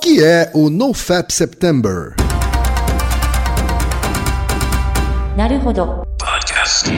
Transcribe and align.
que 0.00 0.24
é 0.24 0.50
o 0.54 0.70
NoFap 0.70 1.30
September. 1.30 2.14
Podcast. 6.18 6.90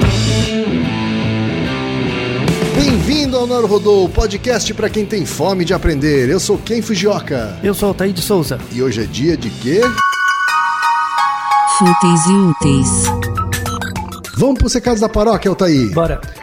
Bem-vindo 2.77 3.37
ao 3.37 3.47
Naruhodô, 3.47 4.09
podcast 4.09 4.73
para 4.75 4.89
quem 4.89 5.05
tem 5.05 5.27
fome 5.27 5.65
de 5.65 5.75
aprender. 5.75 6.29
Eu 6.29 6.39
sou 6.39 6.57
Ken 6.59 6.81
Fujioka. 6.81 7.59
Eu 7.63 7.75
sou 7.75 7.89
Altair 7.89 8.13
de 8.13 8.23
Souza. 8.23 8.61
E 8.71 8.81
hoje 8.81 9.03
é 9.03 9.07
dia 9.07 9.37
de 9.37 9.51
quê? 9.51 9.81
Fúteis 11.79 12.27
e 12.27 12.33
úteis. 12.33 12.89
Vamos 14.37 14.59
para 14.59 14.67
os 14.67 14.75
recados 14.75 15.01
da 15.01 15.09
paróquia, 15.09 15.49
Altair. 15.49 15.93
Bora. 15.93 16.21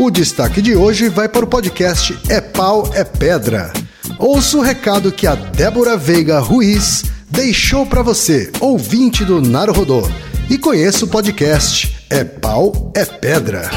O 0.00 0.10
destaque 0.10 0.62
de 0.62 0.74
hoje 0.74 1.10
vai 1.10 1.28
para 1.28 1.44
o 1.44 1.46
podcast 1.46 2.18
É 2.26 2.40
Pau, 2.40 2.90
é 2.94 3.04
Pedra. 3.04 3.70
Ouça 4.18 4.56
o 4.56 4.62
recado 4.62 5.12
que 5.12 5.26
a 5.26 5.34
Débora 5.34 5.94
Veiga 5.94 6.38
Ruiz 6.38 7.04
deixou 7.28 7.84
para 7.84 8.00
você, 8.00 8.50
ouvinte 8.60 9.26
do 9.26 9.42
Naruhodô, 9.42 10.00
e 10.48 10.56
conheça 10.56 11.04
o 11.04 11.08
podcast 11.08 12.06
É 12.08 12.24
Pau, 12.24 12.90
é 12.96 13.04
Pedra. 13.04 13.68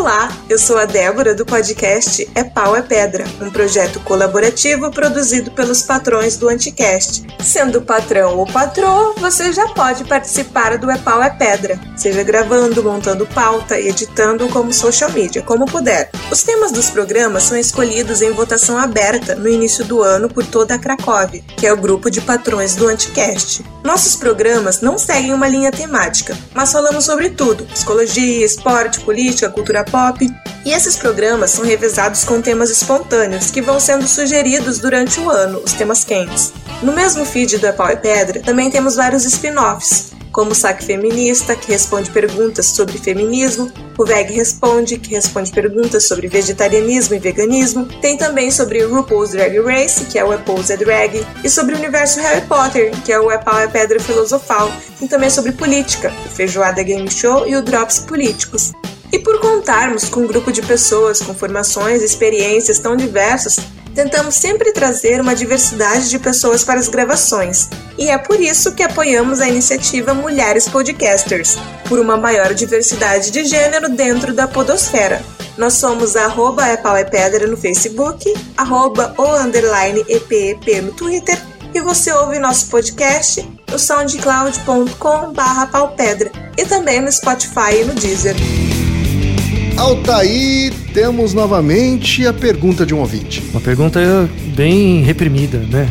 Olá, 0.00 0.34
eu 0.48 0.58
sou 0.58 0.78
a 0.78 0.86
Débora 0.86 1.34
do 1.34 1.44
podcast 1.44 2.26
É 2.34 2.42
Pau 2.42 2.74
é 2.74 2.80
Pedra, 2.80 3.22
um 3.38 3.50
projeto 3.50 4.00
colaborativo 4.00 4.90
produzido 4.90 5.50
pelos 5.50 5.82
patrões 5.82 6.38
do 6.38 6.48
Anticast. 6.48 7.26
Sendo 7.38 7.82
patrão 7.82 8.38
ou 8.38 8.46
patroa, 8.46 9.12
você 9.18 9.52
já 9.52 9.68
pode 9.68 10.04
participar 10.04 10.78
do 10.78 10.90
É 10.90 10.96
Pau 10.96 11.22
é 11.22 11.28
Pedra, 11.28 11.78
seja 11.98 12.22
gravando, 12.22 12.82
montando 12.82 13.26
pauta, 13.26 13.78
editando 13.78 14.48
como 14.48 14.72
social 14.72 15.12
media, 15.12 15.42
como 15.42 15.66
puder. 15.66 16.10
Os 16.30 16.42
temas 16.42 16.72
dos 16.72 16.88
programas 16.88 17.42
são 17.42 17.58
escolhidos 17.58 18.22
em 18.22 18.32
votação 18.32 18.78
aberta 18.78 19.34
no 19.34 19.50
início 19.50 19.84
do 19.84 20.00
ano 20.02 20.30
por 20.30 20.46
toda 20.46 20.76
a 20.76 20.78
Cracóvia, 20.78 21.44
que 21.58 21.66
é 21.66 21.72
o 21.74 21.76
grupo 21.76 22.10
de 22.10 22.22
patrões 22.22 22.74
do 22.74 22.88
Anticast. 22.88 23.62
Nossos 23.84 24.16
programas 24.16 24.80
não 24.80 24.96
seguem 24.96 25.34
uma 25.34 25.46
linha 25.48 25.70
temática, 25.70 26.34
mas 26.54 26.72
falamos 26.72 27.04
sobre 27.04 27.28
tudo: 27.28 27.64
psicologia, 27.64 28.46
esporte, 28.46 29.00
política, 29.00 29.50
cultura 29.50 29.84
pop. 29.90 30.28
E 30.64 30.72
esses 30.72 30.96
programas 30.96 31.50
são 31.50 31.64
revezados 31.64 32.24
com 32.24 32.40
temas 32.40 32.70
espontâneos 32.70 33.50
que 33.50 33.62
vão 33.62 33.80
sendo 33.80 34.06
sugeridos 34.06 34.78
durante 34.78 35.18
o 35.20 35.30
ano, 35.30 35.60
os 35.64 35.72
temas 35.72 36.04
quentes. 36.04 36.52
No 36.82 36.92
mesmo 36.92 37.24
feed 37.24 37.58
do 37.58 37.66
É 37.66 37.72
Pau 37.72 37.90
e 37.90 37.96
Pedra, 37.96 38.40
também 38.40 38.70
temos 38.70 38.96
vários 38.96 39.24
spin-offs, 39.24 40.10
como 40.32 40.52
o 40.52 40.54
Saque 40.54 40.84
Feminista, 40.84 41.56
que 41.56 41.72
responde 41.72 42.10
perguntas 42.10 42.66
sobre 42.66 42.98
feminismo, 42.98 43.70
o 43.98 44.04
VEG 44.04 44.32
Responde, 44.32 44.98
que 44.98 45.10
responde 45.10 45.50
perguntas 45.50 46.04
sobre 46.06 46.28
vegetarianismo 46.28 47.14
e 47.14 47.18
veganismo, 47.18 47.86
tem 48.00 48.16
também 48.16 48.50
sobre 48.50 48.84
RuPaul's 48.84 49.30
Drag 49.30 49.58
Race, 49.60 50.04
que 50.04 50.18
é 50.18 50.24
o 50.24 50.30
RuPaul's 50.30 50.70
é 50.70 50.76
Drag, 50.76 51.26
e 51.42 51.50
sobre 51.50 51.74
o 51.74 51.78
universo 51.78 52.20
Harry 52.20 52.46
Potter, 52.46 52.92
que 53.02 53.12
é 53.12 53.18
o 53.18 53.30
É 53.30 53.38
Pau 53.38 53.58
é 53.58 53.66
Pedra 53.66 53.98
Filosofal, 53.98 54.70
e 55.00 55.08
também 55.08 55.30
sobre 55.30 55.52
política, 55.52 56.12
o 56.26 56.28
Feijoada 56.28 56.82
Game 56.82 57.10
Show 57.10 57.46
e 57.46 57.56
o 57.56 57.62
Drops 57.62 57.98
Políticos. 57.98 58.72
E 59.12 59.18
por 59.18 59.40
contarmos 59.40 60.08
com 60.08 60.20
um 60.20 60.26
grupo 60.26 60.52
de 60.52 60.62
pessoas 60.62 61.20
com 61.20 61.34
formações 61.34 62.02
e 62.02 62.04
experiências 62.04 62.78
tão 62.78 62.96
diversas, 62.96 63.58
tentamos 63.94 64.36
sempre 64.36 64.72
trazer 64.72 65.20
uma 65.20 65.34
diversidade 65.34 66.08
de 66.08 66.18
pessoas 66.18 66.62
para 66.62 66.78
as 66.78 66.88
gravações. 66.88 67.68
E 67.98 68.08
é 68.08 68.16
por 68.18 68.40
isso 68.40 68.74
que 68.74 68.82
apoiamos 68.82 69.40
a 69.40 69.48
iniciativa 69.48 70.14
Mulheres 70.14 70.68
Podcasters, 70.68 71.56
por 71.88 71.98
uma 71.98 72.16
maior 72.16 72.54
diversidade 72.54 73.30
de 73.30 73.44
gênero 73.44 73.88
dentro 73.88 74.32
da 74.32 74.46
podosfera. 74.46 75.22
Nós 75.58 75.74
somos 75.74 76.16
arroba 76.16 76.66
é 76.66 76.80
é 76.80 77.46
no 77.46 77.56
Facebook, 77.56 78.32
arroba 78.56 79.14
o 79.18 79.34
underline 79.36 80.04
EPEP 80.08 80.80
no 80.80 80.92
Twitter 80.92 81.38
e 81.74 81.80
você 81.80 82.12
ouve 82.12 82.38
nosso 82.38 82.68
podcast 82.68 83.46
no 83.70 83.78
soundcloud.com 83.78 85.32
barra 85.32 85.68
e 86.56 86.64
também 86.64 87.00
no 87.00 87.12
Spotify 87.12 87.82
e 87.82 87.84
no 87.84 87.94
Deezer. 87.94 88.36
Altair, 89.80 90.74
temos 90.92 91.32
novamente 91.32 92.26
a 92.26 92.34
pergunta 92.34 92.84
de 92.84 92.94
um 92.94 92.98
ouvinte. 92.98 93.42
Uma 93.50 93.62
pergunta 93.62 94.28
bem 94.54 95.00
reprimida, 95.02 95.56
né? 95.56 95.88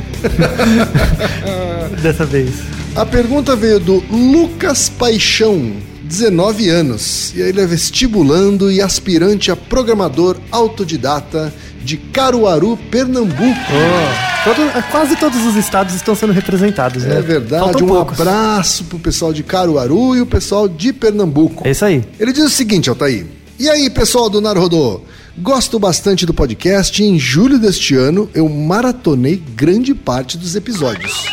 Dessa 2.00 2.24
vez. 2.24 2.52
A 2.96 3.04
pergunta 3.04 3.56
veio 3.56 3.80
do 3.80 4.04
Lucas 4.12 4.90
Paixão, 4.90 5.72
19 6.04 6.70
anos, 6.70 7.34
e 7.36 7.42
ele 7.42 7.60
é 7.62 7.66
vestibulando 7.66 8.72
e 8.72 8.80
aspirante 8.80 9.50
a 9.50 9.56
programador 9.56 10.38
autodidata 10.52 11.52
de 11.84 11.98
Caruaru, 11.98 12.78
Pernambuco. 12.92 13.42
Oh, 13.72 14.44
todo- 14.44 14.84
quase 14.92 15.16
todos 15.16 15.44
os 15.48 15.56
estados 15.56 15.96
estão 15.96 16.14
sendo 16.14 16.32
representados, 16.32 17.04
né? 17.06 17.18
É 17.18 17.22
verdade, 17.22 17.64
Faltam 17.64 17.86
um 17.86 17.90
poucos. 17.90 18.22
abraço 18.22 18.84
pro 18.84 19.00
pessoal 19.00 19.34
de 19.34 19.42
Caruaru 19.42 20.16
e 20.16 20.22
o 20.22 20.28
pessoal 20.28 20.68
de 20.70 20.94
Pernambuco. 20.94 21.68
É 21.68 21.72
isso 21.72 21.84
aí. 21.84 22.04
Ele 22.20 22.32
diz 22.32 22.44
o 22.44 22.50
seguinte, 22.50 22.88
Altair. 22.88 23.26
E 23.60 23.70
aí, 23.70 23.90
pessoal 23.90 24.30
do 24.30 24.40
Narodô? 24.40 25.02
Gosto 25.38 25.78
bastante 25.78 26.26
do 26.26 26.34
podcast 26.34 27.04
e 27.04 27.06
em 27.06 27.20
julho 27.20 27.60
deste 27.60 27.94
ano 27.94 28.30
eu 28.34 28.48
maratonei 28.48 29.36
grande 29.36 29.94
parte 29.94 30.38
dos 30.38 30.56
episódios. 30.56 31.26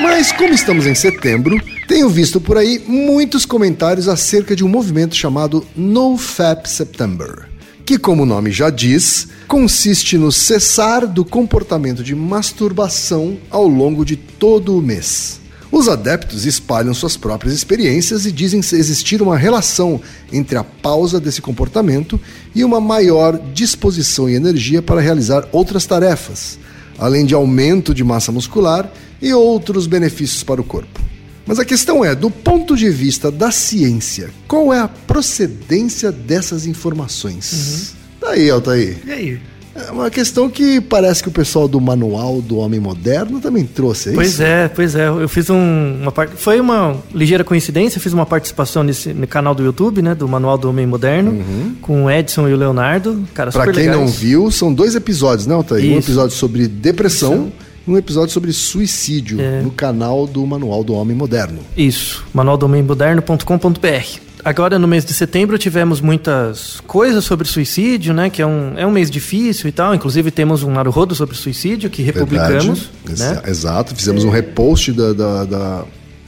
Mas 0.00 0.30
como 0.30 0.54
estamos 0.54 0.86
em 0.86 0.94
setembro, 0.94 1.60
tenho 1.88 2.08
visto 2.08 2.40
por 2.40 2.56
aí 2.56 2.80
muitos 2.86 3.44
comentários 3.44 4.06
acerca 4.06 4.54
de 4.54 4.64
um 4.64 4.68
movimento 4.68 5.16
chamado 5.16 5.66
NoFap 5.74 6.70
September, 6.70 7.48
que 7.84 7.98
como 7.98 8.22
o 8.22 8.26
nome 8.26 8.52
já 8.52 8.70
diz, 8.70 9.26
consiste 9.48 10.16
no 10.16 10.30
cessar 10.30 11.08
do 11.08 11.24
comportamento 11.24 12.04
de 12.04 12.14
masturbação 12.14 13.36
ao 13.50 13.66
longo 13.66 14.04
de 14.04 14.14
todo 14.14 14.78
o 14.78 14.80
mês. 14.80 15.40
Os 15.74 15.88
adeptos 15.88 16.46
espalham 16.46 16.94
suas 16.94 17.16
próprias 17.16 17.52
experiências 17.52 18.24
e 18.26 18.30
dizem 18.30 18.60
existir 18.60 19.20
uma 19.20 19.36
relação 19.36 20.00
entre 20.32 20.56
a 20.56 20.62
pausa 20.62 21.18
desse 21.18 21.42
comportamento 21.42 22.18
e 22.54 22.62
uma 22.62 22.80
maior 22.80 23.36
disposição 23.52 24.30
e 24.30 24.34
energia 24.34 24.80
para 24.80 25.00
realizar 25.00 25.48
outras 25.50 25.84
tarefas, 25.84 26.60
além 26.96 27.26
de 27.26 27.34
aumento 27.34 27.92
de 27.92 28.04
massa 28.04 28.30
muscular 28.30 28.88
e 29.20 29.34
outros 29.34 29.88
benefícios 29.88 30.44
para 30.44 30.60
o 30.60 30.64
corpo. 30.64 31.00
Mas 31.44 31.58
a 31.58 31.64
questão 31.64 32.04
é, 32.04 32.14
do 32.14 32.30
ponto 32.30 32.76
de 32.76 32.88
vista 32.88 33.28
da 33.28 33.50
ciência, 33.50 34.30
qual 34.46 34.72
é 34.72 34.78
a 34.78 34.86
procedência 34.86 36.12
dessas 36.12 36.68
informações? 36.68 37.96
Tá 38.20 38.30
aí, 38.30 38.48
Altair. 38.48 38.98
E 39.04 39.10
aí? 39.10 39.40
É 39.76 39.90
uma 39.90 40.08
questão 40.08 40.48
que 40.48 40.80
parece 40.80 41.20
que 41.20 41.28
o 41.28 41.32
pessoal 41.32 41.66
do 41.66 41.80
Manual 41.80 42.40
do 42.40 42.58
Homem 42.58 42.78
Moderno 42.78 43.40
também 43.40 43.64
trouxe, 43.64 44.10
é 44.10 44.12
Pois 44.12 44.34
isso? 44.34 44.42
é, 44.42 44.68
pois 44.68 44.94
é. 44.94 45.08
Eu 45.08 45.28
fiz 45.28 45.50
um, 45.50 45.98
uma 46.00 46.12
parte. 46.12 46.36
Foi 46.36 46.60
uma 46.60 46.96
ligeira 47.12 47.42
coincidência. 47.42 47.98
Eu 47.98 48.02
fiz 48.02 48.12
uma 48.12 48.24
participação 48.24 48.84
nesse 48.84 49.12
no 49.12 49.26
canal 49.26 49.52
do 49.54 49.64
YouTube, 49.64 50.00
né? 50.00 50.14
Do 50.14 50.28
Manual 50.28 50.56
do 50.56 50.68
Homem 50.70 50.86
Moderno, 50.86 51.44
com 51.82 52.04
o 52.04 52.10
Edson 52.10 52.48
e 52.48 52.54
o 52.54 52.56
Leonardo. 52.56 53.24
Cara, 53.34 53.50
Pra 53.50 53.62
super 53.64 53.74
quem 53.74 53.86
não 53.86 54.00
legais. 54.00 54.14
viu, 54.16 54.48
são 54.50 54.72
dois 54.72 54.94
episódios, 54.94 55.46
né, 55.46 55.54
Altair? 55.54 55.84
Um 55.92 55.98
Isso. 55.98 56.08
episódio 56.10 56.36
sobre 56.36 56.68
depressão 56.68 57.52
e 57.86 57.90
um 57.90 57.98
episódio 57.98 58.32
sobre 58.32 58.52
suicídio 58.52 59.40
É. 59.40 59.60
no 59.60 59.72
canal 59.72 60.24
do 60.26 60.46
Manual 60.46 60.84
do 60.84 60.94
Homem 60.94 61.16
Moderno. 61.16 61.58
Isso, 61.76 62.24
manualdomemoderno.com.br. 62.32 64.23
Agora, 64.44 64.78
no 64.78 64.86
mês 64.86 65.04
de 65.04 65.14
setembro, 65.14 65.56
tivemos 65.56 66.00
muitas 66.02 66.80
coisas 66.86 67.24
sobre 67.24 67.48
suicídio, 67.48 68.12
né? 68.12 68.28
Que 68.28 68.42
é 68.42 68.46
um, 68.46 68.74
é 68.76 68.86
um 68.86 68.90
mês 68.90 69.10
difícil 69.10 69.68
e 69.68 69.72
tal. 69.72 69.94
Inclusive, 69.94 70.30
temos 70.30 70.62
um 70.62 70.70
Naruhodo 70.70 71.14
sobre 71.14 71.34
suicídio 71.34 71.88
que 71.88 72.02
republicamos. 72.02 72.90
Né? 73.06 73.12
Exa- 73.12 73.42
Exato. 73.46 73.94
Fizemos 73.96 74.22
um 74.22 74.28
repost 74.30 74.92
da, 74.92 75.12
da- 75.14 75.44
da- 75.44 75.84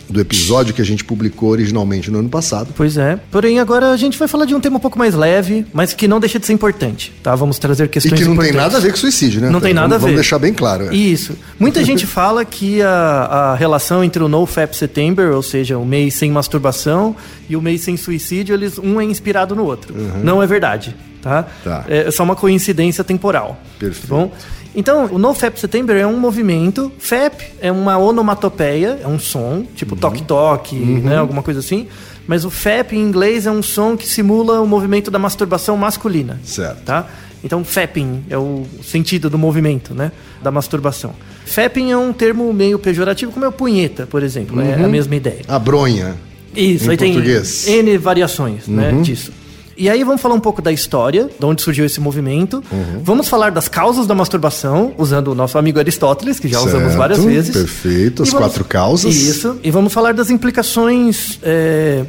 do 0.08 0.20
episódio 0.20 0.72
que 0.74 0.80
a 0.80 0.84
gente 0.84 1.04
publicou 1.04 1.50
originalmente 1.50 2.10
no 2.10 2.18
ano 2.18 2.28
passado. 2.28 2.72
Pois 2.76 2.96
é. 2.96 3.18
Porém, 3.30 3.58
agora 3.58 3.90
a 3.90 3.96
gente 3.96 4.18
vai 4.18 4.28
falar 4.28 4.44
de 4.44 4.54
um 4.54 4.60
tema 4.60 4.76
um 4.76 4.80
pouco 4.80 4.98
mais 4.98 5.14
leve, 5.14 5.66
mas 5.72 5.92
que 5.92 6.06
não 6.06 6.20
deixa 6.20 6.38
de 6.38 6.46
ser 6.46 6.52
importante, 6.52 7.12
tá? 7.22 7.34
Vamos 7.34 7.58
trazer 7.58 7.84
E 7.84 7.88
questões 7.88 8.20
que 8.20 8.28
não 8.28 8.36
tem 8.36 8.52
nada 8.52 8.76
a 8.76 8.80
ver 8.80 8.90
com 8.92 8.96
suicídio, 8.96 9.40
né? 9.40 9.50
Não 9.50 9.60
tem 9.60 9.74
nada 9.74 9.88
vamos, 9.88 9.96
a 9.96 9.98
ver. 9.98 10.12
Vamos 10.12 10.16
deixar 10.16 10.38
bem 10.38 10.52
claro. 10.52 10.88
é. 10.88 10.94
Isso. 10.94 11.36
Muita 11.58 11.82
gente 11.84 12.06
fala 12.06 12.44
que 12.44 12.82
a, 12.82 12.90
a 12.90 13.54
relação 13.54 14.02
entre 14.02 14.22
o 14.22 14.28
NoFap 14.28 14.76
September, 14.76 15.32
ou 15.32 15.42
seja, 15.42 15.78
o 15.78 15.84
mês 15.84 16.14
sem 16.14 16.30
masturbação, 16.30 17.16
e 17.48 17.56
o 17.56 17.62
mês 17.62 17.82
sem 17.82 17.96
suicídio, 17.96 18.54
eles 18.54 18.78
um 18.78 19.00
é 19.00 19.04
inspirado 19.04 19.54
no 19.54 19.64
outro. 19.64 19.94
Não 20.22 20.42
é 20.42 20.46
verdade, 20.46 20.94
tá? 21.22 21.46
Tá. 21.62 21.84
É 21.88 22.10
só 22.10 22.22
uma 22.22 22.36
coincidência 22.36 23.04
temporal. 23.04 23.60
Perfeito. 23.78 24.08
Tá 24.08 24.14
bom? 24.14 24.32
Então, 24.76 25.06
o 25.10 25.18
No 25.18 25.32
Fap 25.32 25.56
September 25.58 25.96
é 25.96 26.06
um 26.06 26.18
movimento. 26.20 26.92
Fap 26.98 27.32
é 27.60 27.72
uma 27.72 27.96
onomatopeia, 27.98 29.00
é 29.02 29.06
um 29.08 29.18
som, 29.18 29.64
tipo 29.74 29.94
Uhum. 29.94 30.00
toque-toque, 30.00 30.76
né? 30.76 31.16
Alguma 31.16 31.42
coisa 31.42 31.60
assim. 31.60 31.88
Mas 32.26 32.44
o 32.44 32.50
Fap 32.50 32.92
em 32.92 33.00
inglês 33.00 33.46
é 33.46 33.50
um 33.50 33.62
som 33.62 33.96
que 33.96 34.06
simula 34.06 34.60
o 34.60 34.66
movimento 34.66 35.10
da 35.10 35.18
masturbação 35.18 35.76
masculina. 35.76 36.38
Certo. 36.44 36.82
Tá? 36.84 37.06
Então, 37.44 37.62
fapping 37.62 38.24
é 38.28 38.36
o 38.36 38.64
sentido 38.82 39.30
do 39.30 39.38
movimento, 39.38 39.94
né? 39.94 40.10
Da 40.42 40.50
masturbação. 40.50 41.12
Fapping 41.44 41.92
é 41.92 41.96
um 41.96 42.12
termo 42.12 42.52
meio 42.52 42.76
pejorativo, 42.78 43.30
como 43.30 43.44
é 43.44 43.48
o 43.48 43.52
punheta, 43.52 44.04
por 44.06 44.22
exemplo. 44.22 44.60
É 44.60 44.74
a 44.74 44.88
mesma 44.88 45.14
ideia. 45.14 45.42
A 45.46 45.58
bronha. 45.58 46.16
Isso, 46.56 46.84
Uhum. 46.86 46.88
Em 46.88 46.90
aí 46.92 46.96
tem 46.96 47.12
português. 47.12 47.66
Uhum. 47.68 47.74
N 47.74 47.98
variações 47.98 48.66
né, 48.66 48.90
disso. 49.02 49.30
E 49.76 49.90
aí 49.90 50.02
vamos 50.04 50.22
falar 50.22 50.34
um 50.34 50.40
pouco 50.40 50.62
da 50.62 50.72
história, 50.72 51.28
de 51.38 51.44
onde 51.44 51.60
surgiu 51.60 51.84
esse 51.84 52.00
movimento. 52.00 52.62
Uhum. 52.72 53.00
Vamos 53.02 53.28
falar 53.28 53.50
das 53.50 53.68
causas 53.68 54.06
da 54.06 54.14
masturbação, 54.14 54.94
usando 54.96 55.28
o 55.28 55.34
nosso 55.34 55.58
amigo 55.58 55.78
Aristóteles, 55.78 56.40
que 56.40 56.48
já 56.48 56.58
usamos 56.60 56.88
Certo, 56.88 56.96
várias 56.98 57.22
vezes. 57.22 57.50
perfeito, 57.54 58.22
as 58.22 58.30
vamos- 58.30 58.46
quatro 58.46 58.64
causas. 58.64 59.14
Isso. 59.14 59.58
E 59.62 59.70
vamos 59.70 59.92
falar 59.92 60.14
das 60.14 60.30
implicações 60.30 61.38
é, 61.42 62.04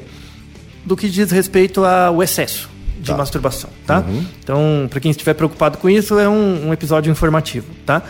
do 0.86 0.96
que 0.96 1.10
diz 1.10 1.30
respeito 1.32 1.84
ao 1.84 2.24
excesso 2.24 2.70
de 3.02 3.08
Tá. 3.08 3.12
Uhum. 3.14 3.18
masturbação, 3.20 3.70
tá? 3.86 4.04
Então, 4.42 4.88
para 4.90 5.00
quem 5.02 5.12
estiver 5.12 5.34
preocupado 5.34 5.78
com 5.78 5.90
isso, 5.90 6.18
é 6.18 6.28
um, 6.30 6.70
um 6.70 6.74
episódio 6.74 7.12
informativo, 7.12 7.68
tá? 7.86 8.02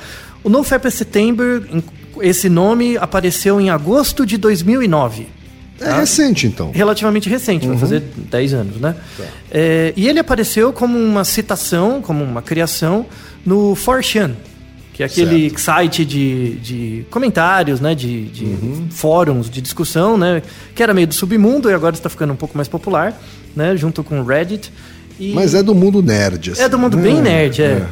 O 0.43 0.49
NoFap 0.49 0.89
September, 0.91 1.63
em- 1.71 1.83
esse 2.21 2.47
nome 2.47 2.95
apareceu 2.97 3.59
em 3.59 3.69
agosto 3.71 4.25
de 4.25 4.37
2009 4.37 5.27
É 5.79 5.93
recente, 5.93 6.47
então. 6.47 6.71
relativamente 6.73 7.29
recente, 7.29 7.67
vai 7.67 7.77
fazer 7.77 8.01
10 8.29 8.53
anos, 8.53 8.77
né? 8.77 8.95
É, 9.51 9.93
e 9.95 10.07
ele 10.07 10.19
apareceu 10.19 10.73
como 10.73 10.97
uma 10.97 11.23
citação, 11.23 12.01
como 12.01 12.23
uma 12.23 12.41
criação 12.41 13.05
no 13.45 13.75
4chan, 13.75 14.31
que 14.93 15.03
é 15.03 15.05
aquele 15.05 15.55
site 15.57 16.03
de, 16.03 16.55
de 16.55 17.05
comentários, 17.11 17.79
né? 17.79 17.93
De, 17.93 18.25
de 18.25 18.57
fóruns 18.89 19.49
de 19.49 19.61
discussão, 19.61 20.17
né? 20.17 20.41
Que 20.73 20.81
era 20.81 20.93
meio 20.93 21.05
do 21.05 21.13
submundo 21.13 21.69
e 21.69 21.73
agora 21.73 21.95
está 21.95 22.09
ficando 22.09 22.33
um 22.33 22.35
pouco 22.35 22.57
mais 22.57 22.67
popular, 22.67 23.15
né? 23.55 23.77
Junto 23.77 24.03
com 24.03 24.19
o 24.19 24.25
Reddit. 24.25 24.73
E 25.19 25.33
Mas 25.33 25.53
é 25.53 25.61
do 25.61 25.75
mundo 25.75 26.01
nerd. 26.01 26.51
assim, 26.51 26.63
é 26.63 26.69
do 26.69 26.79
mundo 26.79 26.97
né? 26.97 27.03
bem 27.03 27.21
nerd, 27.21 27.61
é. 27.61 27.85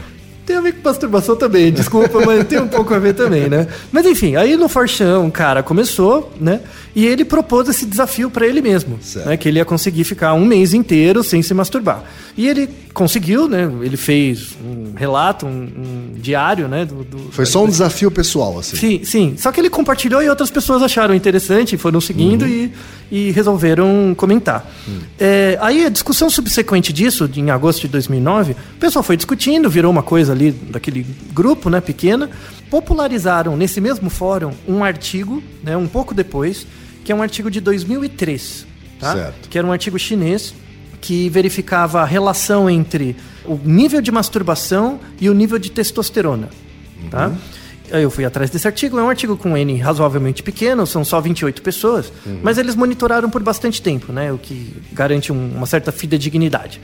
Tem 0.46 0.56
a 0.58 0.62
ver 0.62 0.74
com 0.74 0.88
masturbação 0.88 1.36
também, 1.36 1.72
desculpa, 1.72 2.24
mas 2.26 2.46
tem 2.46 2.60
um 2.62 2.68
pouco 2.68 2.94
a 2.94 3.00
ver 3.00 3.14
também, 3.14 3.50
né? 3.50 3.68
Mas 3.92 4.06
enfim, 4.06 4.36
aí 4.36 4.56
no 4.56 4.70
Forchão, 4.70 5.30
cara 5.32 5.64
começou, 5.64 6.32
né? 6.40 6.60
E 6.96 7.06
ele 7.06 7.26
propôs 7.26 7.68
esse 7.68 7.86
desafio 7.86 8.30
pra 8.30 8.46
ele 8.48 8.62
mesmo, 8.62 8.98
Certo. 9.02 9.28
né? 9.28 9.36
Que 9.38 9.50
ele 9.50 9.58
ia 9.60 9.66
conseguir 9.66 10.04
ficar 10.04 10.34
um 10.34 10.46
mês 10.46 10.74
inteiro 10.74 11.24
sem 11.24 11.42
se 11.42 11.54
masturbar. 11.54 12.04
E 12.38 12.48
ele 12.48 12.70
conseguiu, 12.94 13.50
né? 13.50 13.70
Ele 13.82 13.98
fez 13.98 14.50
um 14.64 14.94
relato, 14.96 15.46
um, 15.46 15.50
um 15.50 16.14
diário, 16.20 16.68
né? 16.68 16.86
Do, 16.86 17.04
do- 17.04 17.32
Foi 17.32 17.46
só 17.46 17.64
um 17.64 17.68
desafio 17.68 18.10
pessoal, 18.12 18.60
assim. 18.60 18.78
Sim, 18.78 19.02
sim. 19.04 19.34
Só 19.38 19.52
que 19.52 19.60
ele 19.60 19.70
compartilhou 19.70 20.22
e 20.24 20.30
outras 20.30 20.50
pessoas 20.52 20.82
acharam 20.84 21.14
interessante, 21.16 21.76
foram 21.78 22.00
seguindo 22.00 22.48
e, 22.48 22.72
e 23.12 23.32
resolveram 23.32 24.14
comentar. 24.16 24.66
É, 25.20 25.58
aí 25.62 25.86
a 25.86 25.90
discussão 25.90 26.30
subsequente 26.30 26.94
disso, 26.94 27.30
em 27.36 27.50
agosto 27.50 27.82
de 27.82 27.88
2009, 27.90 28.52
o 28.54 28.80
pessoal 28.80 29.04
foi 29.04 29.18
discutindo, 29.18 29.70
virou 29.70 29.92
uma 29.92 30.04
coisa 30.04 30.34
ali 30.36 30.52
daquele 30.52 31.06
grupo, 31.34 31.70
né, 31.70 31.82
pequena. 31.82 32.30
Popularizaram 32.70 33.56
nesse 33.56 33.80
mesmo 33.80 34.10
fórum 34.10 34.52
um 34.68 34.84
artigo, 34.84 35.42
né, 35.64 35.76
um 35.78 35.88
pouco 35.88 36.14
depois, 36.14 36.68
que 37.04 37.12
é 37.12 37.16
um 37.16 37.22
artigo 37.22 37.50
de 37.50 37.60
2003, 37.62 38.68
tá? 39.00 39.14
Certo. 39.14 39.50
Que 39.50 39.58
era 39.58 39.66
um 39.66 39.72
artigo 39.72 39.98
chinês 39.98 40.54
que 41.02 41.30
verificava 41.30 42.02
a 42.02 42.06
relação 42.06 42.70
entre 42.70 43.16
o 43.46 43.60
nível 43.64 44.02
de 44.02 44.12
masturbação 44.12 45.00
e 45.22 45.30
o 45.30 45.34
nível 45.34 45.58
de 45.60 45.70
testosterona. 45.72 46.50
Tá? 47.10 47.32
Aí 47.92 48.02
Eu 48.02 48.10
fui 48.10 48.26
atrás 48.26 48.50
desse 48.50 48.66
artigo, 48.68 48.98
é 48.98 49.04
um 49.04 49.10
artigo 49.10 49.38
com 49.38 49.56
N 49.56 49.78
razoavelmente 49.78 50.42
pequeno, 50.42 50.88
são 50.88 51.06
só 51.06 51.22
28 51.22 51.62
pessoas, 51.62 52.12
mas 52.42 52.58
eles 52.58 52.76
monitoraram 52.76 53.30
por 53.30 53.44
bastante 53.44 53.82
tempo, 53.82 54.12
né? 54.12 54.32
o 54.34 54.38
que 54.40 54.74
garante 54.92 55.32
um- 55.32 55.52
uma 55.56 55.68
certa 55.68 55.92
fidedignidade. 55.92 56.82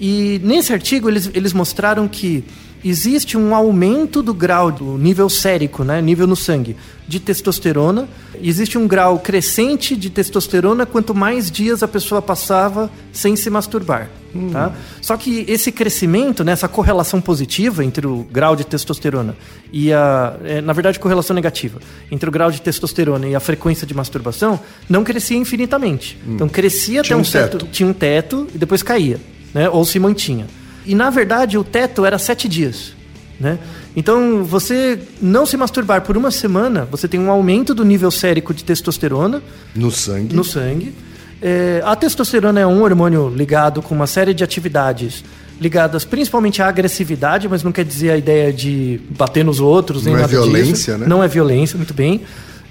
E 0.00 0.40
nesse 0.42 0.72
artigo 0.72 1.08
eles, 1.08 1.30
eles 1.34 1.52
mostraram 1.52 2.08
que 2.08 2.42
existe 2.84 3.36
um 3.36 3.54
aumento 3.54 4.22
do 4.22 4.32
grau 4.32 4.70
do 4.70 4.96
nível 4.96 5.28
sérico, 5.28 5.84
né, 5.84 6.00
nível 6.00 6.26
no 6.26 6.36
sangue, 6.36 6.76
de 7.06 7.20
testosterona. 7.20 8.08
Existe 8.42 8.78
um 8.78 8.86
grau 8.86 9.18
crescente 9.18 9.96
de 9.96 10.08
testosterona 10.10 10.86
quanto 10.86 11.14
mais 11.14 11.50
dias 11.50 11.82
a 11.82 11.88
pessoa 11.88 12.22
passava 12.22 12.90
sem 13.12 13.36
se 13.36 13.50
masturbar. 13.50 14.08
Tá? 14.52 14.72
Só 15.02 15.16
que 15.16 15.44
esse 15.48 15.72
crescimento, 15.72 16.44
né, 16.44 16.52
essa 16.52 16.68
correlação 16.68 17.20
positiva 17.20 17.84
entre 17.84 18.06
o 18.06 18.24
grau 18.30 18.54
de 18.54 18.64
testosterona 18.64 19.36
e 19.72 19.92
a. 19.92 20.36
é, 20.44 20.60
na 20.60 20.72
verdade, 20.72 21.00
correlação 21.00 21.34
negativa 21.34 21.80
entre 22.12 22.28
o 22.28 22.32
grau 22.32 22.50
de 22.50 22.60
testosterona 22.62 23.26
e 23.26 23.34
a 23.34 23.40
frequência 23.40 23.84
de 23.84 23.92
masturbação, 23.92 24.60
não 24.88 25.02
crescia 25.02 25.36
infinitamente. 25.36 26.16
Então 26.28 26.48
crescia 26.48 27.02
Tinha 27.02 27.14
até 27.14 27.16
um, 27.16 27.20
um 27.20 27.24
certo. 27.24 27.58
teto. 27.58 27.70
Tinha 27.72 27.88
um 27.88 27.92
teto 27.92 28.46
e 28.54 28.58
depois 28.58 28.84
caía, 28.84 29.18
né? 29.52 29.68
Ou 29.68 29.84
se 29.84 29.98
mantinha. 29.98 30.46
E 30.86 30.94
na 30.94 31.10
verdade 31.10 31.56
o 31.58 31.64
teto 31.64 32.04
era 32.04 32.18
sete 32.18 32.48
dias. 32.48 32.92
Né? 33.38 33.58
Então, 33.96 34.44
você 34.44 34.98
não 35.20 35.46
se 35.46 35.56
masturbar 35.56 36.02
por 36.02 36.16
uma 36.16 36.30
semana, 36.30 36.86
você 36.90 37.08
tem 37.08 37.18
um 37.18 37.30
aumento 37.30 37.74
do 37.74 37.84
nível 37.84 38.10
sérico 38.10 38.52
de 38.52 38.62
testosterona 38.62 39.42
No 39.74 39.90
sangue. 39.90 40.34
no 40.36 40.44
sangue. 40.44 40.94
É, 41.40 41.80
a 41.84 41.96
testosterona 41.96 42.60
é 42.60 42.66
um 42.66 42.82
hormônio 42.82 43.30
ligado 43.34 43.80
com 43.80 43.94
uma 43.94 44.06
série 44.06 44.34
de 44.34 44.44
atividades 44.44 45.24
ligadas 45.58 46.04
principalmente 46.04 46.62
à 46.62 46.68
agressividade, 46.68 47.48
mas 47.48 47.62
não 47.62 47.72
quer 47.72 47.84
dizer 47.84 48.10
a 48.10 48.16
ideia 48.16 48.52
de 48.52 49.00
bater 49.10 49.44
nos 49.44 49.58
outros, 49.60 50.04
nem 50.04 50.12
Não 50.14 50.18
é 50.18 50.22
nada 50.22 50.34
disso. 50.34 50.42
violência, 50.50 50.98
né? 50.98 51.06
Não 51.06 51.22
é 51.24 51.28
violência, 51.28 51.76
muito 51.76 51.92
bem. 51.94 52.22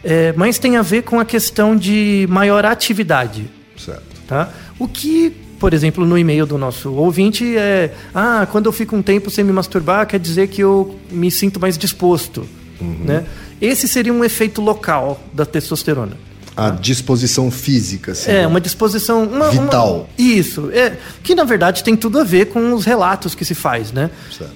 É, 0.03 0.33
mas 0.37 0.57
tem 0.59 0.77
a 0.77 0.81
ver 0.81 1.01
com 1.03 1.19
a 1.19 1.25
questão 1.25 1.75
de 1.75 2.25
maior 2.29 2.63
atividade. 2.65 3.49
Certo. 3.77 4.01
Tá? 4.27 4.49
O 4.79 4.87
que, 4.87 5.35
por 5.59 5.73
exemplo, 5.73 6.05
no 6.05 6.17
e-mail 6.17 6.45
do 6.45 6.57
nosso 6.57 6.91
ouvinte 6.93 7.57
é: 7.57 7.93
ah, 8.15 8.47
quando 8.51 8.65
eu 8.67 8.71
fico 8.71 8.95
um 8.95 9.01
tempo 9.01 9.29
sem 9.29 9.43
me 9.43 9.51
masturbar, 9.51 10.07
quer 10.07 10.19
dizer 10.19 10.47
que 10.47 10.61
eu 10.61 10.97
me 11.11 11.29
sinto 11.29 11.59
mais 11.59 11.77
disposto. 11.77 12.47
Uhum. 12.79 13.01
Né? 13.05 13.25
Esse 13.61 13.87
seria 13.87 14.13
um 14.13 14.23
efeito 14.23 14.61
local 14.61 15.21
da 15.33 15.45
testosterona. 15.45 16.17
A 16.55 16.71
disposição 16.71 17.49
física, 17.49 18.11
assim. 18.11 18.31
É, 18.31 18.45
uma 18.47 18.59
disposição. 18.59 19.23
Uma, 19.23 19.49
Vital. 19.49 19.95
uma- 19.95 20.07
isso. 20.17 20.69
É, 20.73 20.97
que 21.23 21.33
na 21.35 21.43
verdade 21.43 21.83
tem 21.83 21.95
tudo 21.95 22.19
a 22.19 22.23
ver 22.23 22.47
com 22.47 22.73
os 22.73 22.85
relatos 22.85 23.33
que 23.35 23.45
se 23.45 23.55
faz, 23.55 23.91
né? 23.91 24.09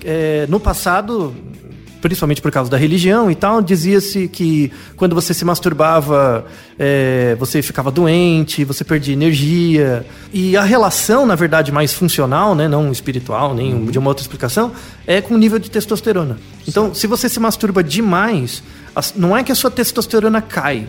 É, 0.03 0.45
no 0.50 0.59
passado, 0.59 1.33
principalmente 2.03 2.41
por 2.41 2.51
causa 2.51 2.69
da 2.69 2.75
religião 2.77 3.31
e 3.31 3.35
tal, 3.35 3.61
dizia-se 3.61 4.27
que 4.27 4.69
quando 4.97 5.15
você 5.15 5.33
se 5.33 5.45
masturbava, 5.45 6.45
é, 6.77 7.36
você 7.39 7.62
ficava 7.62 7.89
doente, 7.89 8.65
você 8.65 8.83
perdia 8.83 9.13
energia. 9.13 10.05
E 10.33 10.57
a 10.57 10.63
relação, 10.63 11.25
na 11.25 11.33
verdade, 11.36 11.72
mais 11.72 11.93
funcional, 11.93 12.53
né, 12.53 12.67
não 12.67 12.91
espiritual, 12.91 13.55
nem 13.55 13.74
Uhum. 13.74 13.86
de 13.86 13.98
uma 13.98 14.10
outra 14.10 14.22
explicação, 14.22 14.74
é 15.07 15.22
com 15.22 15.33
o 15.33 15.38
nível 15.38 15.57
de 15.60 15.72
testosterona. 15.72 16.38
Então, 16.67 16.93
se 16.93 17.07
você 17.07 17.29
se 17.29 17.39
masturba 17.39 17.81
demais, 17.81 18.62
não 19.15 19.36
é 19.36 19.41
que 19.41 19.51
a 19.51 19.55
sua 19.55 19.72
testosterona 19.72 20.41
cai. 20.41 20.86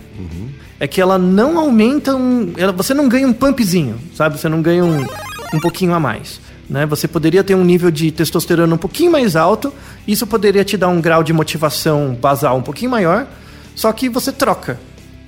É 0.81 0.89
que 0.89 1.01
ela 1.01 1.17
não 1.17 1.57
aumenta 1.59 2.17
um. 2.17 2.53
ela- 2.57 2.73
você 2.73 2.93
não 2.93 3.09
ganha 3.09 3.27
um 3.29 3.33
pumpzinho, 3.33 3.95
sabe? 4.17 4.39
Você 4.39 4.49
não 4.49 4.61
ganha 4.61 4.85
um, 4.85 5.07
um 5.55 5.61
pouquinho 5.61 5.95
a 5.95 6.01
mais. 6.01 6.41
Né? 6.69 6.87
Você 6.87 7.07
poderia 7.07 7.45
ter 7.45 7.55
um 7.55 7.65
nível 7.65 7.91
de 7.91 8.11
testosterona 8.11 8.75
um 8.75 8.79
pouquinho 8.79 9.13
mais 9.13 9.37
alto, 9.37 9.73
isso 10.07 10.27
poderia 10.27 10.65
te 10.65 10.77
dar 10.77 10.89
um 10.89 11.01
grau 11.01 11.23
de 11.23 11.33
motivação 11.33 12.17
basal 12.21 12.57
um 12.57 12.63
pouquinho 12.63 12.91
maior, 12.91 13.27
só 13.75 13.93
que 13.93 14.09
você 14.09 14.33
troca. 14.33 14.79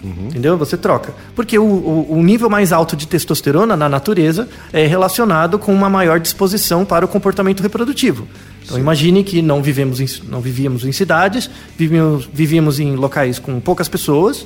Entendeu? 0.04 0.56
Você 0.56 0.76
troca. 0.76 1.14
Porque 1.34 1.58
o, 1.58 1.64
o, 1.64 2.18
o 2.18 2.22
nível 2.22 2.48
mais 2.48 2.72
alto 2.72 2.94
de 2.94 3.08
testosterona 3.08 3.76
na 3.76 3.88
natureza 3.88 4.48
é 4.72 4.86
relacionado 4.86 5.58
com 5.58 5.74
uma 5.74 5.88
maior 5.88 6.20
disposição 6.20 6.84
para 6.84 7.04
o 7.04 7.08
comportamento 7.08 7.62
reprodutivo. 7.62 8.28
Então 8.66 8.78
imagine 8.78 9.22
que 9.24 9.40
não 9.40 9.62
vivemos 9.62 10.00
em, 10.00 10.06
não 10.28 10.40
vivíamos 10.40 10.84
em 10.84 10.92
cidades, 10.92 11.48
vivíamos, 11.78 12.28
vivíamos 12.32 12.78
em 12.80 12.96
locais 12.96 13.38
com 13.38 13.58
poucas 13.60 13.88
pessoas 13.88 14.44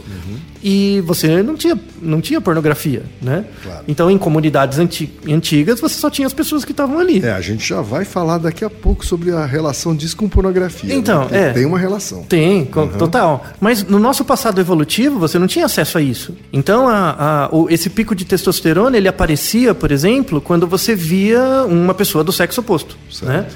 e 0.62 1.02
você 1.06 1.42
não 1.42 1.56
tinha, 1.56 1.78
não 2.02 2.20
tinha 2.20 2.38
pornografia, 2.40 3.02
né? 3.20 3.46
Claro. 3.62 3.84
Então 3.88 4.10
em 4.10 4.18
comunidades 4.18 4.78
anti, 4.78 5.10
antigas 5.26 5.80
você 5.80 5.94
só 5.94 6.10
tinha 6.10 6.26
as 6.26 6.34
pessoas 6.34 6.64
que 6.66 6.72
estavam 6.72 6.98
ali. 6.98 7.24
É, 7.24 7.32
a 7.32 7.40
gente 7.40 7.66
já 7.66 7.80
vai 7.80 8.04
falar 8.04 8.36
daqui 8.38 8.62
a 8.64 8.68
pouco 8.68 9.04
sobre 9.06 9.30
a 9.32 9.46
relação 9.46 9.96
disso 9.96 10.16
com 10.18 10.28
pornografia. 10.28 10.94
Então, 10.94 11.22
né? 11.22 11.28
Tem- 11.30 11.38
é. 11.40 11.52
Tem 11.52 11.64
uma 11.64 11.78
relação. 11.78 12.22
Tem, 12.24 12.66
co- 12.66 12.88
total. 12.88 13.46
Mas 13.58 13.82
no 13.84 13.98
nosso 13.98 14.22
passado 14.24 14.60
evolutivo, 14.60 15.18
você 15.18 15.38
não 15.38 15.46
tinha 15.46 15.64
acesso 15.64 15.96
a 15.96 16.02
isso. 16.02 16.36
Então, 16.52 16.86
a- 16.88 17.46
a- 17.46 17.48
o- 17.56 17.68
esse 17.70 17.88
pico 17.88 18.14
de 18.14 18.26
testosterona, 18.26 18.96
ele 18.98 19.08
aparecia, 19.08 19.74
por 19.74 19.90
exemplo, 19.90 20.40
quando 20.42 20.66
você 20.66 20.94
via 20.94 21.64
uma 21.66 21.94
pessoa 21.94 22.22
do 22.22 22.32
sexo 22.32 22.60
oposto. 22.60 22.96
Né? 23.22 23.46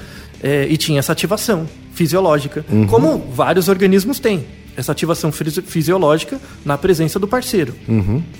É, 0.47 0.67
e 0.69 0.77
tinha 0.77 0.99
essa 0.99 1.11
ativação 1.11 1.67
fisiológica, 1.95 2.63
como 2.87 3.17
vários 3.33 3.67
organismos 3.67 4.19
têm. 4.19 4.45
Essa 4.77 4.91
ativação 4.91 5.31
fisi- 5.31 5.61
fisiológica 5.63 6.39
na 6.63 6.77
presença 6.77 7.17
do 7.17 7.27
parceiro. 7.27 7.73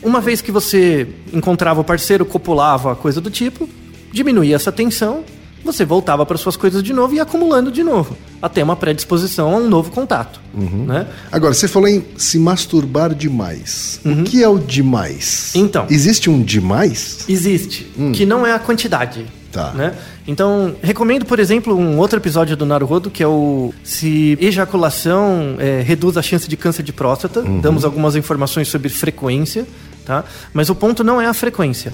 Uma 0.04 0.22
vez 0.22 0.40
que 0.40 0.52
você 0.52 1.08
encontrava 1.34 1.82
o 1.82 1.84
parceiro, 1.84 2.24
copulava, 2.24 2.96
coisa 2.96 3.20
do 3.20 3.32
tipo, 3.32 3.68
diminuía 4.14 4.56
essa 4.56 4.72
tensão 4.72 5.24
você 5.64 5.84
voltava 5.84 6.24
para 6.28 6.38
suas 6.38 6.56
coisas 6.56 6.84
de 6.84 6.94
novo 6.94 7.16
e 7.16 7.20
acumulando 7.20 7.72
de 7.72 7.82
novo, 7.82 8.16
até 8.40 8.64
uma 8.64 8.76
predisposição 8.76 9.52
a 9.52 9.58
um 9.58 9.68
novo 9.68 9.90
contato. 9.90 10.40
Né? 10.54 11.08
Agora, 11.32 11.56
você 11.56 11.68
falou 11.68 11.90
em 11.90 12.06
se 12.16 12.38
masturbar 12.38 13.16
demais. 13.16 14.00
O 14.06 14.24
que 14.24 14.44
é 14.44 14.48
o 14.48 14.60
demais? 14.60 15.54
Então. 15.56 15.88
Existe 15.90 16.30
um 16.30 16.40
demais? 16.44 17.26
Existe, 17.28 17.88
que 18.14 18.28
não 18.28 18.46
é 18.46 18.54
a 18.54 18.60
quantidade. 18.60 19.26
Tá. 19.56 19.72
Né? 19.72 19.96
Então, 20.28 20.76
recomendo, 20.82 21.26
por 21.26 21.40
exemplo, 21.40 21.74
um 21.78 21.98
outro 21.98 22.20
episódio 22.20 22.58
do 22.58 22.66
Naruhodo, 22.66 23.10
que 23.10 23.24
é 23.24 23.28
o 23.28 23.74
se 23.86 24.38
ejaculação 24.42 25.56
é, 25.60 25.82
reduz 25.82 26.18
a 26.18 26.22
chance 26.22 26.46
de 26.46 26.58
câncer 26.58 26.84
de 26.84 26.92
próstata. 26.92 27.42
Damos 27.42 27.86
algumas 27.86 28.18
informações 28.18 28.68
sobre 28.68 28.90
frequência, 28.90 29.66
tá? 30.04 30.26
Mas 30.54 30.70
o 30.70 30.76
ponto 30.76 31.06
não 31.06 31.22
é 31.22 31.26
a 31.26 31.34
frequência. 31.34 31.94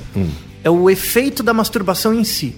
É 0.63 0.71
o 0.71 0.89
efeito 0.89 1.43
da 1.43 1.53
masturbação 1.53 2.11
em 2.15 2.23
si. 2.23 2.55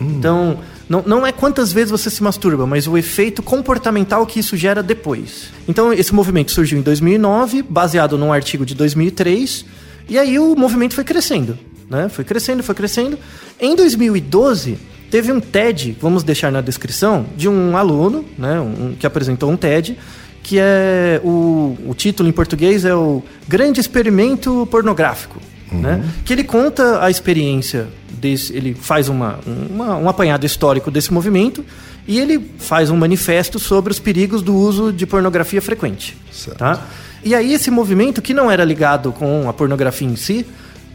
Então, 0.00 0.58
não, 0.88 1.02
não 1.04 1.26
é 1.26 1.32
quantas 1.32 1.72
vezes 1.72 1.90
você 1.90 2.08
se 2.08 2.22
masturba, 2.22 2.64
mas 2.64 2.86
o 2.86 2.96
efeito 2.96 3.42
comportamental 3.42 4.24
que 4.24 4.38
isso 4.38 4.56
gera 4.56 4.84
depois. 4.84 5.48
Então, 5.66 5.92
esse 5.92 6.14
movimento 6.14 6.52
surgiu 6.52 6.78
em 6.78 6.82
2009, 6.82 7.64
baseado 7.68 8.16
num 8.16 8.32
artigo 8.32 8.64
de 8.64 8.76
2003, 8.76 9.64
e 10.08 10.18
aí 10.18 10.38
o 10.38 10.54
movimento 10.54 10.94
foi 10.94 11.04
crescendo, 11.04 11.58
né? 11.90 12.08
Foi 12.08 12.24
crescendo, 12.24 12.62
foi 12.62 12.74
crescendo. 12.74 13.18
Em 13.60 13.74
2012, 13.76 14.78
teve 15.10 15.32
um 15.32 15.40
TED, 15.40 15.96
vamos 16.00 16.22
deixar 16.22 16.50
na 16.52 16.60
descrição, 16.60 17.26
de 17.36 17.48
um 17.48 17.76
aluno, 17.76 18.24
né, 18.38 18.60
um- 18.60 18.94
que 18.98 19.06
apresentou 19.06 19.50
um 19.50 19.56
TED, 19.56 19.96
que 20.42 20.58
é 20.58 21.20
o, 21.24 21.76
o 21.86 21.94
título 21.94 22.28
em 22.28 22.32
português 22.32 22.84
é 22.84 22.94
o 22.94 23.22
Grande 23.46 23.80
Experimento 23.80 24.66
Pornográfico, 24.70 25.40
né? 25.70 26.02
Que 26.24 26.32
ele 26.32 26.44
conta 26.44 27.04
a 27.04 27.10
experiência 27.10 27.86
desse, 28.10 28.54
ele 28.56 28.74
faz 28.74 29.08
uma, 29.10 29.38
uma- 29.46 29.96
um 29.96 30.08
apanhado 30.08 30.46
histórico 30.46 30.90
desse 30.90 31.12
movimento 31.12 31.62
e 32.06 32.18
ele 32.18 32.50
faz 32.58 32.88
um 32.88 32.96
manifesto 32.96 33.58
sobre 33.58 33.90
os 33.92 33.98
perigos 33.98 34.40
do 34.40 34.54
uso 34.56 34.90
de 34.90 35.04
pornografia 35.06 35.60
frequente, 35.60 36.16
Certo. 36.32 36.56
tá? 36.56 36.86
E 37.22 37.34
aí 37.34 37.52
esse 37.52 37.70
movimento 37.70 38.22
que 38.22 38.32
não 38.32 38.50
era 38.50 38.64
ligado 38.64 39.12
com 39.12 39.46
a 39.48 39.52
pornografia 39.52 40.08
em 40.08 40.16
si, 40.16 40.46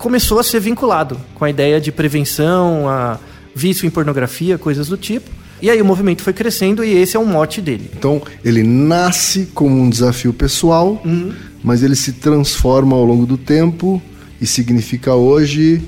começou 0.04 0.38
a 0.38 0.44
ser 0.44 0.60
vinculado 0.60 1.18
com 1.34 1.46
a 1.46 1.50
ideia 1.50 1.80
de 1.80 1.90
prevenção, 1.90 2.90
a 2.90 3.18
vício 3.56 3.88
em 3.88 3.90
pornografia, 3.90 4.58
coisas 4.58 4.90
do 4.90 4.98
tipo. 4.98 5.30
E 5.62 5.70
aí 5.70 5.82
o 5.82 5.86
movimento 5.86 6.22
foi 6.22 6.34
crescendo 6.34 6.84
e 6.84 6.92
esse 6.92 7.16
é 7.16 7.20
o 7.20 7.26
mote 7.26 7.62
dele. 7.62 7.90
Então, 7.98 8.22
ele 8.44 8.64
nasce 8.64 9.48
como 9.54 9.82
um 9.82 9.90
desafio 9.90 10.34
pessoal, 10.34 11.02
mas 11.64 11.84
ele 11.84 11.96
se 11.96 12.12
transforma 12.12 12.98
ao 12.98 13.06
longo 13.06 13.26
do 13.26 13.38
tempo 13.38 14.02
e 14.42 14.46
significa 14.46 15.16
hoje, 15.16 15.82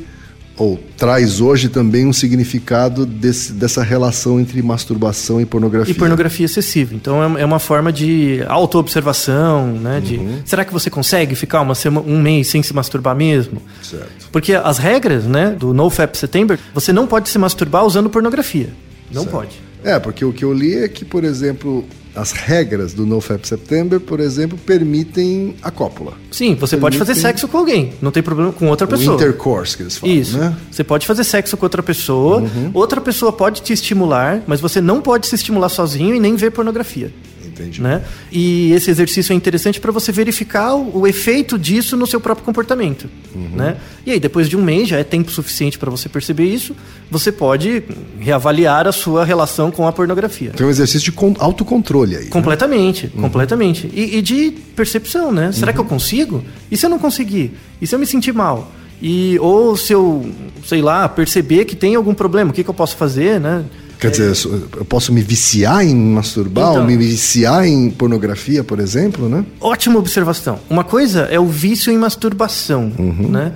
ou 0.57 0.79
traz 0.97 1.41
hoje 1.41 1.67
também 1.69 2.05
um 2.05 2.13
significado 2.13 3.05
desse- 3.05 3.51
dessa 3.53 3.83
relação 3.83 4.39
entre 4.39 4.61
masturbação 4.61 5.41
e 5.41 5.45
pornografia. 5.45 5.91
E 5.91 5.97
pornografia 5.97 6.45
excessiva. 6.45 6.93
Então 6.95 7.37
é- 7.37 7.41
é 7.41 7.45
uma 7.45 7.59
forma 7.59 7.91
de 7.91 8.41
auto-observação, 8.47 9.67
né? 9.67 9.99
De 9.99 10.19
será 10.45 10.63
que 10.63 10.71
você 10.71 10.89
consegue 10.89 11.35
ficar 11.35 11.61
uma 11.61 11.75
sema- 11.75 12.01
um 12.01 12.21
mês 12.21 12.47
sem 12.47 12.63
se 12.63 12.73
masturbar 12.73 13.15
mesmo? 13.15 13.61
Certo. 13.81 14.29
Porque 14.31 14.53
as 14.53 14.77
regras, 14.77 15.25
né, 15.25 15.55
do 15.57 15.73
NoFap 15.73 16.17
September, 16.17 16.57
você 16.73 16.93
não 16.93 17.05
pode 17.07 17.29
se 17.29 17.37
masturbar 17.37 17.83
usando 17.85 18.09
pornografia. 18.09 18.69
Não 19.11 19.23
Certo. 19.23 19.31
pode. 19.33 19.64
É, 19.85 19.99
porque 19.99 20.25
o 20.25 20.33
que 20.33 20.43
eu 20.43 20.51
li 20.51 20.73
é 20.75 20.87
que, 20.87 21.05
por 21.05 21.23
exemplo, 21.23 21.85
as 22.15 22.31
regras 22.31 22.93
do 22.93 23.05
NoFap 23.05 23.47
September, 23.47 23.99
por 23.99 24.19
exemplo, 24.19 24.57
permitem 24.57 25.55
a 25.61 25.69
cópula. 25.69 26.13
Sim, 26.31 26.55
você 26.55 26.75
pode 26.75 26.97
fazer 26.97 27.13
Permitem- 27.13 27.31
sexo 27.31 27.47
com 27.47 27.57
alguém, 27.59 27.93
não 28.01 28.09
tem 28.11 28.23
problema 28.23 28.51
com 28.51 28.67
outra 28.67 28.87
O 28.87 28.89
pessoa. 28.89 29.15
intercourse 29.15 29.77
que 29.77 29.83
eles 29.83 29.97
falam, 29.97 30.15
Isso. 30.15 30.37
né? 30.37 30.55
Você 30.71 30.83
pode 30.83 31.05
fazer 31.05 31.23
sexo 31.23 31.55
com 31.55 31.65
outra 31.65 31.83
pessoa, 31.83 32.43
outra 32.73 32.99
pessoa 32.99 33.31
pode 33.31 33.61
te 33.61 33.73
estimular, 33.73 34.41
mas 34.47 34.59
você 34.59 34.81
não 34.81 35.01
pode 35.01 35.27
se 35.27 35.35
estimular 35.35 35.69
sozinho 35.69 36.15
e 36.15 36.19
nem 36.19 36.35
ver 36.35 36.51
pornografia. 36.51 37.13
Entendi. 37.57 37.81
Né? 37.81 38.01
E 38.31 38.73
esse 38.73 38.91
exercício 38.91 39.31
é 39.31 39.35
interessante 39.35 39.79
para 39.79 39.91
você 39.91 40.11
verificar 40.11 40.75
o, 40.75 40.99
o 40.99 41.07
efeito 41.07 41.57
disso 41.57 41.95
no 41.95 42.05
seu 42.05 42.19
próprio 42.19 42.45
comportamento. 42.45 43.09
Né? 43.33 43.77
E 44.05 44.11
aí, 44.11 44.19
depois 44.19 44.49
de 44.49 44.57
um 44.57 44.61
mês, 44.63 44.89
já 44.89 44.97
é 44.97 45.03
tempo 45.03 45.31
suficiente 45.31 45.79
para 45.79 45.89
você 45.89 46.09
perceber 46.09 46.43
isso, 46.45 46.75
você 47.09 47.31
pode 47.31 47.81
reavaliar 48.19 48.87
a 48.87 48.91
sua 48.91 49.23
relação 49.23 49.71
com 49.71 49.87
a 49.87 49.91
pornografia. 49.93 50.51
Tem 50.51 50.65
um 50.65 50.69
exercício 50.69 51.05
de 51.05 51.11
con- 51.11 51.35
autocontrole 51.39 52.15
aí. 52.17 52.23
né? 52.25 52.29
Completamente, 52.29 53.07
completamente. 53.07 53.89
E, 53.93 54.17
e 54.17 54.21
de 54.21 54.51
percepção, 54.75 55.31
né? 55.31 55.51
Será 55.51 55.71
que 55.71 55.79
eu 55.79 55.85
consigo? 55.85 56.43
E 56.69 56.75
se 56.77 56.85
eu 56.85 56.89
não 56.89 56.99
conseguir? 56.99 57.53
E 57.81 57.87
se 57.87 57.95
eu 57.95 57.99
me 57.99 58.05
sentir 58.05 58.33
mal? 58.33 58.71
E, 59.01 59.37
ou 59.39 59.75
se 59.77 59.93
eu, 59.93 60.25
sei 60.65 60.81
lá, 60.81 61.07
perceber 61.07 61.65
que 61.65 61.75
tem 61.75 61.95
algum 61.95 62.13
problema, 62.13 62.51
o 62.51 62.53
que, 62.53 62.63
que 62.63 62.69
eu 62.69 62.73
posso 62.73 62.95
fazer, 62.95 63.39
né? 63.39 63.63
Quer 64.11 64.29
dizer, 64.31 64.51
eu 64.77 64.85
posso 64.85 65.11
me 65.11 65.21
viciar 65.21 65.85
em 65.85 65.95
masturbar, 65.95 66.71
Então. 66.71 66.81
ou 66.81 66.87
me 66.87 66.95
viciar 66.97 67.65
em 67.65 67.89
pornografia, 67.89 68.63
por 68.63 68.79
exemplo, 68.79 69.27
né? 69.27 69.45
Ótima 69.59 69.97
observação. 69.99 70.59
Uma 70.69 70.83
coisa 70.83 71.21
é 71.21 71.39
o 71.39 71.47
vício 71.47 71.91
em 71.91 71.97
masturbação, 71.97 72.91
né? 72.97 73.53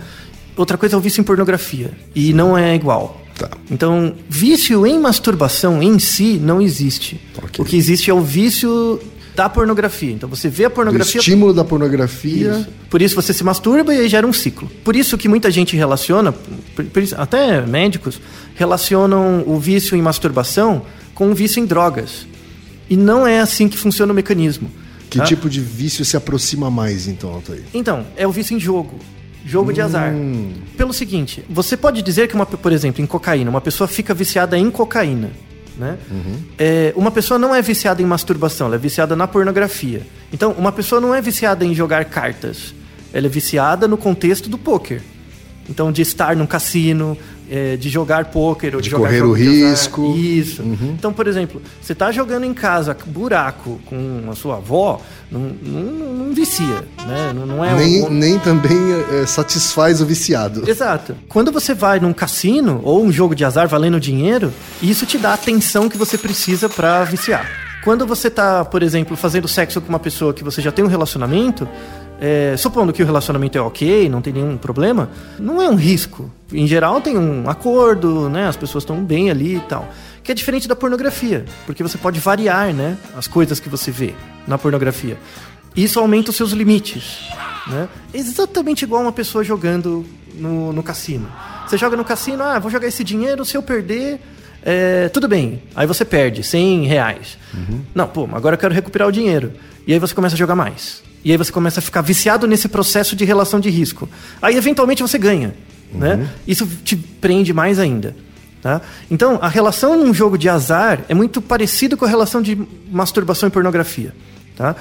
Outra 0.57 0.77
coisa 0.77 0.95
é 0.95 0.97
o 0.97 1.01
vício 1.01 1.21
em 1.21 1.23
pornografia. 1.23 1.91
E 2.15 2.33
não 2.33 2.57
é 2.57 2.75
igual. 2.75 3.21
Tá. 3.37 3.49
Então, 3.71 4.13
vício 4.29 4.85
em 4.85 4.99
masturbação 4.99 5.81
em 5.81 5.97
si 5.99 6.37
não 6.43 6.61
existe. 6.61 7.21
Ok. 7.37 7.63
O 7.63 7.65
que 7.65 7.77
existe 7.77 8.09
é 8.09 8.13
o 8.13 8.21
vício 8.21 8.99
da 9.39 9.47
pornografia. 9.47 10.11
Então, 10.11 10.27
você 10.27 10.49
vê 10.49 10.65
a 10.65 10.67
Do 10.67 10.73
pornografia... 10.75 11.17
estímulo 11.17 11.53
da 11.53 11.63
pornografia. 11.63 12.51
Isso. 12.51 12.67
Por 12.89 13.01
isso 13.01 13.15
você 13.15 13.31
se 13.31 13.41
masturba 13.41 13.93
e 13.93 14.01
aí 14.01 14.09
gera 14.09 14.27
um 14.27 14.33
ciclo. 14.33 14.69
Por 14.83 14.97
isso 14.97 15.17
que 15.17 15.29
muita 15.29 15.49
gente 15.49 15.77
relaciona, 15.77 16.35
até 17.17 17.61
médicos, 17.65 18.19
relacionam 18.55 19.45
o 19.47 19.57
vício 19.57 19.95
em 19.95 20.01
masturbação 20.01 20.81
com 21.15 21.31
o 21.31 21.33
vício 21.33 21.61
em 21.61 21.65
drogas. 21.65 22.27
E 22.89 22.97
não 22.97 23.25
é 23.25 23.39
assim 23.39 23.69
que 23.69 23.77
funciona 23.77 24.11
o 24.11 24.15
mecanismo. 24.15 24.69
Que 25.09 25.19
tá? 25.19 25.23
tipo 25.23 25.49
de 25.49 25.61
vício 25.61 26.03
se 26.03 26.17
aproxima 26.17 26.69
mais, 26.69 27.07
então, 27.07 27.29
Altair? 27.29 27.63
Então, 27.73 28.05
é 28.17 28.27
o 28.27 28.31
vício 28.33 28.53
em 28.53 28.59
jogo. 28.59 28.99
Jogo 29.45 29.71
de 29.71 29.79
azar. 29.79 30.13
Pelo 30.75 30.91
seguinte, 30.91 31.45
você 31.49 31.77
pode 31.77 32.01
dizer 32.01 32.27
que, 32.27 32.35
uma, 32.35 32.45
por 32.45 32.73
exemplo, 32.73 33.01
em 33.01 33.05
cocaína, 33.05 33.49
uma 33.49 33.61
pessoa 33.61 33.87
fica 33.87 34.13
viciada 34.13 34.57
em 34.57 34.69
cocaína. 34.69 35.31
Né? 35.79 35.97
É, 36.57 36.93
uma 36.93 37.09
pessoa 37.09 37.39
não 37.39 37.55
é 37.55 37.61
viciada 37.61 38.01
em 38.01 38.05
masturbação, 38.05 38.67
ela 38.67 38.75
é 38.75 38.77
viciada 38.77 39.15
na 39.15 39.25
pornografia. 39.25 40.05
Então, 40.31 40.51
uma 40.51 40.73
pessoa 40.73 40.99
não 40.99 41.15
é 41.15 41.21
viciada 41.21 41.63
em 41.63 41.73
jogar 41.73 42.03
cartas. 42.03 42.75
Ela 43.13 43.27
é 43.27 43.29
viciada 43.29 43.87
no 43.87 43.97
contexto 43.97 44.49
do 44.49 44.57
poker. 44.57 45.01
Então, 45.69 45.89
de 45.89 46.01
estar 46.01 46.35
num 46.35 46.45
cassino, 46.45 47.17
é, 47.49 47.75
de 47.75 47.89
jogar 47.89 48.25
pôquer 48.25 48.75
ou 48.75 48.81
de, 48.81 48.85
De 48.85 48.91
jogar 48.91 49.07
correr 49.09 49.21
o 49.23 49.33
azar. 49.33 49.43
risco. 49.71 50.01
Uhum. 50.01 50.15
Isso. 50.15 50.61
Então, 50.97 51.11
por 51.11 51.27
exemplo, 51.27 51.61
você 51.81 51.93
está 51.93 52.11
jogando 52.11 52.43
em 52.45 52.53
casa 52.53 52.95
buraco 53.05 53.79
com 53.85 54.23
a 54.31 54.35
sua 54.35 54.57
avó, 54.57 55.01
não, 55.31 55.39
não, 55.61 55.81
não 56.27 56.33
vicia, 56.33 56.83
né? 57.07 57.31
Não, 57.33 57.45
não 57.45 57.65
é 57.65 57.75
nem, 57.75 58.03
um- 58.03 58.09
nem 58.09 58.39
também 58.39 58.77
é, 59.21 59.25
satisfaz 59.25 59.99
o 60.01 60.05
viciado. 60.05 60.69
Exato. 60.69 61.15
Quando 61.27 61.51
você 61.51 61.73
vai 61.73 61.99
num 61.99 62.13
cassino 62.13 62.81
ou 62.83 63.03
um 63.03 63.11
jogo 63.11 63.33
de 63.35 63.43
azar 63.43 63.67
valendo 63.67 63.99
dinheiro, 63.99 64.53
isso 64.81 65.05
te 65.05 65.17
dá 65.17 65.31
a 65.31 65.33
atenção 65.33 65.89
que 65.89 65.97
você 65.97 66.17
precisa 66.17 66.69
pra 66.69 67.03
viciar. 67.03 67.45
Quando 67.83 68.05
você 68.05 68.29
tá, 68.29 68.65
por 68.65 68.83
exemplo, 68.83 69.15
fazendo 69.15 69.47
sexo 69.47 69.79
com 69.79 69.87
uma 69.89 69.99
pessoa 69.99 70.33
que 70.33 70.43
você 70.43 70.61
já 70.61 70.71
tem 70.71 70.83
um 70.83 70.87
relacionamento, 70.89 71.67
é, 72.19 72.55
supondo 72.57 72.91
que 72.91 73.01
o 73.01 73.05
relacionamento 73.05 73.57
é 73.57 73.61
ok, 73.61 74.09
não 74.09 74.21
tem 74.21 74.33
nenhum 74.33 74.57
problema, 74.57 75.09
não 75.39 75.61
é 75.61 75.69
um 75.69 75.75
risco. 75.75 76.29
Em 76.51 76.67
geral 76.67 76.99
tem 76.99 77.17
um 77.17 77.49
acordo, 77.49 78.29
né? 78.29 78.47
As 78.47 78.57
pessoas 78.57 78.83
estão 78.83 79.03
bem 79.03 79.29
ali 79.29 79.55
e 79.55 79.61
tal. 79.61 79.87
Que 80.23 80.31
é 80.31 80.35
diferente 80.35 80.67
da 80.67 80.75
pornografia, 80.75 81.45
porque 81.65 81.81
você 81.81 81.97
pode 81.97 82.19
variar, 82.19 82.73
né? 82.73 82.97
As 83.15 83.27
coisas 83.27 83.59
que 83.59 83.69
você 83.69 83.89
vê 83.89 84.13
na 84.47 84.57
pornografia. 84.57 85.17
Isso 85.75 85.99
aumenta 85.99 86.31
os 86.31 86.35
seus 86.35 86.51
limites. 86.51 87.29
Né? 87.67 87.87
Exatamente 88.13 88.83
igual 88.83 89.01
uma 89.01 89.11
pessoa 89.11 89.43
jogando 89.43 90.05
no, 90.33 90.73
no 90.73 90.83
cassino. 90.83 91.31
Você 91.67 91.77
joga 91.77 91.95
no 91.95 92.03
cassino, 92.03 92.43
ah, 92.43 92.57
vou 92.57 92.71
jogar 92.71 92.87
esse 92.87 93.03
dinheiro, 93.03 93.45
se 93.45 93.55
eu 93.55 93.61
perder, 93.61 94.19
é, 94.71 95.09
tudo 95.09 95.27
bem. 95.27 95.63
Aí 95.75 95.87
você 95.87 96.05
perde 96.05 96.43
100 96.43 96.85
reais. 96.85 97.39
Não, 97.95 98.07
pô, 98.07 98.29
agora 98.31 98.53
eu 98.53 98.59
quero 98.59 98.71
recuperar 98.71 99.07
o 99.07 99.11
dinheiro. 99.11 99.51
E 99.87 99.93
aí 99.93 99.97
você 99.97 100.13
começa 100.13 100.35
a 100.35 100.37
jogar 100.37 100.53
mais. 100.55 101.01
E 101.25 101.31
aí 101.31 101.37
você 101.37 101.51
começa 101.51 101.79
a 101.79 101.81
ficar 101.81 102.01
viciado 102.01 102.45
nesse 102.45 102.67
processo 102.67 103.15
de 103.15 103.25
relação 103.25 103.59
de 103.59 103.67
risco. 103.67 104.07
Aí 104.39 104.55
eventualmente 104.55 105.01
você 105.01 105.17
ganha. 105.17 105.55
Né? 105.91 106.29
Isso 106.47 106.67
te 106.83 106.95
prende 106.95 107.51
mais 107.51 107.79
ainda. 107.79 108.15
Tá? 108.61 108.79
Então, 109.09 109.39
a 109.41 109.47
relação 109.47 109.97
num 109.97 110.13
jogo 110.13 110.37
de 110.37 110.47
azar 110.47 110.99
é 111.09 111.15
muito 111.15 111.41
parecido 111.41 111.97
com 111.97 112.05
a 112.05 112.07
relação 112.07 112.39
de 112.39 112.55
masturbação 112.91 113.49
e 113.49 113.51
pornografia. 113.51 114.13
Tá? 114.55 114.75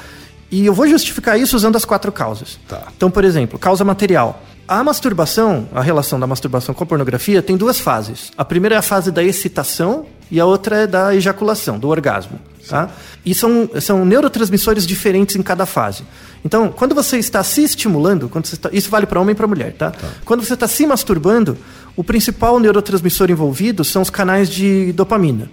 E 0.50 0.66
eu 0.66 0.74
vou 0.74 0.86
justificar 0.86 1.40
isso 1.40 1.56
usando 1.56 1.76
as 1.76 1.86
quatro 1.86 2.12
causas. 2.12 2.58
Tá. 2.68 2.88
Então, 2.94 3.10
por 3.10 3.24
exemplo, 3.24 3.58
causa 3.58 3.84
material. 3.84 4.44
A 4.68 4.84
masturbação, 4.84 5.66
a 5.74 5.80
relação 5.80 6.20
da 6.20 6.26
masturbação 6.26 6.74
com 6.74 6.84
a 6.84 6.86
pornografia, 6.86 7.40
tem 7.40 7.56
duas 7.56 7.80
fases. 7.80 8.30
A 8.36 8.44
primeira 8.44 8.74
é 8.74 8.78
a 8.78 8.82
fase 8.82 9.10
da 9.10 9.24
excitação 9.24 10.04
e 10.30 10.38
a 10.38 10.44
outra 10.44 10.76
é 10.76 10.86
da 10.86 11.14
ejaculação, 11.14 11.78
do 11.78 11.88
orgasmo. 11.88 12.38
Tá? 12.68 12.90
E 13.24 13.34
são, 13.34 13.66
são 13.80 14.04
neurotransmissores 14.04 14.86
diferentes 14.86 15.36
em 15.36 15.42
cada 15.42 15.64
fase. 15.64 16.02
Então, 16.44 16.68
quando 16.68 16.94
você 16.94 17.16
está 17.16 17.42
se 17.42 17.64
estimulando, 17.64 18.28
quando 18.28 18.44
está- 18.44 18.68
isso 18.70 18.90
vale 18.90 19.06
para 19.06 19.18
homem 19.18 19.32
e 19.32 19.34
para 19.34 19.46
mulher, 19.46 19.72
tá? 19.72 19.90
Quando 20.26 20.44
você 20.44 20.52
está 20.52 20.68
se 20.68 20.86
masturbando, 20.86 21.56
o 21.96 22.04
principal 22.04 22.60
neurotransmissor 22.60 23.30
envolvido 23.30 23.82
são 23.84 24.02
os 24.02 24.10
canais 24.10 24.50
de 24.50 24.92
dopamina. 24.92 25.50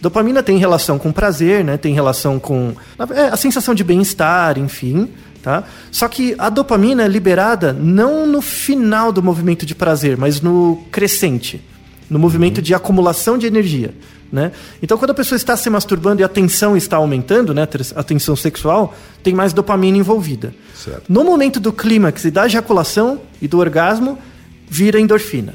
Dopamina 0.00 0.42
tem 0.42 0.56
relação 0.56 0.98
com 0.98 1.12
prazer, 1.12 1.62
né? 1.62 1.76
Tem 1.76 1.92
relação 1.92 2.38
com 2.38 2.74
é, 3.14 3.24
a 3.28 3.36
sensação 3.36 3.74
de 3.74 3.84
bem-estar, 3.84 4.58
enfim. 4.58 5.10
Tá? 5.48 5.64
Só 5.90 6.06
que 6.08 6.34
a 6.36 6.50
dopamina 6.50 7.04
é 7.04 7.08
liberada 7.08 7.72
não 7.72 8.26
no 8.26 8.42
final 8.42 9.10
do 9.10 9.22
movimento 9.22 9.64
de 9.64 9.74
prazer, 9.74 10.14
mas 10.14 10.42
no 10.42 10.84
crescente, 10.92 11.58
no 12.10 12.18
movimento 12.18 12.60
de 12.60 12.74
acumulação 12.74 13.38
de 13.38 13.46
energia. 13.46 13.94
Né? 14.30 14.52
Então, 14.82 14.98
quando 14.98 15.12
a 15.12 15.14
pessoa 15.14 15.36
está 15.36 15.56
se 15.56 15.70
masturbando 15.70 16.20
e 16.20 16.22
a 16.24 16.28
tensão 16.28 16.76
está 16.76 16.98
aumentando, 16.98 17.54
né, 17.54 17.66
a 17.96 18.02
tensão 18.02 18.36
sexual, 18.36 18.94
tem 19.22 19.32
mais 19.32 19.54
dopamina 19.54 19.96
envolvida. 19.96 20.52
Certo. 20.76 21.04
No 21.08 21.24
momento 21.24 21.58
do 21.58 21.72
clímax 21.72 22.26
e 22.26 22.30
da 22.30 22.44
ejaculação 22.44 23.18
e 23.40 23.48
do 23.48 23.58
orgasmo, 23.58 24.18
vira 24.68 25.00
endorfina. 25.00 25.54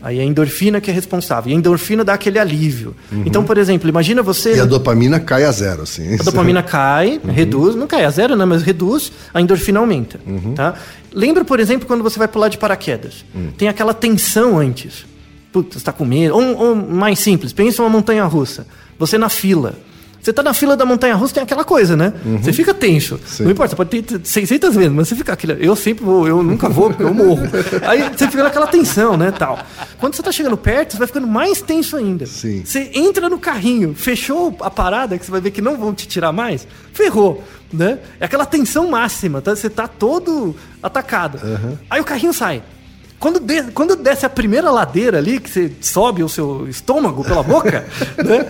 Aí 0.00 0.18
é 0.18 0.22
a 0.22 0.24
endorfina 0.24 0.80
que 0.80 0.90
é 0.90 0.94
responsável. 0.94 1.50
E 1.50 1.54
a 1.54 1.58
endorfina 1.58 2.04
dá 2.04 2.14
aquele 2.14 2.38
alívio. 2.38 2.94
Então, 3.26 3.42
por 3.42 3.58
exemplo, 3.58 3.88
imagina 3.88 4.22
você. 4.22 4.50
Uhum. 4.50 4.56
E 4.56 4.60
a 4.60 4.64
dopamina 4.64 5.18
cai 5.18 5.44
a 5.44 5.50
zero, 5.50 5.82
assim. 5.82 6.14
A 6.14 6.22
dopamina 6.22 6.62
cai, 6.62 7.20
Uhum. 7.24 7.32
reduz, 7.32 7.74
não 7.74 7.86
cai 7.86 8.04
a 8.04 8.10
zero, 8.10 8.36
né? 8.36 8.44
Mas 8.44 8.62
reduz, 8.62 9.10
a 9.34 9.40
endorfina 9.40 9.80
aumenta. 9.80 10.20
Uhum. 10.26 10.54
Tá? 10.54 10.74
Lembra, 11.12 11.44
por 11.44 11.58
exemplo, 11.58 11.86
quando 11.86 12.02
você 12.02 12.18
vai 12.18 12.28
pular 12.28 12.48
de 12.48 12.58
paraquedas. 12.58 13.24
Hum. 13.34 13.48
Tem 13.58 13.66
aquela 13.66 13.92
tensão 13.92 14.58
antes. 14.58 15.04
Putz, 15.52 15.72
você 15.72 15.78
está 15.78 15.90
com 15.92 16.04
medo. 16.04 16.34
Ou, 16.36 16.56
ou 16.56 16.76
mais 16.76 17.18
simples, 17.18 17.52
pensa 17.52 17.82
uma 17.82 17.88
montanha 17.88 18.24
russa. 18.24 18.66
Você 18.98 19.18
na 19.18 19.28
fila. 19.28 19.74
Você 20.20 20.32
tá 20.32 20.42
na 20.42 20.52
fila 20.52 20.76
da 20.76 20.84
montanha 20.84 21.14
russa, 21.14 21.34
tem 21.34 21.42
aquela 21.42 21.64
coisa, 21.64 21.96
né? 21.96 22.12
Você 22.42 22.52
fica 22.52 22.74
tenso. 22.74 23.14
Uhum. 23.14 23.20
Sim. 23.24 23.44
Não 23.44 23.50
importa, 23.52 23.76
pode 23.76 24.02
ter 24.02 24.20
600 24.24 24.74
vezes, 24.74 24.92
mas 24.92 25.08
você 25.08 25.14
fica 25.14 25.32
aquilo. 25.32 25.52
Eu 25.54 25.74
sempre 25.76 26.04
vou, 26.04 26.26
eu 26.26 26.42
nunca 26.42 26.68
vou, 26.68 26.88
porque 26.90 27.02
eu 27.04 27.14
morro. 27.14 27.42
Aí 27.86 28.10
você 28.14 28.26
fica 28.28 28.42
naquela 28.42 28.66
tensão, 28.66 29.16
né? 29.16 29.30
Tal. 29.30 29.58
Quando 29.98 30.14
você 30.16 30.22
tá 30.22 30.32
chegando 30.32 30.56
perto, 30.56 30.92
você 30.92 30.98
vai 30.98 31.06
ficando 31.06 31.26
mais 31.26 31.62
tenso 31.62 31.96
ainda. 31.96 32.26
Sim. 32.26 32.62
Você 32.64 32.90
entra 32.94 33.28
no 33.30 33.38
carrinho, 33.38 33.94
fechou 33.94 34.54
a 34.60 34.70
parada, 34.70 35.16
que 35.16 35.24
você 35.24 35.30
vai 35.30 35.40
ver 35.40 35.50
que 35.52 35.62
não 35.62 35.76
vão 35.76 35.94
te 35.94 36.06
tirar 36.08 36.32
mais, 36.32 36.66
ferrou, 36.92 37.42
né? 37.72 37.98
É 38.20 38.24
aquela 38.24 38.44
tensão 38.44 38.88
máxima, 38.90 39.40
tá? 39.40 39.54
Você 39.54 39.70
tá 39.70 39.86
todo 39.88 40.54
atacado. 40.82 41.38
Aí 41.88 42.00
o 42.00 42.04
carrinho 42.04 42.32
sai. 42.34 42.62
Quando, 43.20 43.40
de- 43.40 43.70
quando 43.72 43.96
desce 43.96 44.24
a 44.26 44.30
primeira 44.30 44.70
ladeira 44.70 45.18
ali, 45.18 45.40
que 45.40 45.50
você 45.50 45.72
sobe 45.80 46.22
o 46.22 46.28
seu 46.28 46.68
estômago 46.68 47.24
pela 47.24 47.42
boca, 47.42 47.84
né? 48.24 48.46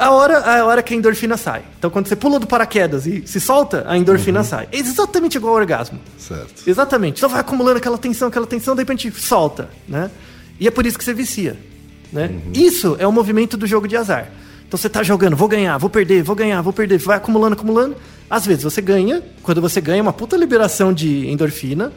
A 0.00 0.10
hora, 0.12 0.38
a 0.38 0.64
hora 0.64 0.82
que 0.82 0.94
a 0.94 0.96
endorfina 0.96 1.36
sai. 1.36 1.62
Então, 1.78 1.90
quando 1.90 2.08
você 2.08 2.16
pula 2.16 2.38
do 2.38 2.46
paraquedas 2.46 3.06
e 3.06 3.22
se 3.26 3.38
solta, 3.38 3.84
a 3.86 3.98
endorfina 3.98 4.42
sai. 4.42 4.66
É 4.72 4.78
exatamente 4.78 5.34
igual 5.36 5.52
ao 5.52 5.60
orgasmo. 5.60 6.00
Certo. 6.16 6.62
Exatamente. 6.66 7.18
Então 7.18 7.28
vai 7.28 7.40
acumulando 7.40 7.76
aquela 7.76 7.98
tensão, 7.98 8.28
aquela 8.28 8.46
tensão, 8.46 8.74
de 8.74 8.80
repente 8.80 9.10
solta, 9.12 9.68
né? 9.86 10.10
E 10.58 10.66
é 10.66 10.70
por 10.70 10.86
isso 10.86 10.96
que 10.96 11.04
você 11.04 11.12
vicia, 11.12 11.58
né? 12.10 12.30
Isso 12.54 12.96
é 12.98 13.06
o 13.06 13.12
movimento 13.12 13.58
do 13.58 13.66
jogo 13.66 13.86
de 13.86 13.94
azar. 13.94 14.30
Então 14.70 14.78
você 14.78 14.88
tá 14.88 15.02
jogando, 15.02 15.34
vou 15.34 15.48
ganhar, 15.48 15.76
vou 15.78 15.90
perder, 15.90 16.22
vou 16.22 16.36
ganhar, 16.36 16.62
vou 16.62 16.72
perder, 16.72 16.96
vai 16.98 17.16
acumulando, 17.16 17.54
acumulando. 17.54 17.96
Às 18.30 18.46
vezes 18.46 18.62
você 18.62 18.80
ganha, 18.80 19.20
quando 19.42 19.60
você 19.60 19.80
ganha 19.80 19.98
é 19.98 20.02
uma 20.02 20.12
puta 20.12 20.36
liberação 20.36 20.92
de 20.92 21.28
endorfina. 21.28 21.92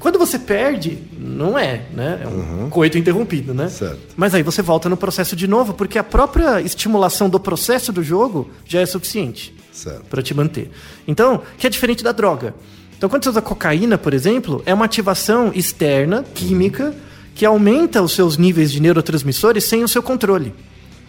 Quando 0.00 0.18
você 0.18 0.38
perde, 0.38 0.96
não 1.18 1.58
é, 1.58 1.82
né? 1.92 2.22
É 2.24 2.26
um 2.26 2.70
coito 2.70 2.96
interrompido, 2.96 3.52
né? 3.52 3.68
Certo. 3.68 3.98
Mas 4.16 4.34
aí 4.34 4.42
você 4.42 4.62
volta 4.62 4.88
no 4.88 4.96
processo 4.96 5.36
de 5.36 5.46
novo, 5.46 5.74
porque 5.74 5.98
a 5.98 6.02
própria 6.02 6.62
estimulação 6.62 7.28
do 7.28 7.38
processo 7.38 7.92
do 7.92 8.02
jogo 8.02 8.48
já 8.64 8.80
é 8.80 8.86
suficiente 8.86 9.54
para 10.08 10.22
te 10.22 10.32
manter. 10.32 10.70
Então, 11.06 11.42
que 11.58 11.66
é 11.66 11.70
diferente 11.70 12.02
da 12.02 12.12
droga. 12.12 12.54
Então, 12.96 13.06
quando 13.06 13.22
você 13.22 13.28
usa 13.28 13.42
cocaína, 13.42 13.98
por 13.98 14.14
exemplo, 14.14 14.62
é 14.64 14.72
uma 14.72 14.86
ativação 14.86 15.52
externa, 15.54 16.24
química, 16.34 16.94
que 17.34 17.44
aumenta 17.44 18.00
os 18.00 18.12
seus 18.12 18.38
níveis 18.38 18.72
de 18.72 18.80
neurotransmissores 18.80 19.64
sem 19.64 19.84
o 19.84 19.88
seu 19.88 20.02
controle. 20.02 20.54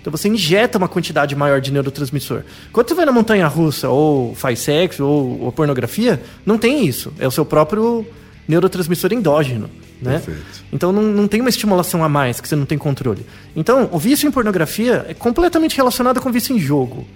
Então 0.05 0.15
você 0.15 0.29
injeta 0.29 0.77
uma 0.77 0.87
quantidade 0.87 1.35
maior 1.35 1.59
de 1.59 1.73
neurotransmissor. 1.73 2.43
Quando 2.71 2.87
você 2.87 2.93
vai 2.93 3.07
na 3.07 3.11
montanha 3.11 3.47
russa, 3.47 3.89
ou 3.89 4.35
faz 4.35 4.59
sexo, 4.59 5.03
ou, 5.03 5.41
ou 5.45 5.51
pornografia, 5.51 6.21
não 6.45 6.59
tem 6.59 6.85
isso. 6.85 7.11
É 7.17 7.27
o 7.27 7.31
seu 7.31 7.43
próprio 7.43 8.05
neurotransmissor 8.47 9.11
endógeno. 9.13 9.67
Né? 9.99 10.19
Perfeito. 10.19 10.63
Então 10.71 10.91
não, 10.91 11.01
não 11.01 11.27
tem 11.27 11.41
uma 11.41 11.49
estimulação 11.49 12.03
a 12.03 12.09
mais 12.09 12.39
que 12.39 12.47
você 12.47 12.55
não 12.55 12.67
tem 12.67 12.77
controle. 12.77 13.25
Então, 13.55 13.89
o 13.91 13.97
vício 13.97 14.27
em 14.27 14.31
pornografia 14.31 15.07
é 15.09 15.15
completamente 15.15 15.75
relacionado 15.75 16.21
com 16.21 16.29
o 16.29 16.31
vício 16.31 16.55
em 16.55 16.59
jogo. 16.59 17.07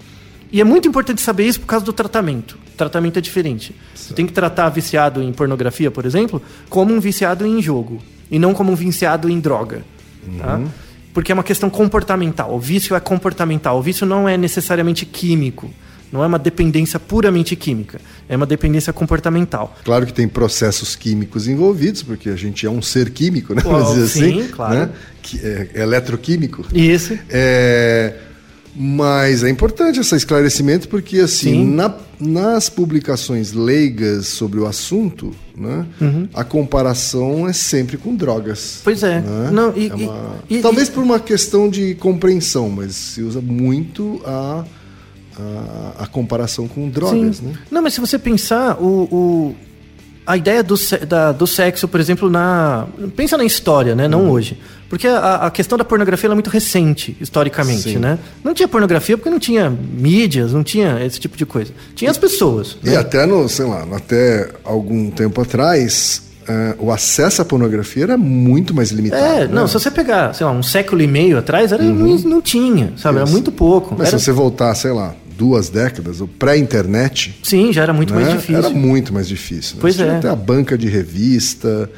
E 0.52 0.60
é 0.60 0.64
muito 0.64 0.88
importante 0.88 1.22
saber 1.22 1.46
isso 1.46 1.60
por 1.60 1.68
causa 1.68 1.86
do 1.86 1.94
tratamento. 1.94 2.58
O 2.74 2.76
tratamento 2.76 3.20
é 3.20 3.22
diferente. 3.22 3.76
Você 3.94 4.16
tem 4.16 4.26
que 4.26 4.34
tratar 4.34 4.68
viciado 4.70 5.22
em 5.22 5.32
pornografia, 5.32 5.92
por 5.92 6.08
exemplo, 6.08 6.42
como 6.68 6.92
um 6.92 7.00
viciado 7.00 7.46
em 7.46 7.62
jogo. 7.62 8.02
E 8.32 8.40
não 8.40 8.52
como 8.52 8.72
um 8.72 8.76
viciado 8.76 9.30
em 9.30 9.40
droga. 9.40 9.84
Tá? 10.40 10.60
Porque 11.20 11.34
é 11.34 11.36
uma 11.36 11.44
questão 11.44 11.70
comportamental. 11.70 12.56
O 12.56 12.60
vício 12.62 12.96
é 12.96 13.00
comportamental. 13.02 13.78
O 13.78 13.82
vício 13.82 14.06
não 14.06 14.30
é 14.30 14.38
necessariamente 14.38 15.06
químico. 15.06 15.70
Não 16.14 16.24
é 16.24 16.28
uma 16.28 16.40
dependência 16.40 16.98
puramente 16.98 17.58
química. 17.58 18.00
É 18.30 18.38
uma 18.38 18.46
dependência 18.46 18.94
comportamental. 18.94 19.78
Claro 19.84 20.06
que 20.06 20.14
tem 20.14 20.30
processos 20.30 20.96
químicos 20.96 21.46
envolvidos, 21.46 22.04
porque 22.04 22.30
a 22.30 22.38
gente 22.38 22.66
é 22.66 22.70
um 22.70 22.82
ser 22.82 23.10
químico, 23.10 23.54
né? 23.54 23.60
Vamos 23.68 23.96
dizer 23.96 24.08
sim, 24.08 24.40
assim. 24.40 24.50
claro. 24.50 24.76
Né? 24.76 24.90
Que 25.22 25.46
é 25.46 25.82
eletroquímico. 25.82 26.66
E 26.72 26.88
esse? 26.90 27.20
É, 27.30 28.14
mas 28.82 29.44
é 29.44 29.50
importante 29.50 30.00
esse 30.00 30.16
esclarecimento 30.16 30.88
porque 30.88 31.18
assim 31.20 31.52
Sim. 31.52 31.72
na- 31.76 31.94
nas 32.18 32.70
publicações 32.70 33.52
leigas 33.52 34.28
sobre 34.28 34.58
o 34.58 34.66
assunto, 34.66 35.32
né, 35.56 35.86
a 36.34 36.46
comparação 36.46 37.46
é 37.48 37.52
sempre 37.52 37.98
com 37.98 38.16
drogas. 38.16 38.80
Pois 38.82 39.04
é. 39.04 39.20
né? 39.20 39.50
Não, 39.52 39.74
e- 39.76 39.90
É 39.90 39.94
uma- 39.96 40.36
e- 40.50 40.58
e- 40.58 40.62
Talvez 40.62 40.88
por 40.88 41.04
uma 41.04 41.20
questão 41.20 41.70
de 41.70 41.94
compreensão, 41.96 42.70
mas 42.70 42.96
se 42.96 43.22
usa 43.22 43.42
muito 43.42 44.22
a, 44.26 44.64
a, 45.38 46.04
a 46.04 46.08
comparação 46.08 46.66
com 46.68 46.88
drogas, 46.90 47.38
Sim. 47.38 47.48
né? 47.48 47.54
Não, 47.70 47.82
mas 47.82 47.94
se 47.94 48.00
você 48.00 48.18
pensar, 48.18 48.82
o, 48.82 49.04
o- 49.12 49.56
a 50.26 50.38
ideia 50.38 50.62
do, 50.64 50.76
da- 51.08 51.32
do 51.34 51.48
sexo, 51.48 51.88
por 51.88 52.00
exemplo, 52.00 52.30
na. 52.30 52.86
Pensa 53.16 53.36
na 53.36 53.44
história, 53.44 53.96
né? 53.96 54.04
Uhum. 54.04 54.10
Não 54.10 54.30
hoje. 54.30 54.58
Porque 54.90 55.08
a, 55.08 55.36
a 55.46 55.52
questão 55.52 55.78
da 55.78 55.84
pornografia 55.86 56.28
é 56.30 56.34
muito 56.34 56.50
recente, 56.50 57.16
historicamente, 57.22 57.84
Sim. 57.92 57.98
né? 57.98 58.18
Não 58.44 58.54
tinha 58.56 58.68
pornografia 58.68 59.16
porque 59.18 59.30
não 59.30 59.40
tinha 59.40 59.70
mídias, 59.70 60.52
não 60.52 60.64
tinha 60.64 61.04
esse 61.06 61.20
tipo 61.20 61.38
de 61.38 61.46
coisa. 61.46 61.72
Tinha 61.96 62.10
as 62.10 62.18
pessoas. 62.18 62.76
E 62.84 62.96
até 62.96 63.26
no, 63.26 63.48
sei 63.48 63.66
lá, 63.66 63.86
até 63.96 64.50
algum 64.64 65.12
tempo 65.12 65.40
atrás, 65.42 66.24
eh, 66.48 66.76
o 66.80 66.92
acesso 66.92 67.42
à 67.42 67.46
pornografia 67.46 68.04
era 68.04 68.18
muito 68.18 68.74
mais 68.74 68.90
limitado. 68.90 69.24
É, 69.24 69.40
né? 69.42 69.50
não, 69.54 69.68
se 69.68 69.76
você 69.76 69.92
pegar, 69.92 70.34
sei 70.34 70.46
lá, 70.46 70.52
um 70.52 70.64
século 70.64 71.02
e 71.04 71.08
meio 71.08 71.38
atrás, 71.38 71.72
era, 71.72 71.84
não, 71.84 72.18
não 72.18 72.42
tinha, 72.42 72.92
sabe? 72.98 73.18
Era 73.18 73.20
Uhum. 73.20 73.24
Isso. 73.26 73.34
muito 73.34 73.52
pouco. 73.52 73.96
Mas 73.98 74.08
Era- 74.08 74.18
se 74.18 74.26
você 74.26 74.32
voltar, 74.32 74.74
sei 74.74 74.92
lá, 74.92 75.14
duas 75.38 75.70
décadas, 75.70 76.20
o 76.20 76.28
pré-internet, 76.28 77.40
Sim, 77.44 77.72
já 77.72 77.84
era 77.84 77.94
muito 77.94 78.14
mais 78.14 78.28
né, 78.28 78.34
difícil. 78.36 78.58
era 78.58 78.70
muito 78.70 79.14
mais 79.14 79.28
difícil. 79.28 79.76
né? 79.76 79.82
Pois 79.82 80.00
é. 80.00 80.18
Até 80.18 80.30
a 80.30 80.36
banca 80.36 80.78
de 80.78 80.88
revista, 80.90 81.90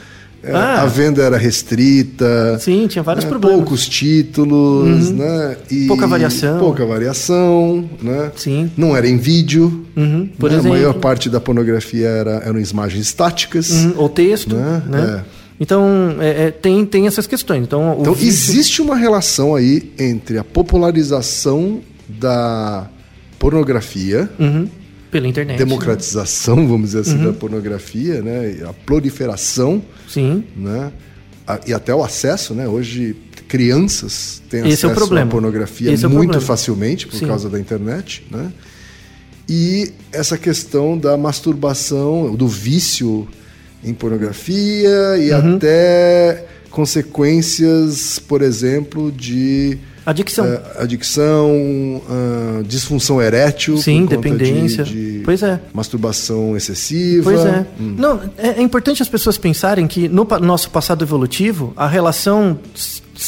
Ah. 0.43 0.81
a 0.81 0.85
venda 0.87 1.21
era 1.21 1.37
restrita. 1.37 2.57
Sim, 2.59 2.87
tinha 2.87 3.03
vários 3.03 3.25
né, 3.25 3.29
problemas. 3.29 3.57
Uhum. 3.59 3.63
Poucos 3.63 3.87
títulos, 3.87 5.11
né? 5.11 5.57
E 5.69 5.85
Pouca 5.87 6.07
variação. 6.07 6.57
Pouca 6.59 6.85
variação, 6.85 7.89
né? 8.01 8.31
Sim. 8.35 8.71
Não 8.75 8.95
era 8.97 9.07
em 9.07 9.17
vídeo. 9.17 9.85
Uhum, 9.95 10.27
por 10.39 10.49
né? 10.49 10.57
exemplo. 10.57 10.75
A 10.77 10.79
maior 10.79 10.93
parte 10.95 11.29
da 11.29 11.39
pornografia 11.39 12.07
era, 12.07 12.31
eram 12.45 12.59
imagens 12.59 13.05
estáticas. 13.05 13.69
Uhum, 13.71 13.93
ou 13.97 14.09
texto, 14.09 14.55
Né? 14.55 14.83
né? 14.87 15.23
É. 15.27 15.41
Então, 15.59 16.15
é, 16.19 16.45
é, 16.47 16.51
tem, 16.51 16.83
tem 16.87 17.05
essas 17.05 17.27
questões. 17.27 17.61
Então, 17.61 17.97
Então, 17.99 18.13
vício- 18.15 18.51
existe 18.53 18.81
uma 18.81 18.95
relação 18.95 19.53
aí 19.53 19.91
entre 19.99 20.39
a 20.39 20.43
popularização 20.43 21.81
da 22.09 22.87
pornografia, 23.37 24.27
Uhum, 24.39 24.67
pela 25.11 25.27
internet. 25.27 25.57
democratização, 25.57 26.67
vamos 26.67 26.91
dizer 26.91 26.99
assim, 27.01 27.17
Uhum. 27.17 27.25
da 27.25 27.33
pornografia, 27.33 28.21
né? 28.21 28.57
a 28.67 28.73
proliferação, 28.73 29.83
Sim. 30.07 30.43
né? 30.55 30.91
E 31.67 31.73
até 31.73 31.93
o 31.93 32.01
acesso, 32.03 32.53
né? 32.53 32.67
Hoje 32.67 33.15
crianças 33.47 34.41
têm 34.49 34.61
Esse 34.61 34.69
é 34.69 34.73
acesso 34.89 34.93
problema. 34.95 35.27
à 35.27 35.31
pornografia 35.31 35.91
Esse 35.91 36.05
é 36.05 36.07
muito 36.07 36.29
problema. 36.31 36.45
facilmente 36.47 37.05
por 37.07 37.17
Sim. 37.17 37.27
causa 37.27 37.49
da 37.49 37.59
internet, 37.59 38.25
né? 38.31 38.49
E 39.49 39.91
essa 40.13 40.37
questão 40.37 40.97
da 40.97 41.17
masturbação, 41.17 42.33
do 42.33 42.47
vício 42.47 43.27
em 43.83 43.93
pornografia 43.93 45.17
e 45.17 45.31
Uhum. 45.31 45.55
até 45.57 46.45
consequências, 46.69 48.17
por 48.19 48.41
exemplo, 48.41 49.11
de 49.11 49.77
Adicção. 50.05 50.45
eh, 50.45 50.61
adicção, 50.79 52.01
ah, 52.09 52.61
disfunção 52.65 53.21
erétil, 53.21 53.77
Sim, 53.77 54.01
conta 54.01 54.17
de- 54.17 54.21
dependência. 54.21 54.83
de, 54.83 55.21
Pois 55.23 55.43
é. 55.43 55.59
masturbação 55.73 56.55
excessiva. 56.57 57.23
Pois 57.31 57.45
é. 57.45 57.65
Hum. 57.79 57.95
Não, 57.97 58.19
é, 58.37 58.49
é 58.59 58.61
importante 58.61 59.01
as 59.01 59.09
pessoas 59.09 59.37
pensarem 59.37 59.87
que 59.87 60.07
no 60.07 60.25
pa- 60.25 60.39
nosso 60.39 60.69
passado 60.69 61.03
evolutivo, 61.03 61.73
a 61.77 61.87
relação 61.87 62.59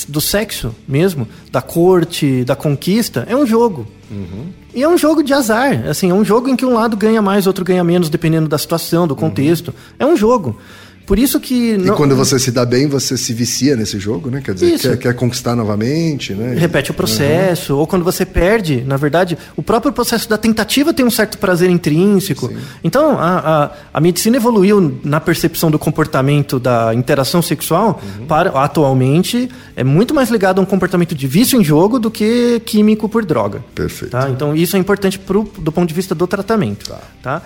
do 0.07 0.19
sexo 0.19 0.73
mesmo, 0.88 1.27
da 1.51 1.62
corte, 1.62 2.43
da 2.43 2.55
conquista, 2.55 3.25
é 3.29 3.36
um 3.36 3.45
jogo. 3.45 3.86
Uhum. 4.09 4.45
E 4.75 4.81
é 4.81 4.88
um 4.89 4.97
jogo 4.97 5.21
de 5.23 5.33
azar. 5.33 5.88
Assim, 5.88 6.09
é 6.09 6.13
um 6.13 6.25
jogo 6.25 6.49
em 6.49 6.55
que 6.55 6.65
um 6.65 6.73
lado 6.73 6.97
ganha 6.97 7.21
mais, 7.21 7.45
outro 7.45 7.63
ganha 7.63 7.83
menos, 7.83 8.09
dependendo 8.09 8.47
da 8.47 8.57
situação, 8.57 9.07
do 9.07 9.15
contexto. 9.15 9.73
É 9.99 10.05
um 10.05 10.15
jogo. 10.17 10.57
Por 11.05 11.19
isso 11.19 11.39
que. 11.39 11.71
E 11.73 11.77
não- 11.77 11.95
quando 11.95 12.15
você 12.15 12.39
se 12.39 12.51
dá 12.51 12.65
bem, 12.65 12.87
você 12.87 13.17
se 13.17 13.33
vicia 13.33 13.75
nesse 13.75 13.99
jogo, 13.99 14.29
né? 14.29 14.41
Quer 14.43 14.53
dizer, 14.53 14.79
quer, 14.79 14.97
quer 14.97 15.13
conquistar 15.13 15.55
novamente, 15.55 16.33
né? 16.33 16.55
Repete 16.57 16.91
o 16.91 16.93
processo, 16.93 17.75
ou 17.75 17.85
quando 17.85 18.03
você 18.03 18.25
perde, 18.25 18.83
na 18.87 18.95
verdade, 18.95 19.37
o 19.55 19.61
próprio 19.61 19.91
processo 19.91 20.29
da 20.29 20.37
tentativa 20.37 20.93
tem 20.93 21.05
um 21.05 21.11
certo 21.11 21.37
prazer 21.37 21.69
intrínseco. 21.69 22.51
Então, 22.83 23.17
a, 23.19 23.63
a, 23.65 23.71
a 23.93 24.01
medicina 24.01 24.37
evoluiu 24.37 24.99
na 25.03 25.19
percepção 25.19 25.69
do 25.69 25.77
comportamento 25.77 26.59
da 26.59 26.93
interação 26.93 27.41
sexual 27.41 28.01
para, 28.27 28.49
atualmente, 28.51 29.49
é 29.75 29.83
muito 29.83 30.13
mais 30.13 30.29
ligado 30.29 30.59
a 30.59 30.61
um 30.61 30.65
comportamento 30.65 31.13
de 31.13 31.27
vício 31.27 31.59
em 31.59 31.63
jogo 31.63 31.99
do 31.99 32.09
que 32.09 32.61
químico 32.65 33.09
por 33.09 33.25
droga. 33.25 33.63
Perfeito. 33.75 34.11
Tá? 34.11 34.29
Então, 34.29 34.55
isso 34.55 34.75
é 34.75 34.79
importante 34.79 35.19
pro, 35.19 35.49
do 35.59 35.71
ponto 35.71 35.87
de 35.87 35.93
vista 35.93 36.15
do 36.15 36.25
tratamento. 36.27 36.87
Tá. 36.89 36.99
Tá? 37.21 37.41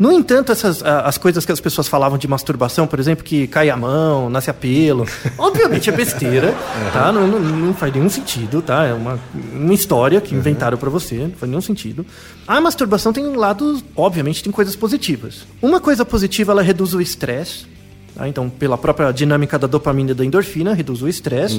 No 0.00 0.10
entanto, 0.10 0.50
essas, 0.50 0.82
as 0.82 1.18
coisas 1.18 1.44
que 1.44 1.52
as 1.52 1.60
pessoas 1.60 1.86
falavam 1.86 2.16
de 2.16 2.26
masturbação, 2.26 2.86
por 2.86 2.98
exemplo, 2.98 3.22
que 3.22 3.46
cai 3.46 3.68
a 3.68 3.76
mão, 3.76 4.30
nasce 4.30 4.48
a 4.48 4.54
pelo, 4.54 5.06
obviamente 5.36 5.90
é 5.90 5.92
besteira, 5.92 6.54
tá? 6.90 7.12
Não, 7.12 7.26
não, 7.26 7.38
não 7.38 7.74
faz 7.74 7.92
nenhum 7.92 8.08
sentido, 8.08 8.62
tá? 8.62 8.86
É 8.86 8.94
uma, 8.94 9.20
uma 9.52 9.74
história 9.74 10.18
que 10.18 10.34
inventaram 10.34 10.78
pra 10.78 10.88
você, 10.88 11.16
não 11.16 11.32
faz 11.32 11.50
nenhum 11.50 11.60
sentido. 11.60 12.06
A 12.48 12.58
masturbação 12.62 13.12
tem 13.12 13.26
um 13.26 13.36
lado, 13.36 13.78
obviamente, 13.94 14.42
tem 14.42 14.50
coisas 14.50 14.74
positivas. 14.74 15.46
Uma 15.60 15.80
coisa 15.80 16.02
positiva, 16.02 16.52
ela 16.52 16.62
reduz 16.62 16.94
o 16.94 17.00
estresse, 17.02 17.66
tá? 18.14 18.26
Então, 18.26 18.48
pela 18.48 18.78
própria 18.78 19.12
dinâmica 19.12 19.58
da 19.58 19.66
dopamina 19.66 20.12
e 20.12 20.14
da 20.14 20.24
endorfina, 20.24 20.72
reduz 20.72 21.02
o 21.02 21.08
estresse. 21.08 21.58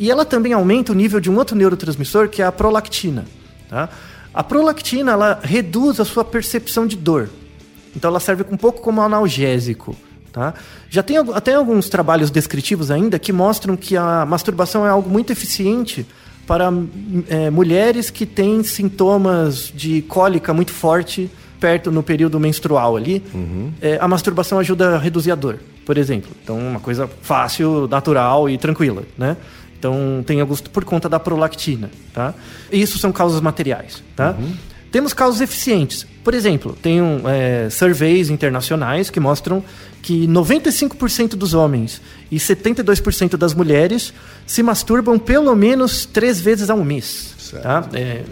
E 0.00 0.10
ela 0.10 0.24
também 0.24 0.54
aumenta 0.54 0.90
o 0.90 0.94
nível 0.94 1.20
de 1.20 1.30
um 1.30 1.36
outro 1.36 1.54
neurotransmissor, 1.54 2.30
que 2.30 2.40
é 2.40 2.46
a 2.46 2.52
prolactina. 2.52 3.26
Tá? 3.68 3.90
A 4.32 4.42
prolactina 4.42 5.12
ela 5.12 5.38
reduz 5.42 6.00
a 6.00 6.04
sua 6.06 6.24
percepção 6.24 6.86
de 6.86 6.96
dor. 6.96 7.28
Então, 7.96 8.10
ela 8.10 8.20
serve 8.20 8.44
um 8.50 8.56
pouco 8.56 8.80
como 8.80 9.00
analgésico. 9.00 9.96
Tá? 10.32 10.52
Já 10.90 11.02
tem 11.02 11.16
até 11.16 11.54
alguns 11.54 11.88
trabalhos 11.88 12.30
descritivos 12.30 12.90
ainda 12.90 13.18
que 13.18 13.32
mostram 13.32 13.76
que 13.76 13.96
a 13.96 14.26
masturbação 14.26 14.84
é 14.84 14.90
algo 14.90 15.08
muito 15.08 15.32
eficiente 15.32 16.04
para 16.44 16.72
eh, 17.28 17.50
mulheres 17.50 18.10
que 18.10 18.26
têm 18.26 18.62
sintomas 18.64 19.72
de 19.74 20.02
cólica 20.02 20.52
muito 20.52 20.72
forte 20.72 21.30
perto 21.64 21.90
no 21.90 22.02
período 22.02 22.38
menstrual 22.38 22.94
ali, 22.94 23.22
é, 23.80 23.96
a 23.98 24.06
masturbação 24.06 24.58
ajuda 24.58 24.96
a 24.96 24.98
reduzir 24.98 25.30
a 25.30 25.34
dor, 25.34 25.58
por 25.86 25.96
exemplo. 25.96 26.30
Então, 26.42 26.58
uma 26.58 26.78
coisa 26.78 27.08
fácil, 27.22 27.88
natural 27.88 28.50
e 28.50 28.58
tranquila, 28.58 29.02
né? 29.16 29.34
Então, 29.78 30.22
tem 30.26 30.42
alguns 30.42 30.60
por 30.60 30.84
conta 30.84 31.08
da 31.08 31.18
prolactina, 31.18 31.90
tá? 32.12 32.34
Isso 32.70 32.98
são 32.98 33.10
causas 33.10 33.40
materiais, 33.40 34.02
tá? 34.14 34.36
Temos 34.94 35.12
causas 35.12 35.40
eficientes. 35.40 36.06
Por 36.22 36.34
exemplo, 36.34 36.78
tem 36.80 37.02
um, 37.02 37.28
é, 37.28 37.68
surveys 37.68 38.30
internacionais 38.30 39.10
que 39.10 39.18
mostram 39.18 39.60
que 40.00 40.24
95% 40.28 41.30
dos 41.30 41.52
homens 41.52 42.00
e 42.30 42.36
72% 42.36 43.36
das 43.36 43.54
mulheres 43.54 44.14
se 44.46 44.62
masturbam 44.62 45.18
pelo 45.18 45.52
menos 45.56 46.06
três 46.06 46.40
vezes 46.40 46.70
ao 46.70 46.84
mês. 46.84 47.34
Certo. 47.40 47.64
Tá? 47.64 47.88
É, 47.92 48.22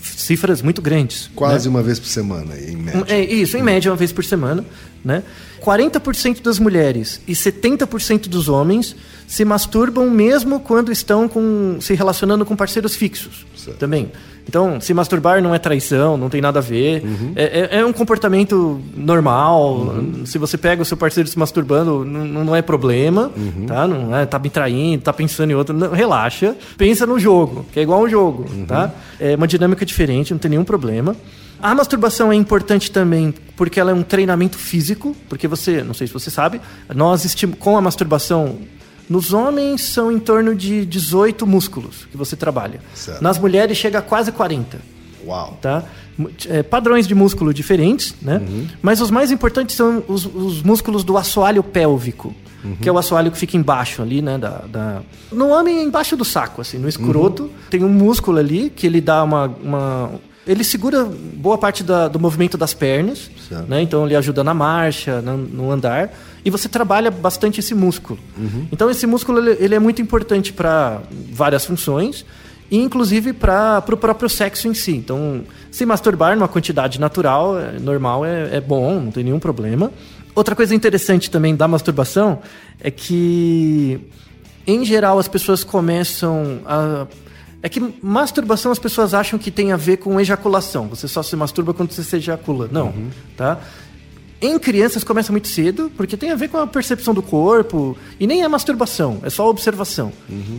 cifras 0.00 0.62
muito 0.62 0.80
grandes. 0.80 1.30
Quase 1.34 1.68
né? 1.68 1.74
uma 1.74 1.82
vez 1.82 1.98
por 1.98 2.08
semana, 2.08 2.58
em 2.58 2.76
média. 2.76 3.04
É 3.08 3.22
isso, 3.22 3.58
em 3.58 3.62
média, 3.62 3.90
uma 3.90 3.96
vez 3.98 4.10
por 4.10 4.24
semana. 4.24 4.64
Né? 5.04 5.22
40% 5.60 6.40
das 6.40 6.58
mulheres 6.58 7.20
e 7.28 7.34
70% 7.34 8.26
dos 8.26 8.48
homens 8.48 8.96
se 9.28 9.44
masturbam 9.44 10.10
mesmo 10.10 10.60
quando 10.60 10.90
estão 10.90 11.28
com, 11.28 11.76
se 11.78 11.92
relacionando 11.92 12.46
com 12.46 12.56
parceiros 12.56 12.96
fixos. 12.96 13.44
Certo. 13.54 13.76
Também. 13.76 14.10
Então, 14.48 14.80
se 14.80 14.94
masturbar 14.94 15.42
não 15.42 15.54
é 15.54 15.58
traição, 15.58 16.16
não 16.16 16.28
tem 16.28 16.40
nada 16.40 16.60
a 16.60 16.62
ver. 16.62 17.02
Uhum. 17.04 17.32
É, 17.34 17.68
é- 17.72 17.80
é 17.80 17.84
um 17.86 17.92
comportamento 17.92 18.80
normal. 18.96 19.94
Se 20.24 20.38
você 20.38 20.56
pega 20.56 20.82
o 20.82 20.84
seu 20.84 20.96
parceiro 20.96 21.28
se 21.28 21.38
masturbando, 21.38 22.04
não, 22.04 22.44
não 22.44 22.56
é 22.56 22.62
problema. 22.62 23.30
Uhum. 23.36 23.66
Tá? 23.66 23.86
Não 23.88 24.16
é, 24.16 24.24
tá 24.24 24.38
me 24.38 24.48
traindo, 24.48 25.02
tá 25.02 25.12
pensando 25.12 25.50
em 25.50 25.54
outro. 25.54 25.76
Não, 25.76 25.90
relaxa. 25.90 26.54
Pensa 26.78 27.04
no 27.06 27.18
jogo, 27.18 27.66
que 27.72 27.80
é 27.80 27.82
igual 27.82 28.00
um 28.02 28.08
jogo. 28.08 28.46
Uhum. 28.52 28.66
Tá? 28.66 28.92
É 29.18 29.34
uma 29.34 29.48
dinâmica 29.48 29.84
diferente, 29.84 30.32
não 30.32 30.38
tem 30.38 30.50
nenhum 30.50 30.64
problema. 30.64 31.16
A 31.60 31.74
masturbação 31.74 32.30
é 32.30 32.36
importante 32.36 32.90
também 32.90 33.34
porque 33.56 33.80
ela 33.80 33.90
é 33.90 33.94
um 33.94 34.02
treinamento 34.02 34.58
físico, 34.58 35.16
porque 35.28 35.48
você, 35.48 35.82
não 35.82 35.94
sei 35.94 36.06
se 36.06 36.12
você 36.12 36.30
sabe, 36.30 36.60
nós 36.94 37.34
com 37.58 37.76
a 37.76 37.80
masturbação 37.80 38.56
nos 39.08 39.32
homens 39.32 39.82
são 39.82 40.10
em 40.10 40.18
torno 40.18 40.54
de 40.54 40.84
18 40.86 41.46
músculos 41.46 42.06
que 42.10 42.16
você 42.16 42.34
trabalha. 42.36 42.80
Certo. 42.94 43.22
Nas 43.22 43.38
mulheres 43.38 43.76
chega 43.78 43.98
a 43.98 44.02
quase 44.02 44.32
40 44.32 44.78
Uau. 45.24 45.58
tá? 45.60 45.84
É, 46.48 46.62
padrões 46.62 47.06
de 47.06 47.14
músculo 47.14 47.52
diferentes, 47.52 48.14
né? 48.22 48.40
Mas 48.80 49.00
os 49.00 49.10
mais 49.10 49.30
importantes 49.30 49.76
são 49.76 50.02
os, 50.08 50.24
os 50.24 50.62
músculos 50.62 51.04
do 51.04 51.16
assoalho 51.18 51.62
pélvico, 51.62 52.34
que 52.80 52.88
é 52.88 52.92
o 52.92 52.96
assoalho 52.98 53.30
que 53.30 53.38
fica 53.38 53.56
embaixo 53.56 54.02
ali, 54.02 54.20
né? 54.22 54.38
Da, 54.38 54.62
da- 54.66 55.02
No 55.30 55.48
homem, 55.50 55.84
embaixo 55.84 56.16
do 56.16 56.24
saco, 56.24 56.62
assim, 56.62 56.78
no 56.78 56.88
escroto, 56.88 57.48
tem 57.70 57.84
um 57.84 57.88
músculo 57.88 58.38
ali 58.38 58.70
que 58.74 58.86
ele 58.86 59.00
dá 59.00 59.22
uma... 59.22 59.46
uma- 59.62 60.10
Ele 60.46 60.64
segura 60.64 61.04
boa 61.04 61.58
parte 61.58 61.84
da- 61.84 62.08
do 62.08 62.18
movimento 62.18 62.56
das 62.56 62.72
pernas, 62.74 63.30
Certo. 63.48 63.68
né? 63.68 63.82
Então 63.82 64.04
ele 64.06 64.16
ajuda 64.16 64.42
na 64.42 64.54
marcha, 64.54 65.20
na- 65.20 65.36
no 65.36 65.70
andar, 65.70 66.10
e 66.46 66.50
você 66.50 66.68
trabalha 66.68 67.10
bastante 67.10 67.58
esse 67.58 67.74
músculo. 67.74 68.20
Então 68.70 68.88
esse 68.88 69.04
músculo 69.04 69.40
ele, 69.40 69.56
ele 69.58 69.74
é 69.74 69.80
muito 69.80 70.00
importante 70.00 70.52
para 70.52 71.02
várias 71.32 71.66
funções, 71.66 72.24
e 72.70 72.78
inclusive 72.78 73.32
para 73.32 73.82
o 73.92 73.96
próprio 73.96 74.28
sexo 74.28 74.68
em 74.68 74.74
si. 74.74 74.92
Então, 74.92 75.42
se 75.72 75.84
masturbar 75.84 76.36
numa 76.36 76.46
quantidade 76.46 77.00
natural, 77.00 77.58
é, 77.58 77.80
normal, 77.80 78.24
é, 78.24 78.56
é 78.56 78.60
bom, 78.60 79.00
não 79.00 79.10
tem 79.10 79.24
nenhum 79.24 79.40
problema. 79.40 79.90
Outra 80.36 80.54
coisa 80.54 80.72
interessante 80.72 81.30
também 81.30 81.56
da 81.56 81.66
masturbação 81.66 82.38
é 82.80 82.92
que, 82.92 83.98
em 84.66 84.84
geral, 84.84 85.18
as 85.18 85.26
pessoas 85.26 85.64
começam 85.64 86.60
a. 86.64 87.06
É 87.62 87.68
que 87.68 87.82
masturbação 88.00 88.70
as 88.70 88.78
pessoas 88.78 89.14
acham 89.14 89.36
que 89.36 89.50
tem 89.50 89.72
a 89.72 89.76
ver 89.76 89.96
com 89.96 90.20
ejaculação. 90.20 90.86
Você 90.88 91.08
só 91.08 91.22
se 91.24 91.34
masturba 91.34 91.74
quando 91.74 91.90
você 91.90 92.04
se 92.04 92.16
ejacula. 92.16 92.68
Não, 92.70 92.92
tá? 93.36 93.58
Em 94.40 94.58
crianças 94.58 95.02
começa 95.02 95.32
muito 95.32 95.48
cedo, 95.48 95.90
porque 95.96 96.14
tem 96.16 96.30
a 96.30 96.34
ver 96.34 96.48
com 96.48 96.58
a 96.58 96.66
percepção 96.66 97.14
do 97.14 97.22
corpo, 97.22 97.96
e 98.20 98.26
nem 98.26 98.42
é 98.42 98.48
masturbação, 98.48 99.18
é 99.22 99.30
só 99.30 99.48
observação. 99.48 100.12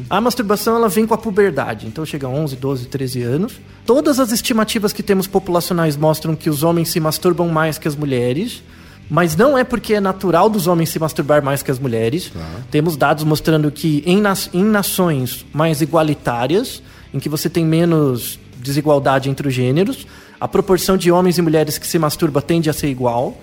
A 0.09 0.19
masturbação 0.19 0.75
ela 0.75 0.89
vem 0.89 1.05
com 1.05 1.13
a 1.13 1.17
puberdade, 1.17 1.85
então 1.85 2.03
chega 2.03 2.25
a 2.25 2.29
11, 2.29 2.55
12, 2.55 2.87
13 2.87 3.21
anos. 3.21 3.53
Todas 3.85 4.19
as 4.19 4.31
estimativas 4.31 4.91
que 4.91 5.03
temos 5.03 5.27
populacionais 5.27 5.95
mostram 5.95 6.35
que 6.35 6.49
os 6.49 6.63
homens 6.63 6.89
se 6.89 6.99
masturbam 6.99 7.49
mais 7.49 7.77
que 7.77 7.87
as 7.87 7.95
mulheres, 7.95 8.63
mas 9.09 9.35
não 9.35 9.55
é 9.55 9.63
porque 9.63 9.93
é 9.93 9.99
natural 10.01 10.49
dos 10.49 10.65
homens 10.65 10.89
se 10.89 10.97
masturbar 10.99 11.43
mais 11.43 11.61
que 11.61 11.69
as 11.69 11.77
mulheres. 11.77 12.31
Temos 12.71 12.97
dados 12.97 13.23
mostrando 13.23 13.69
que 13.71 14.01
em, 14.07 14.19
nas- 14.19 14.49
em 14.53 14.63
nações 14.63 15.45
mais 15.53 15.81
igualitárias, 15.81 16.81
em 17.13 17.19
que 17.19 17.29
você 17.29 17.47
tem 17.47 17.63
menos 17.63 18.39
desigualdade 18.59 19.29
entre 19.29 19.47
os 19.47 19.53
gêneros, 19.53 20.07
a 20.41 20.47
proporção 20.47 20.97
de 20.97 21.11
homens 21.11 21.37
e 21.37 21.41
mulheres 21.43 21.77
que 21.77 21.85
se 21.87 21.97
masturba 21.99 22.41
tende 22.41 22.69
a 22.69 22.73
ser 22.73 22.87
igual. 22.89 23.37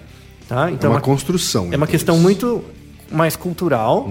Tá? 0.48 0.68
É 0.68 0.72
Então, 0.72 0.90
uma 0.90 1.00
construção. 1.00 1.64
é 1.64 1.66
uma 1.68 1.74
então, 1.76 1.86
questão 1.86 2.18
muito 2.18 2.64
mais 3.10 3.36
cultural. 3.36 4.08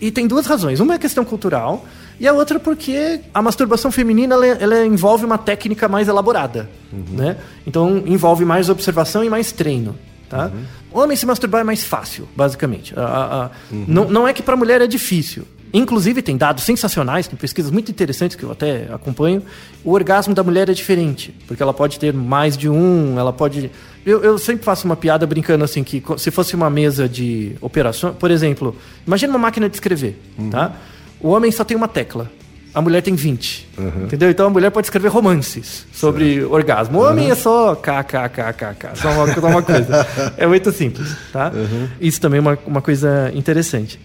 E 0.00 0.10
tem 0.10 0.26
duas 0.26 0.46
razões. 0.46 0.80
Uma 0.80 0.94
é 0.94 0.96
a 0.96 0.98
questão 0.98 1.24
cultural 1.24 1.84
e 2.20 2.26
a 2.26 2.32
outra 2.32 2.58
porque 2.60 3.20
a 3.34 3.42
masturbação 3.42 3.90
feminina 3.90 4.34
ela, 4.34 4.46
ela 4.46 4.86
envolve 4.86 5.24
uma 5.24 5.38
técnica 5.38 5.88
mais 5.88 6.08
elaborada. 6.08 6.68
Né? 6.92 7.36
Então 7.66 8.02
envolve 8.06 8.44
mais 8.44 8.68
observação 8.68 9.24
e 9.24 9.28
mais 9.28 9.52
treino. 9.52 9.96
Tá? 10.28 10.50
Homem 10.92 11.16
se 11.16 11.24
masturbar 11.26 11.60
é 11.60 11.64
mais 11.64 11.84
fácil, 11.84 12.26
basicamente. 12.34 12.92
A- 12.98 13.02
a- 13.02 13.44
a- 13.46 13.50
não, 13.70 14.08
não 14.08 14.26
é 14.28 14.32
que 14.32 14.42
para 14.42 14.56
mulher 14.56 14.80
é 14.80 14.86
difícil. 14.86 15.44
Inclusive, 15.72 16.22
tem 16.22 16.36
dados 16.36 16.64
sensacionais, 16.64 17.26
tem 17.26 17.36
pesquisas 17.36 17.70
muito 17.70 17.90
interessantes 17.90 18.36
que 18.36 18.42
eu 18.42 18.50
até 18.50 18.88
acompanho. 18.92 19.42
O 19.84 19.92
orgasmo 19.92 20.34
da 20.34 20.42
mulher 20.42 20.68
é 20.68 20.72
diferente, 20.72 21.34
porque 21.46 21.62
ela 21.62 21.74
pode 21.74 21.98
ter 21.98 22.12
mais 22.12 22.56
de 22.56 22.68
um, 22.68 23.18
ela 23.18 23.32
pode. 23.32 23.70
Eu, 24.04 24.22
eu 24.22 24.38
sempre 24.38 24.64
faço 24.64 24.84
uma 24.86 24.96
piada 24.96 25.26
brincando 25.26 25.64
assim, 25.64 25.82
que 25.82 26.02
se 26.18 26.30
fosse 26.30 26.54
uma 26.54 26.70
mesa 26.70 27.08
de 27.08 27.56
operações. 27.60 28.14
Por 28.16 28.30
exemplo, 28.30 28.76
imagina 29.06 29.32
uma 29.32 29.38
máquina 29.38 29.68
de 29.68 29.76
escrever, 29.76 30.20
tá? 30.50 30.72
O 31.20 31.28
homem 31.28 31.50
só 31.50 31.64
tem 31.64 31.76
uma 31.76 31.88
tecla. 31.88 32.30
A 32.72 32.82
mulher 32.82 33.00
tem 33.00 33.14
20. 33.14 33.68
Entendeu? 34.04 34.30
Então 34.30 34.48
a 34.48 34.50
mulher 34.50 34.70
pode 34.70 34.86
escrever 34.86 35.08
romances 35.08 35.86
sobre 35.94 36.44
orgasmo. 36.44 36.98
O 36.98 37.02
homem 37.02 37.30
é 37.30 37.34
só 37.34 37.74
kkkk, 37.74 39.00
só 39.00 39.10
uma, 39.12 39.34
só 39.34 39.46
uma 39.46 39.62
coisa. 39.62 40.06
É 40.36 40.46
muito 40.46 40.70
simples, 40.72 41.16
tá? 41.32 41.50
Isso 41.98 42.20
também 42.20 42.36
é 42.36 42.40
uma, 42.42 42.58
uma 42.66 42.82
coisa 42.82 43.32
interessante. 43.34 43.98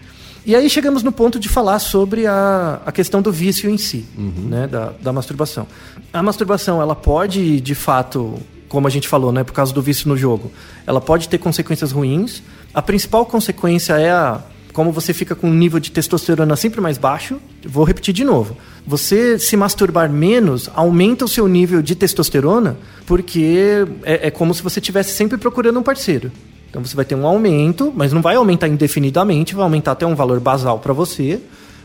E 0.44 0.56
aí 0.56 0.68
chegamos 0.68 1.04
no 1.04 1.12
ponto 1.12 1.38
de 1.38 1.48
falar 1.48 1.78
sobre 1.78 2.26
a, 2.26 2.80
a 2.84 2.90
questão 2.90 3.22
do 3.22 3.30
vício 3.30 3.70
em 3.70 3.78
si, 3.78 4.04
né, 4.16 4.66
da, 4.66 4.92
da 5.00 5.12
masturbação. 5.12 5.68
A 6.12 6.20
masturbação, 6.20 6.82
ela 6.82 6.96
pode, 6.96 7.60
de 7.60 7.74
fato, 7.76 8.34
como 8.68 8.88
a 8.88 8.90
gente 8.90 9.06
falou, 9.06 9.30
né, 9.30 9.44
por 9.44 9.52
causa 9.52 9.72
do 9.72 9.80
vício 9.80 10.08
no 10.08 10.16
jogo, 10.16 10.50
ela 10.84 11.00
pode 11.00 11.28
ter 11.28 11.38
consequências 11.38 11.92
ruins. 11.92 12.42
A 12.74 12.82
principal 12.82 13.24
consequência 13.24 13.92
é 13.92 14.10
a, 14.10 14.40
como 14.72 14.90
você 14.90 15.14
fica 15.14 15.36
com 15.36 15.48
um 15.48 15.54
nível 15.54 15.78
de 15.78 15.92
testosterona 15.92 16.56
sempre 16.56 16.80
mais 16.80 16.98
baixo. 16.98 17.38
Vou 17.64 17.84
repetir 17.84 18.12
de 18.12 18.24
novo. 18.24 18.56
Você 18.84 19.38
se 19.38 19.56
masturbar 19.56 20.10
menos 20.10 20.68
aumenta 20.74 21.24
o 21.24 21.28
seu 21.28 21.46
nível 21.46 21.80
de 21.80 21.94
testosterona, 21.94 22.76
porque 23.06 23.86
é, 24.02 24.26
é 24.26 24.30
como 24.30 24.52
se 24.52 24.62
você 24.62 24.80
estivesse 24.80 25.12
sempre 25.12 25.38
procurando 25.38 25.78
um 25.78 25.84
parceiro. 25.84 26.32
Então 26.72 26.82
você 26.82 26.96
vai 26.96 27.04
ter 27.04 27.14
um 27.14 27.26
aumento, 27.26 27.92
mas 27.94 28.14
não 28.14 28.22
vai 28.22 28.34
aumentar 28.34 28.66
indefinidamente, 28.66 29.54
vai 29.54 29.62
aumentar 29.62 29.92
até 29.92 30.06
um 30.06 30.14
valor 30.14 30.40
basal 30.40 30.78
para 30.78 30.94
você. 30.94 31.38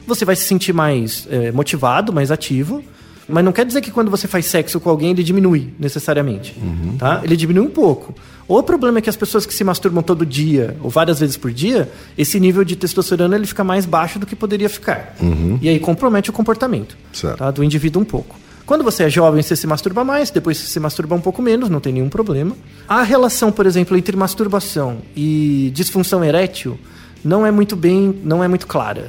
Você 0.08 0.24
vai 0.24 0.34
se 0.34 0.44
sentir 0.44 0.72
mais 0.72 1.28
é, 1.30 1.52
motivado, 1.52 2.14
mais 2.14 2.32
ativo. 2.32 2.82
Mas 3.28 3.44
não 3.44 3.52
quer 3.52 3.66
dizer 3.66 3.82
que 3.82 3.92
quando 3.92 4.10
você 4.10 4.30
faz 4.30 4.46
sexo 4.46 4.80
com 4.80 4.90
alguém 4.90 5.12
ele 5.12 5.22
diminui 5.22 5.74
necessariamente, 5.78 6.56
tá? 6.98 7.20
Ele 7.22 7.36
diminui 7.36 7.66
um 7.66 7.70
pouco. 7.70 8.16
O 8.48 8.64
problema 8.64 9.00
é 9.00 9.02
que 9.02 9.10
as 9.10 9.18
pessoas 9.18 9.46
que 9.46 9.54
se 9.54 9.66
masturbam 9.66 10.02
todo 10.02 10.26
dia 10.26 10.78
ou 10.82 10.90
várias 10.90 11.20
vezes 11.20 11.36
por 11.36 11.52
dia, 11.52 11.92
esse 12.18 12.40
nível 12.40 12.64
de 12.64 12.78
testosterona 12.78 13.36
ele 13.36 13.46
fica 13.46 13.66
mais 13.66 13.86
baixo 13.86 14.18
do 14.18 14.26
que 14.26 14.34
poderia 14.34 14.70
ficar. 14.70 15.18
E 15.62 15.68
aí 15.68 15.78
compromete 15.78 16.30
o 16.30 16.34
comportamento 16.34 16.98
Certo. 17.12 17.40
tá? 17.40 17.52
do 17.52 17.62
indivíduo 17.62 18.02
um 18.02 18.06
pouco. 18.06 18.38
Quando 18.68 18.84
você 18.84 19.06
é 19.06 19.10
jovem, 19.10 19.42
você 19.42 19.56
se 19.56 19.66
masturba 19.66 20.04
mais, 20.04 20.30
depois 20.30 20.58
você 20.58 20.68
se 20.68 20.80
masturba 20.80 21.16
um 21.16 21.22
pouco 21.22 21.42
menos, 21.42 21.70
não 21.70 21.80
tem 21.80 21.94
nenhum 21.94 22.10
problema. 22.10 22.56
A 22.88 23.02
relação, 23.02 23.52
por 23.52 23.66
exemplo, 23.66 23.98
entre 23.98 24.16
masturbação 24.16 24.98
e 25.16 25.72
disfunção 25.74 26.24
erétil 26.24 26.78
não 27.24 27.46
é 27.46 27.50
muito 27.50 27.76
bem, 27.76 28.14
não 28.24 28.44
é 28.44 28.48
muito 28.48 28.68
clara 28.68 29.08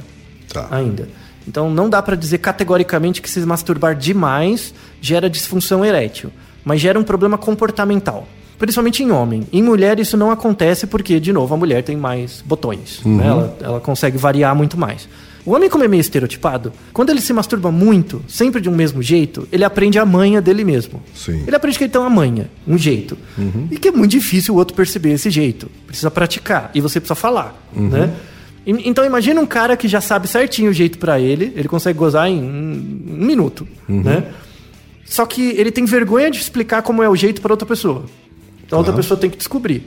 Tá. 0.51 0.67
ainda. 0.71 1.07
Então 1.47 1.69
não 1.69 1.89
dá 1.89 2.01
pra 2.01 2.15
dizer 2.15 2.37
categoricamente 2.39 3.21
que 3.21 3.29
se 3.29 3.39
masturbar 3.41 3.95
demais 3.95 4.73
gera 5.01 5.29
disfunção 5.29 5.83
erétil, 5.85 6.31
mas 6.63 6.79
gera 6.81 6.97
um 6.99 7.03
problema 7.03 7.37
comportamental. 7.37 8.27
Principalmente 8.57 9.03
em 9.03 9.11
homem. 9.11 9.47
Em 9.53 9.61
mulher 9.63 9.99
isso 9.99 10.17
não 10.17 10.31
acontece 10.31 10.85
porque, 10.87 11.19
de 11.19 11.31
novo, 11.31 11.53
a 11.53 11.57
mulher 11.57 11.81
tem 11.83 11.95
mais 11.95 12.41
botões. 12.45 12.99
né? 13.05 13.27
Ela, 13.27 13.57
ela 13.61 13.79
consegue 13.79 14.17
variar 14.17 14.53
muito 14.55 14.77
mais. 14.77 15.07
O 15.49 15.53
homem, 15.55 15.67
como 15.67 15.83
é 15.83 15.87
meio 15.87 16.01
estereotipado, 16.01 16.71
quando 16.93 17.09
ele 17.09 17.19
se 17.21 17.33
masturba 17.33 17.71
muito, 17.71 18.23
sempre 18.27 18.61
de 18.61 18.69
um 18.69 18.75
mesmo 18.75 19.01
jeito, 19.01 19.47
ele 19.51 19.63
aprende 19.63 19.97
a 19.97 20.05
manha 20.05 20.39
dele 20.39 20.63
mesmo. 20.63 21.01
Sim. 21.15 21.43
Ele 21.47 21.55
aprende 21.55 21.75
que 21.77 21.85
ele 21.85 21.91
tem 21.91 21.99
uma 21.99 22.09
manha, 22.09 22.49
um 22.67 22.77
jeito. 22.77 23.17
E 23.71 23.77
que 23.79 23.87
é 23.87 23.91
muito 23.91 24.11
difícil 24.11 24.53
o 24.53 24.57
outro 24.57 24.75
perceber 24.75 25.11
esse 25.13 25.29
jeito. 25.31 25.67
Precisa 25.87 26.11
praticar. 26.11 26.69
E 26.75 26.79
você 26.81 26.99
precisa 26.99 27.15
falar, 27.15 27.59
né? 27.75 28.13
E- 28.65 28.87
Então 28.87 29.03
imagina 29.03 29.41
um 29.41 29.45
cara 29.47 29.75
que 29.75 29.87
já 29.87 29.99
sabe 29.99 30.27
certinho 30.27 30.69
o 30.69 30.73
jeito 30.73 30.99
pra 30.99 31.19
ele, 31.19 31.51
ele 31.55 31.67
consegue 31.67 31.97
gozar 31.97 32.27
em 32.29 32.39
um, 32.43 33.15
um 33.19 33.25
minuto, 33.25 33.67
né? 33.87 34.25
Só 35.03 35.25
que 35.25 35.41
ele 35.57 35.71
tem 35.71 35.83
vergonha 35.85 36.29
de 36.29 36.37
explicar 36.37 36.83
como 36.83 37.01
é 37.01 37.09
o 37.09 37.15
jeito 37.15 37.41
para 37.41 37.51
outra 37.51 37.65
pessoa. 37.65 38.05
Então 38.63 38.77
a 38.77 38.81
outra 38.81 38.93
pessoa 38.93 39.19
tem 39.19 39.31
que 39.31 39.37
descobrir. 39.37 39.81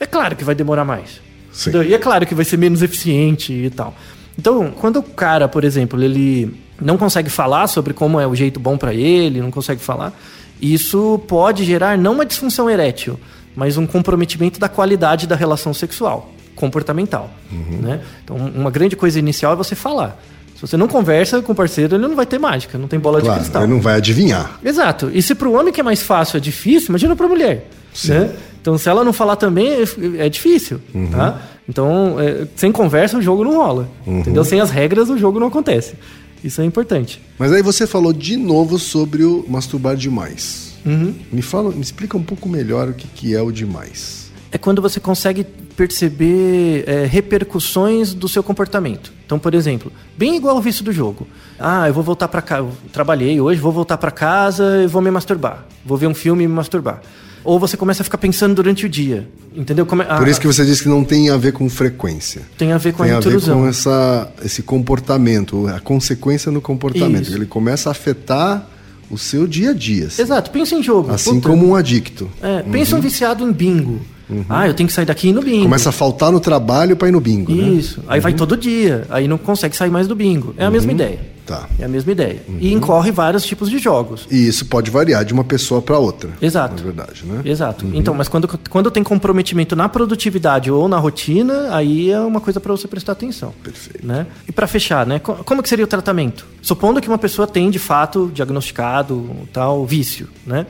É 0.00 0.06
claro 0.06 0.34
que 0.34 0.42
vai 0.42 0.56
demorar 0.56 0.84
mais. 0.84 1.20
Sim. 1.52 1.70
E 1.86 1.94
é 1.94 1.98
claro 1.98 2.26
que 2.26 2.34
vai 2.34 2.44
ser 2.44 2.56
menos 2.56 2.82
eficiente 2.82 3.52
e 3.52 3.70
tal. 3.70 3.94
Então, 4.38 4.70
quando 4.72 4.96
o 4.98 5.02
cara, 5.02 5.48
por 5.48 5.64
exemplo, 5.64 6.02
ele 6.02 6.54
não 6.80 6.96
consegue 6.98 7.30
falar 7.30 7.66
sobre 7.68 7.92
como 7.94 8.18
é 8.18 8.26
o 8.26 8.34
jeito 8.34 8.58
bom 8.58 8.76
pra 8.76 8.92
ele, 8.92 9.40
não 9.40 9.50
consegue 9.50 9.80
falar, 9.80 10.12
isso 10.60 11.20
pode 11.28 11.64
gerar 11.64 11.96
não 11.96 12.12
uma 12.12 12.24
disfunção 12.26 12.68
erétil, 12.68 13.18
mas 13.54 13.76
um 13.76 13.86
comprometimento 13.86 14.58
da 14.58 14.68
qualidade 14.68 15.26
da 15.26 15.36
relação 15.36 15.72
sexual, 15.72 16.32
comportamental. 16.56 17.30
Né? 17.50 18.00
Então, 18.24 18.36
uma 18.36 18.70
grande 18.70 18.96
coisa 18.96 19.18
inicial 19.18 19.52
é 19.52 19.56
você 19.56 19.74
falar. 19.74 20.20
Se 20.56 20.60
você 20.60 20.76
não 20.76 20.88
conversa 20.88 21.42
com 21.42 21.52
o 21.52 21.54
parceiro, 21.54 21.96
ele 21.96 22.06
não 22.06 22.16
vai 22.16 22.26
ter 22.26 22.38
mágica, 22.38 22.78
não 22.78 22.88
tem 22.88 22.98
bola 22.98 23.18
de 23.20 23.26
Claro, 23.26 23.40
cristal. 23.40 23.62
ele 23.64 23.72
não 23.72 23.80
vai 23.80 23.96
adivinhar. 23.96 24.58
Exato. 24.64 25.10
E 25.12 25.20
se 25.20 25.34
para 25.34 25.48
o 25.48 25.52
homem 25.52 25.72
que 25.72 25.80
é 25.80 25.82
mais 25.84 26.02
fácil 26.02 26.36
é 26.36 26.40
difícil, 26.40 26.88
imagina 26.90 27.14
para 27.14 27.26
a 27.26 27.28
mulher. 27.28 27.68
Né? 28.04 28.30
Então, 28.60 28.78
se 28.78 28.88
ela 28.88 29.04
não 29.04 29.12
falar 29.12 29.36
também, 29.36 29.68
é- 29.68 30.26
é 30.26 30.28
difícil. 30.28 30.80
Tá? 31.12 31.40
Então, 31.68 32.16
é, 32.20 32.46
sem 32.56 32.70
conversa, 32.70 33.18
o 33.18 33.22
jogo 33.22 33.44
não 33.44 33.56
rola. 33.56 33.88
Entendeu? 34.06 34.44
Sem 34.44 34.60
as 34.60 34.70
regras, 34.70 35.08
o 35.08 35.16
jogo 35.16 35.40
não 35.40 35.48
acontece. 35.48 35.94
Isso 36.42 36.60
é 36.60 36.64
importante. 36.64 37.22
Mas 37.38 37.52
aí 37.52 37.62
você 37.62 37.86
falou 37.86 38.12
de 38.12 38.36
novo 38.36 38.78
sobre 38.78 39.24
o 39.24 39.44
masturbar 39.48 39.96
demais. 39.96 40.74
Uhum. 40.84 41.14
Me 41.32 41.40
fala, 41.40 41.70
me 41.70 41.80
explica 41.80 42.16
um 42.18 42.22
pouco 42.22 42.48
melhor 42.48 42.88
o 42.88 42.92
que, 42.92 43.08
que 43.08 43.34
é 43.34 43.40
o 43.40 43.50
demais. 43.50 44.30
É 44.52 44.58
quando 44.58 44.82
você 44.82 45.00
consegue 45.00 45.44
perceber 45.74 46.84
é, 46.86 47.06
repercussões 47.06 48.14
do 48.14 48.28
seu 48.28 48.42
comportamento. 48.42 49.12
Então, 49.26 49.38
por 49.38 49.54
exemplo, 49.54 49.90
bem 50.16 50.36
igual 50.36 50.56
ao 50.56 50.62
vício 50.62 50.84
do 50.84 50.92
jogo. 50.92 51.26
Ah, 51.58 51.88
eu 51.88 51.94
vou 51.94 52.04
voltar 52.04 52.28
para 52.28 52.42
casa, 52.42 52.68
trabalhei 52.92 53.40
hoje, 53.40 53.60
vou 53.60 53.72
voltar 53.72 53.96
para 53.96 54.10
casa 54.10 54.82
e 54.84 54.86
vou 54.86 55.02
me 55.02 55.10
masturbar. 55.10 55.66
Vou 55.84 55.96
ver 55.96 56.06
um 56.06 56.14
filme 56.14 56.44
e 56.44 56.46
me 56.46 56.54
masturbar. 56.54 57.00
Ou 57.44 57.58
você 57.58 57.76
começa 57.76 58.02
a 58.02 58.04
ficar 58.04 58.16
pensando 58.18 58.54
durante 58.54 58.86
o 58.86 58.88
dia. 58.88 59.28
Entendeu? 59.54 59.84
Como 59.84 60.02
é- 60.02 60.06
Por 60.16 60.26
isso 60.26 60.40
que 60.40 60.46
você 60.46 60.64
disse 60.64 60.82
que 60.82 60.88
não 60.88 61.04
tem 61.04 61.28
a 61.30 61.36
ver 61.36 61.52
com 61.52 61.68
frequência. 61.68 62.40
Tem 62.56 62.72
a 62.72 62.78
ver 62.78 62.92
com 62.94 63.02
tem 63.04 63.12
a 63.12 63.18
a 63.18 63.20
ver 63.20 63.28
intrusão. 63.28 63.60
com 63.60 63.68
essa, 63.68 64.32
esse 64.44 64.62
comportamento, 64.62 65.66
a 65.68 65.78
consequência 65.80 66.50
no 66.50 66.60
comportamento. 66.60 67.22
Isso. 67.28 67.34
Ele 67.36 67.46
começa 67.46 67.90
a 67.90 67.92
afetar 67.92 68.68
o 69.10 69.18
seu 69.18 69.46
dia 69.46 69.70
a 69.70 69.74
dia. 69.74 70.06
assim. 70.06 70.22
Exato, 70.22 70.50
pensa 70.50 70.74
em 70.74 70.82
jogo. 70.82 71.10
Assim 71.12 71.34
Puta, 71.34 71.48
como 71.50 71.68
um 71.68 71.74
adicto. 71.74 72.28
É, 72.42 72.62
pensa 72.62 72.96
um 72.96 73.00
viciado 73.00 73.44
em 73.46 73.52
bingo. 73.52 74.00
Ah, 74.48 74.66
eu 74.66 74.74
tenho 74.74 74.86
que 74.86 74.92
sair 74.92 75.04
daqui 75.04 75.26
e 75.26 75.30
ir 75.30 75.32
no 75.34 75.42
bingo. 75.42 75.64
Começa 75.64 75.90
a 75.90 75.92
faltar 75.92 76.32
no 76.32 76.40
trabalho 76.40 76.96
para 76.96 77.08
ir 77.08 77.12
no 77.12 77.20
bingo, 77.20 77.52
né? 77.54 77.68
Isso. 77.68 78.02
Aí 78.08 78.20
vai 78.20 78.32
todo 78.32 78.56
dia. 78.56 79.06
Aí 79.10 79.28
não 79.28 79.36
consegue 79.38 79.76
sair 79.76 79.90
mais 79.90 80.08
do 80.08 80.14
bingo. 80.14 80.54
É 80.56 80.64
a 80.64 80.70
mesma 80.70 80.92
ideia. 80.92 81.34
Tá. 81.44 81.68
É 81.78 81.84
a 81.84 81.88
mesma 81.88 82.10
ideia. 82.10 82.42
E 82.58 82.72
incorre 82.72 83.12
vários 83.12 83.44
tipos 83.44 83.68
de 83.68 83.78
jogos. 83.78 84.26
E 84.30 84.48
isso 84.48 84.64
pode 84.64 84.90
variar 84.90 85.26
de 85.26 85.34
uma 85.34 85.44
pessoa 85.44 85.82
para 85.82 85.98
outra. 85.98 86.30
Exato. 86.40 86.76
Na 86.76 86.82
verdade, 86.82 87.22
né? 87.26 87.42
Exato. 87.44 87.86
Então, 87.92 88.14
mas 88.14 88.28
quando, 88.28 88.48
quando 88.70 88.90
tem 88.90 89.02
comprometimento 89.04 89.76
na 89.76 89.86
produtividade 89.86 90.70
ou 90.70 90.88
na 90.88 90.96
rotina, 90.98 91.68
aí 91.76 92.10
é 92.10 92.18
uma 92.18 92.40
coisa 92.40 92.58
para 92.60 92.72
você 92.72 92.88
prestar 92.88 93.12
atenção. 93.12 93.52
Perfeito. 93.62 94.06
Né? 94.06 94.26
E 94.48 94.52
para 94.52 94.66
fechar, 94.66 95.06
né? 95.06 95.18
co- 95.18 95.34
Como 95.44 95.62
que 95.62 95.68
seria 95.68 95.84
o 95.84 95.88
tratamento? 95.88 96.46
Supondo 96.62 96.98
que 96.98 97.08
uma 97.08 97.18
pessoa 97.18 97.46
tem 97.46 97.68
de 97.70 97.78
fato 97.78 98.30
diagnosticado 98.32 99.28
tal 99.52 99.84
vício, 99.84 100.28
né? 100.46 100.66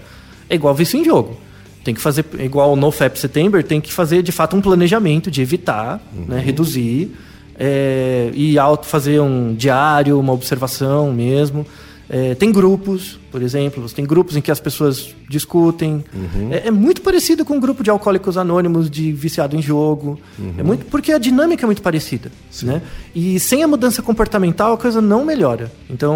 É 0.50 0.56
igual 0.56 0.74
vício 0.74 0.98
em 0.98 1.04
jogo. 1.04 1.36
Tem 1.84 1.94
que 1.94 2.00
fazer 2.00 2.24
igual 2.40 2.74
no 2.74 2.90
FAP 2.90 3.16
September, 3.16 3.62
tem 3.62 3.80
que 3.80 3.92
fazer 3.92 4.22
de 4.22 4.32
fato 4.32 4.56
um 4.56 4.60
planejamento 4.60 5.30
de 5.30 5.42
evitar, 5.42 6.00
né? 6.26 6.40
reduzir 6.40 7.14
é, 7.58 8.30
e 8.34 8.58
auto 8.58 8.86
fazer 8.86 9.20
um 9.20 9.54
diário, 9.54 10.18
uma 10.18 10.32
observação 10.32 11.12
mesmo. 11.12 11.66
É, 12.08 12.34
tem 12.34 12.52
grupos, 12.52 13.18
por 13.30 13.40
exemplo, 13.40 13.88
tem 13.88 14.04
grupos 14.04 14.36
em 14.36 14.40
que 14.42 14.50
as 14.50 14.60
pessoas 14.60 15.14
discutem. 15.28 16.04
É, 16.50 16.68
é 16.68 16.70
muito 16.70 17.00
parecido 17.00 17.44
com 17.44 17.56
um 17.56 17.60
grupo 17.60 17.82
de 17.82 17.88
alcoólicos 17.88 18.36
anônimos 18.36 18.90
de 18.90 19.10
viciado 19.12 19.56
em 19.56 19.62
jogo. 19.62 20.20
É 20.58 20.62
muito 20.62 20.84
porque 20.86 21.12
a 21.12 21.18
dinâmica 21.18 21.64
é 21.64 21.66
muito 21.66 21.80
parecida, 21.80 22.30
né? 22.62 22.82
E 23.14 23.40
sem 23.40 23.62
a 23.62 23.68
mudança 23.68 24.02
comportamental 24.02 24.74
a 24.74 24.78
coisa 24.78 25.00
não 25.00 25.24
melhora. 25.24 25.72
Então, 25.88 26.14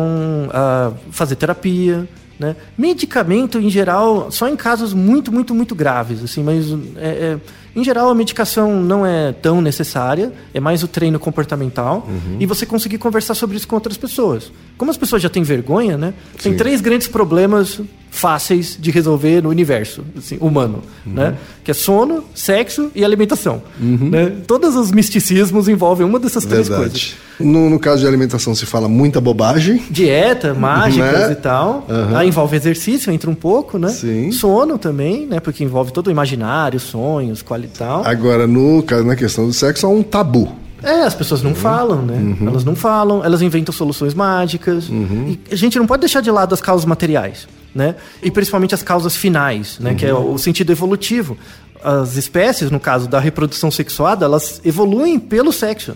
ah, 0.53 0.93
fazer 1.11 1.37
terapia, 1.37 2.07
né? 2.39 2.57
Medicamento 2.77 3.59
em 3.59 3.69
geral, 3.69 4.31
só 4.31 4.49
em 4.49 4.57
casos 4.57 4.95
muito, 4.95 5.33
muito, 5.33 5.55
muito 5.55 5.75
graves, 5.75 6.23
assim, 6.23 6.43
mas 6.43 6.67
é, 6.97 7.09
é, 7.09 7.39
em 7.75 7.83
geral 7.83 8.09
a 8.09 8.15
medicação 8.15 8.83
não 8.83 9.05
é 9.05 9.33
tão 9.33 9.61
necessária, 9.61 10.33
é 10.55 10.61
mais 10.61 10.83
o 10.83 10.89
treino 10.89 11.19
comportamental 11.19 12.09
e 12.39 12.47
você 12.47 12.65
conseguir 12.65 12.99
conversar 12.99 13.35
sobre 13.35 13.57
isso 13.57 13.67
com 13.67 13.75
outras 13.75 13.97
pessoas. 13.97 14.53
Como 14.77 14.91
as 14.91 14.97
pessoas 14.97 15.23
já 15.23 15.29
têm 15.29 15.43
vergonha, 15.43 15.97
né? 15.97 16.15
Tem 16.43 16.53
Sim. 16.53 16.59
três 16.59 16.81
grandes 16.81 17.09
problemas 17.09 17.81
fáceis 18.11 18.77
de 18.81 18.91
resolver 18.91 19.43
no 19.43 19.49
universo 19.49 20.03
assim, 20.17 20.37
humano, 20.41 20.83
né? 21.07 21.35
Que 21.63 21.71
é 21.71 21.75
sono, 21.75 22.25
sexo 22.35 22.91
e 22.95 23.05
alimentação. 23.05 23.63
Né? 23.79 24.33
Todos 24.47 24.75
os 24.75 24.91
misticismos 24.91 25.69
envolvem 25.69 26.07
uma 26.07 26.19
dessas 26.19 26.45
três 26.45 26.69
coisas. 26.69 26.85
Verdade. 26.87 27.17
No, 27.39 27.71
no 27.71 27.79
caso 27.79 28.01
de 28.01 28.07
alimentação 28.09 28.55
se 28.55 28.67
fala 28.67 28.89
muita 28.89 29.21
bobagem. 29.21 29.83
Dieta, 29.91 30.55
mágicas 30.55 31.29
Né? 31.29 31.33
e 31.33 31.37
tal. 31.37 31.87
Aí 32.17 32.29
envolve 32.29 32.57
exercício, 32.57 33.13
entra 33.13 33.31
um 33.31 33.35
pouco, 33.35 33.79
né? 33.79 33.89
Sim. 33.89 34.33
Sono 34.33 34.79
também, 34.79 35.27
né? 35.27 35.39
Porque 35.39 35.63
envolve 35.63 35.93
todo 35.93 36.09
o 36.09 36.11
imaginário, 36.11 36.81
sonhos, 36.81 37.43
qual 37.43 37.61
e 37.61 37.69
tal. 37.69 38.05
Agora, 38.05 38.47
no 38.47 38.83
caso, 38.83 39.05
na 39.05 39.15
questão 39.15 39.47
do 39.47 39.53
sexo, 39.53 39.87
há 39.87 39.91
um 39.91 40.03
tabu. 40.03 40.51
É, 40.83 41.03
as 41.03 41.15
pessoas 41.15 41.43
não 41.43 41.55
falam, 41.57 42.03
né? 42.03 42.15
Uhum. 42.15 42.49
Elas 42.49 42.65
não 42.65 42.75
falam, 42.77 43.25
elas 43.25 43.43
inventam 43.43 43.73
soluções 43.75 44.15
mágicas. 44.15 44.89
E 44.89 45.39
a 45.51 45.57
gente 45.57 45.77
não 45.79 45.87
pode 45.87 46.01
deixar 46.01 46.21
de 46.21 46.31
lado 46.31 46.55
as 46.55 46.61
causas 46.61 46.87
materiais, 46.87 47.49
né? 47.75 47.95
E 48.23 48.31
principalmente 48.31 48.75
as 48.75 48.83
causas 48.83 49.15
finais, 49.17 49.79
né? 49.79 49.95
Que 49.95 50.07
é 50.07 50.15
Uhum. 50.15 50.35
o 50.35 50.39
sentido 50.39 50.71
evolutivo. 50.73 51.37
As 51.83 52.17
espécies, 52.17 52.71
no 52.71 52.81
caso 52.81 53.09
da 53.09 53.21
reprodução 53.21 53.71
sexuada, 53.71 54.25
elas 54.25 54.61
evoluem 54.65 55.19
pelo 55.19 55.53
sexo. 55.53 55.95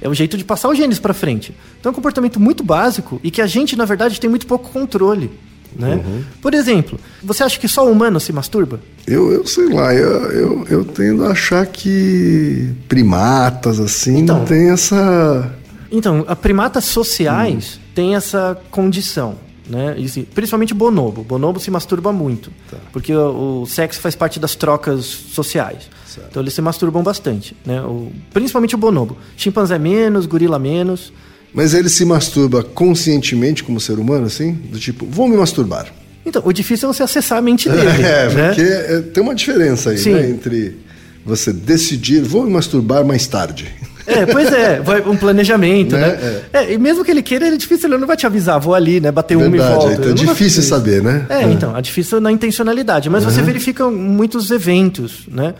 É 0.00 0.08
o 0.08 0.14
jeito 0.14 0.36
de 0.38 0.44
passar 0.44 0.68
os 0.68 0.78
genes 0.78 0.98
para 0.98 1.12
frente. 1.12 1.54
Então 1.78 1.90
é 1.90 1.92
um 1.92 1.94
comportamento 1.94 2.38
muito 2.40 2.62
básico 2.62 3.20
e 3.22 3.30
que 3.30 3.42
a 3.42 3.46
gente, 3.46 3.76
na 3.76 3.84
verdade, 3.84 4.20
tem 4.20 4.30
muito 4.30 4.46
pouco 4.46 4.70
controle. 4.70 5.30
Né? 5.76 5.96
Uhum. 5.96 6.24
Por 6.40 6.54
exemplo, 6.54 6.98
você 7.22 7.42
acha 7.44 7.58
que 7.60 7.68
só 7.68 7.86
o 7.86 7.90
humano 7.92 8.18
se 8.18 8.32
masturba? 8.32 8.80
Eu, 9.06 9.30
eu 9.30 9.46
sei 9.46 9.66
lá, 9.68 9.92
eu, 9.94 10.08
eu, 10.32 10.66
eu 10.70 10.84
tendo 10.84 11.24
a 11.26 11.32
achar 11.32 11.66
que 11.66 12.70
primatas, 12.88 13.78
assim, 13.78 14.20
Então. 14.20 14.38
não 14.38 14.44
tem 14.46 14.70
essa. 14.70 15.52
Então, 15.92 16.24
primatas 16.40 16.84
sociais 16.86 17.76
Hum. 17.78 17.88
têm 17.94 18.14
essa 18.14 18.58
condição, 18.70 19.34
né? 19.68 19.94
E, 19.98 20.04
assim, 20.06 20.22
principalmente 20.24 20.72
o 20.72 20.76
bonobo. 20.76 21.20
O 21.20 21.24
bonobo 21.24 21.60
se 21.60 21.70
masturba 21.70 22.12
muito, 22.12 22.50
Tá. 22.70 22.78
porque 22.92 23.14
o, 23.14 23.62
o 23.62 23.66
sexo 23.66 24.00
faz 24.00 24.14
parte 24.16 24.40
das 24.40 24.54
trocas 24.54 25.04
sociais. 25.04 25.88
Então 26.30 26.42
eles 26.42 26.52
se 26.54 26.60
masturbam 26.60 27.02
bastante, 27.02 27.54
né? 27.64 27.80
O- 27.82 28.10
principalmente 28.32 28.74
o 28.74 28.78
bonobo. 28.78 29.16
Chimpanzé 29.36 29.78
menos, 29.78 30.26
gorila 30.26 30.58
menos. 30.58 31.12
Mas 31.54 31.74
ele 31.74 31.88
se 31.88 32.04
masturba 32.04 32.62
conscientemente 32.64 33.62
como 33.62 33.78
ser 33.80 33.98
humano, 33.98 34.26
assim? 34.26 34.52
Do 34.52 34.78
tipo, 34.80 35.06
vou 35.06 35.28
me 35.28 35.36
masturbar. 35.36 35.86
Então, 36.26 36.42
o 36.44 36.52
difícil 36.52 36.88
é 36.90 36.92
você 36.92 37.02
acessar 37.04 37.38
a 37.38 37.42
mente 37.42 37.68
dele, 37.68 37.86
É, 38.04 38.28
né? 38.34 38.48
porque 38.48 38.60
é, 38.62 39.00
tem 39.00 39.22
uma 39.22 39.34
diferença 39.34 39.90
aí, 39.90 40.04
né? 40.12 40.28
Entre 40.30 40.76
você 41.24 41.52
decidir, 41.52 42.20
vou 42.22 42.44
me 42.44 42.50
masturbar 42.50 43.04
mais 43.04 43.26
tarde. 43.26 43.72
É, 44.08 44.26
pois 44.26 44.52
é, 44.52 44.80
vai 44.80 45.00
um 45.02 45.16
planejamento, 45.16 45.92
né? 45.96 46.08
Né? 46.16 46.40
É. 46.52 46.72
e 46.72 46.78
mesmo 46.78 47.04
que 47.04 47.10
ele 47.10 47.22
queira, 47.22 47.46
ele 47.46 47.56
é 47.56 47.58
difícil, 47.58 47.88
ele 47.88 47.98
não 47.98 48.06
vai 48.06 48.16
te 48.16 48.26
avisar, 48.26 48.58
vou 48.58 48.74
ali, 48.74 49.00
né? 49.00 49.12
Bater 49.12 49.36
uma 49.36 49.46
e 49.46 49.50
Verdade, 49.50 49.74
volta. 49.74 49.92
então 49.92 50.10
é 50.10 50.14
difícil 50.14 50.62
fazer 50.62 50.68
saber, 50.68 51.02
né? 51.02 51.26
É, 51.28 51.42
então, 51.44 51.76
é 51.76 51.82
difícil 51.82 52.20
na 52.20 52.32
intencionalidade, 52.32 53.08
mas 53.10 53.22
você 53.24 53.42
verifica 53.42 53.88
muitos 53.90 54.50
eventos, 54.50 55.24
né? 55.28 55.54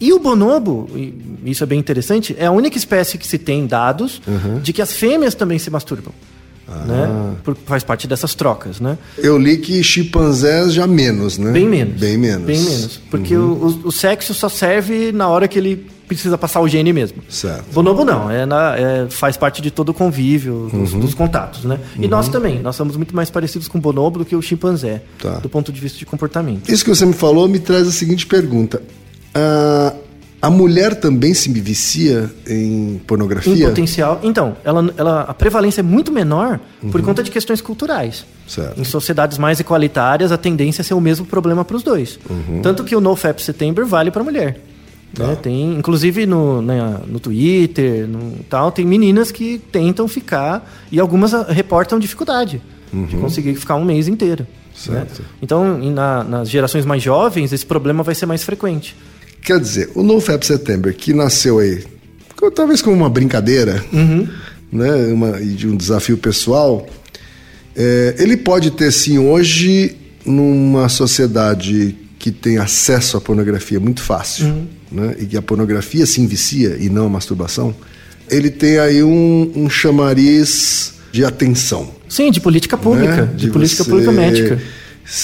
E 0.00 0.12
o 0.14 0.18
bonobo, 0.18 0.88
isso 1.44 1.62
é 1.62 1.66
bem 1.66 1.78
interessante, 1.78 2.34
é 2.38 2.46
a 2.46 2.50
única 2.50 2.78
espécie 2.78 3.18
que 3.18 3.26
se 3.26 3.36
tem 3.36 3.66
dados 3.66 4.22
de 4.62 4.72
que 4.72 4.80
as 4.80 4.92
fêmeas 4.92 5.34
também 5.34 5.58
se 5.58 5.68
masturbam. 5.70 6.12
Né? 6.86 7.34
Por- 7.42 7.56
faz 7.66 7.82
parte 7.82 8.06
dessas 8.06 8.32
trocas, 8.34 8.78
né? 8.80 8.96
Eu 9.18 9.36
li 9.36 9.58
que 9.58 9.82
chimpanzés 9.82 10.72
já 10.72 10.86
menos, 10.86 11.36
né? 11.36 11.50
Bem 11.50 11.66
menos. 11.68 11.98
Bem 12.00 12.16
menos. 12.16 12.46
Bem 12.46 12.60
menos. 12.60 13.00
Porque 13.10 13.36
o, 13.36 13.40
o- 13.84 13.88
o 13.88 13.92
sexo 13.92 14.32
só 14.32 14.48
serve 14.48 15.10
na 15.10 15.26
hora 15.28 15.48
que 15.48 15.58
ele 15.58 15.86
precisa 16.14 16.36
passar 16.38 16.60
o 16.60 16.68
gene 16.68 16.92
mesmo. 16.92 17.22
Certo. 17.28 17.64
Bonobo 17.72 18.04
não, 18.04 18.30
é 18.30 18.44
na- 18.46 18.76
é- 18.76 19.06
faz 19.10 19.36
parte 19.36 19.60
de 19.62 19.70
todo 19.70 19.90
o 19.90 19.94
convívio, 19.94 20.68
dos, 20.72 20.92
Uhum. 20.92 21.00
dos 21.00 21.14
contatos, 21.14 21.64
né? 21.64 21.78
E 21.98 22.06
nós 22.08 22.28
também, 22.28 22.60
nós 22.60 22.76
somos 22.76 22.96
muito 22.96 23.14
mais 23.14 23.30
parecidos 23.30 23.68
com 23.68 23.78
o 23.78 23.80
bonobo 23.80 24.18
do 24.20 24.24
que 24.24 24.36
o 24.36 24.42
chimpanzé, 24.42 25.02
Tá. 25.20 25.38
do 25.38 25.48
ponto 25.48 25.72
de 25.72 25.80
vista 25.80 25.98
de 25.98 26.06
comportamento. 26.06 26.68
Isso 26.70 26.84
que 26.84 26.90
você 26.90 27.04
me 27.06 27.12
falou 27.14 27.48
me 27.48 27.58
traz 27.58 27.86
a 27.88 27.92
seguinte 27.92 28.26
pergunta. 28.26 28.82
Ah, 29.34 29.94
a 30.42 30.48
mulher 30.50 30.94
também 30.98 31.34
se 31.34 31.50
vicia 31.52 32.30
em 32.48 32.94
Em 32.94 32.98
pornografia? 33.06 33.68
potencial. 33.68 34.20
Então, 34.22 34.56
ela, 34.64 34.92
ela, 34.96 35.20
a 35.22 35.34
prevalência 35.34 35.80
é 35.80 35.84
muito 35.84 36.10
menor 36.10 36.58
por 36.90 37.00
conta 37.02 37.22
de 37.22 37.30
questões 37.30 37.60
culturais. 37.60 38.20
Uhum. 38.20 38.48
Certo. 38.50 38.80
Em 38.80 38.84
sociedades 38.84 39.38
mais 39.38 39.60
igualitárias, 39.60 40.32
a 40.32 40.36
tendência 40.38 40.82
é 40.82 40.84
ser 40.84 40.94
o 40.94 41.00
mesmo 41.00 41.24
problema 41.26 41.64
para 41.64 41.76
os 41.76 41.82
dois. 41.84 42.18
Uhum. 42.28 42.60
Tanto 42.62 42.82
que 42.82 42.96
o 42.96 43.00
NoFap 43.00 43.40
September 43.42 43.84
vale 43.86 44.10
para 44.10 44.22
a 44.22 44.24
mulher. 44.24 44.60
Tá. 45.14 45.26
né? 45.26 45.36
Tem, 45.36 45.76
inclusive 45.76 46.24
no, 46.26 46.62
na- 46.62 47.00
no 47.06 47.18
Twitter, 47.18 48.06
no 48.06 48.36
tal, 48.48 48.70
tem 48.70 48.84
meninas 48.86 49.32
que 49.32 49.60
tentam 49.72 50.06
ficar 50.06 50.70
e 50.90 51.00
algumas 51.00 51.34
ah, 51.34 51.46
reportam 51.50 51.98
dificuldade 51.98 52.62
de 53.08 53.16
conseguir 53.16 53.54
ficar 53.56 53.76
um 53.76 53.84
mês 53.84 54.06
inteiro. 54.08 54.46
né? 54.88 55.00
Uhum. 55.18 55.24
Então, 55.42 55.78
na- 55.90 56.24
nas 56.24 56.48
gerações 56.50 56.84
mais 56.86 57.02
jovens, 57.02 57.52
esse 57.52 57.66
problema 57.66 58.02
vai 58.02 58.14
ser 58.14 58.26
mais 58.26 58.42
frequente. 58.44 58.96
Quer 59.42 59.58
dizer, 59.60 59.90
o 59.94 60.02
NoFap 60.02 60.44
September, 60.46 60.94
que 60.94 61.12
nasceu 61.12 61.58
aí, 61.58 61.84
talvez 62.54 62.80
como 62.82 62.94
uma 62.96 63.08
brincadeira, 63.10 63.82
Uhum. 63.92 64.28
né, 64.72 64.90
uma, 65.12 65.32
de 65.40 65.66
um 65.66 65.76
desafio 65.76 66.16
pessoal, 66.18 66.86
é, 67.76 68.14
ele 68.18 68.36
pode 68.36 68.70
ter 68.72 68.90
sim 68.92 69.18
hoje 69.18 69.96
numa 70.24 70.88
sociedade 70.88 71.96
que 72.20 72.30
tem 72.30 72.58
acesso 72.58 73.16
à 73.16 73.20
pornografia 73.20 73.80
muito 73.80 74.00
fácil, 74.02 74.44
Uhum. 74.46 74.66
né, 74.92 75.16
e 75.18 75.24
que 75.26 75.36
a 75.36 75.42
pornografia 75.42 76.04
se 76.06 76.24
vicia 76.26 76.76
e 76.78 76.88
não 76.88 77.06
a 77.06 77.08
masturbação, 77.08 77.74
ele 78.30 78.50
tem 78.50 78.78
aí 78.78 79.02
um, 79.02 79.50
um 79.56 79.68
chamariz 79.70 80.92
de 81.10 81.24
atenção. 81.24 81.88
Sim, 82.08 82.30
de 82.30 82.38
política 82.40 82.76
pública, 82.76 83.22
né? 83.26 83.32
de, 83.34 83.50
política 83.50 83.82
você 83.82 83.90
pública 83.90 84.12
médica. 84.12 84.60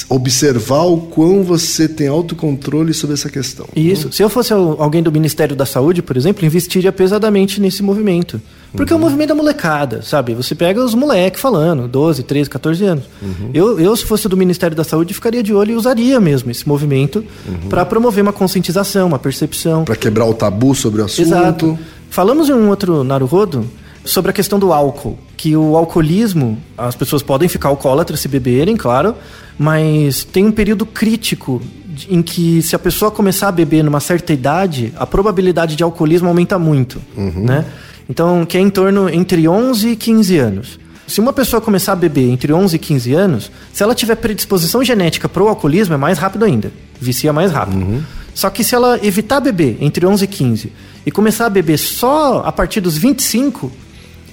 Observar 0.08 0.82
o 0.82 0.96
quão 1.02 1.44
você 1.44 1.86
tem 1.86 2.08
autocontrole 2.08 2.92
sobre 2.92 3.14
essa 3.14 3.28
questão. 3.30 3.68
Isso. 3.76 4.10
Se 4.12 4.20
eu 4.22 4.28
fosse 4.28 4.52
al- 4.52 4.82
alguém 4.82 5.00
do 5.00 5.12
Ministério 5.12 5.54
da 5.54 5.64
Saúde, 5.64 6.02
por 6.02 6.16
exemplo, 6.16 6.44
investiria 6.44 6.90
pesadamente 6.90 7.60
nesse 7.60 7.84
movimento. 7.84 8.40
Porque 8.76 8.92
é 8.92 8.96
o 8.96 8.98
movimento 8.98 9.28
da 9.28 9.34
molecada, 9.34 10.02
sabe? 10.02 10.34
Você 10.34 10.54
pega 10.54 10.84
os 10.84 10.94
moleques 10.94 11.40
falando, 11.40 11.88
12, 11.88 12.22
13, 12.22 12.50
14 12.50 12.84
anos. 12.84 13.04
Eu, 13.52 13.80
eu, 13.80 13.96
se 13.96 14.04
fosse 14.04 14.28
do 14.28 14.36
Ministério 14.36 14.76
da 14.76 14.84
Saúde, 14.84 15.14
ficaria 15.14 15.42
de 15.42 15.54
olho 15.54 15.72
e 15.72 15.74
usaria 15.74 16.20
mesmo 16.20 16.50
esse 16.50 16.66
movimento 16.68 17.24
para 17.68 17.84
promover 17.84 18.22
uma 18.22 18.32
conscientização, 18.32 19.08
uma 19.08 19.18
percepção. 19.18 19.84
Para 19.84 19.96
quebrar 19.96 20.26
o 20.26 20.34
tabu 20.34 20.74
sobre 20.74 21.00
o 21.00 21.04
assunto. 21.04 21.26
Exato. 21.26 21.78
Falamos 22.10 22.48
em 22.48 22.52
um 22.52 22.68
outro 22.68 23.02
Naruhodo 23.02 23.68
sobre 24.04 24.30
a 24.30 24.34
questão 24.34 24.58
do 24.58 24.72
álcool, 24.72 25.18
que 25.36 25.56
o 25.56 25.76
alcoolismo, 25.76 26.56
as 26.78 26.94
pessoas 26.94 27.22
podem 27.22 27.48
ficar 27.48 27.68
alcoólatras 27.68 28.20
se 28.20 28.28
beberem, 28.28 28.76
claro, 28.76 29.14
mas 29.58 30.24
tem 30.24 30.46
um 30.46 30.52
período 30.52 30.86
crítico 30.86 31.60
em 32.08 32.22
que 32.22 32.62
se 32.62 32.76
a 32.76 32.78
pessoa 32.78 33.10
começar 33.10 33.48
a 33.48 33.52
beber 33.52 33.82
numa 33.82 34.00
certa 34.00 34.32
idade, 34.32 34.92
a 34.96 35.06
probabilidade 35.06 35.74
de 35.76 35.82
alcoolismo 35.82 36.28
aumenta 36.28 36.58
muito, 36.58 37.00
né? 37.40 37.64
Então, 38.08 38.44
que 38.46 38.56
é 38.56 38.60
em 38.60 38.70
torno 38.70 39.08
entre 39.08 39.48
11 39.48 39.88
e 39.88 39.96
15 39.96 40.38
anos. 40.38 40.78
Se 41.06 41.20
uma 41.20 41.32
pessoa 41.32 41.60
começar 41.60 41.92
a 41.92 41.96
beber 41.96 42.28
entre 42.28 42.52
11 42.52 42.74
e 42.74 42.78
15 42.78 43.14
anos, 43.14 43.50
se 43.72 43.82
ela 43.82 43.94
tiver 43.94 44.16
predisposição 44.16 44.82
genética 44.82 45.28
para 45.28 45.42
o 45.42 45.48
alcoolismo, 45.48 45.94
é 45.94 45.96
mais 45.96 46.18
rápido 46.18 46.44
ainda. 46.44 46.72
Vicia 47.00 47.32
mais 47.32 47.52
rápido. 47.52 48.04
Só 48.34 48.50
que 48.50 48.64
se 48.64 48.74
ela 48.74 48.98
evitar 49.02 49.40
beber 49.40 49.78
entre 49.80 50.04
11 50.04 50.24
e 50.24 50.26
15 50.26 50.72
e 51.06 51.10
começar 51.10 51.46
a 51.46 51.50
beber 51.50 51.78
só 51.78 52.42
a 52.44 52.52
partir 52.52 52.80
dos 52.80 52.98
25, 52.98 53.70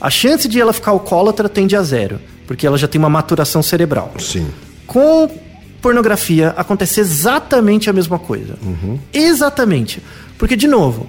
a 0.02 0.10
chance 0.10 0.48
de 0.48 0.60
ela 0.60 0.74
ficar 0.74 0.92
alcoólatra 0.92 1.48
tende 1.48 1.76
a 1.76 1.84
zero, 1.84 2.20
porque 2.48 2.66
ela 2.68 2.78
já 2.78 2.88
tem 2.88 3.00
uma 3.00 3.10
maturação 3.10 3.62
cerebral. 3.64 4.12
Sim. 4.20 4.48
Com 4.88 5.30
pornografia 5.82 6.54
acontece 6.58 7.00
exatamente 7.00 7.90
a 7.90 7.94
mesma 7.94 8.18
coisa. 8.18 8.56
Exatamente. 9.14 10.02
Porque, 10.38 10.56
de 10.56 10.68
novo, 10.68 11.08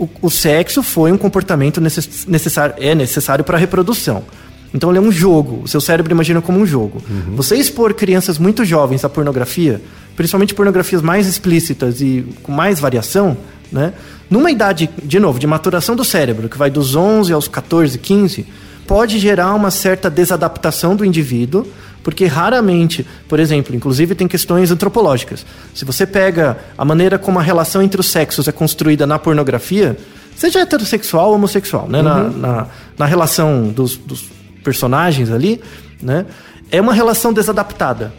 o, 0.00 0.08
o 0.22 0.30
sexo 0.30 0.82
foi 0.82 1.12
um 1.12 1.18
comportamento 1.18 1.80
necess- 1.80 2.26
necessário, 2.26 2.74
é 2.78 2.94
necessário 2.94 3.44
para 3.44 3.56
a 3.56 3.60
reprodução. 3.60 4.24
Então 4.72 4.90
ele 4.90 4.98
é 4.98 5.02
um 5.02 5.10
jogo. 5.12 5.62
O 5.64 5.68
seu 5.68 5.80
cérebro 5.80 6.12
imagina 6.12 6.40
como 6.40 6.58
um 6.58 6.66
jogo. 6.66 7.02
Você 7.36 7.56
expor 7.56 7.92
crianças 7.94 8.38
muito 8.38 8.64
jovens 8.64 9.04
à 9.04 9.08
pornografia, 9.08 9.80
principalmente 10.16 10.54
pornografias 10.54 11.02
mais 11.02 11.26
explícitas 11.26 12.00
e 12.00 12.24
com 12.42 12.52
mais 12.52 12.78
variação, 12.80 13.36
né? 13.70 13.92
Numa 14.28 14.50
idade, 14.50 14.88
de 15.02 15.18
novo, 15.18 15.38
de 15.40 15.46
maturação 15.46 15.96
do 15.96 16.04
cérebro, 16.04 16.48
que 16.48 16.56
vai 16.56 16.70
dos 16.70 16.94
11 16.94 17.32
aos 17.32 17.48
14, 17.48 17.98
15, 17.98 18.46
pode 18.86 19.18
gerar 19.18 19.54
uma 19.54 19.72
certa 19.72 20.08
desadaptação 20.08 20.94
do 20.94 21.04
indivíduo, 21.04 21.66
porque 22.02 22.26
raramente, 22.26 23.06
por 23.28 23.38
exemplo, 23.38 23.74
inclusive 23.74 24.14
tem 24.14 24.26
questões 24.26 24.70
antropológicas. 24.70 25.44
Se 25.74 25.84
você 25.84 26.06
pega 26.06 26.58
a 26.76 26.84
maneira 26.84 27.18
como 27.18 27.38
a 27.38 27.42
relação 27.42 27.82
entre 27.82 28.00
os 28.00 28.06
sexos 28.06 28.48
é 28.48 28.52
construída 28.52 29.06
na 29.06 29.18
pornografia, 29.18 29.96
seja 30.36 30.60
heterossexual 30.60 31.28
ou 31.28 31.34
homossexual, 31.34 31.88
né? 31.88 32.02
Na, 32.02 32.24
na, 32.24 32.66
na 32.98 33.06
relação 33.06 33.68
dos, 33.68 33.96
dos 33.96 34.24
personagens 34.64 35.30
ali, 35.30 35.60
né? 36.02 36.26
É 36.70 36.80
uma 36.80 36.94
relação 36.94 37.32
desadaptada. 37.32 38.12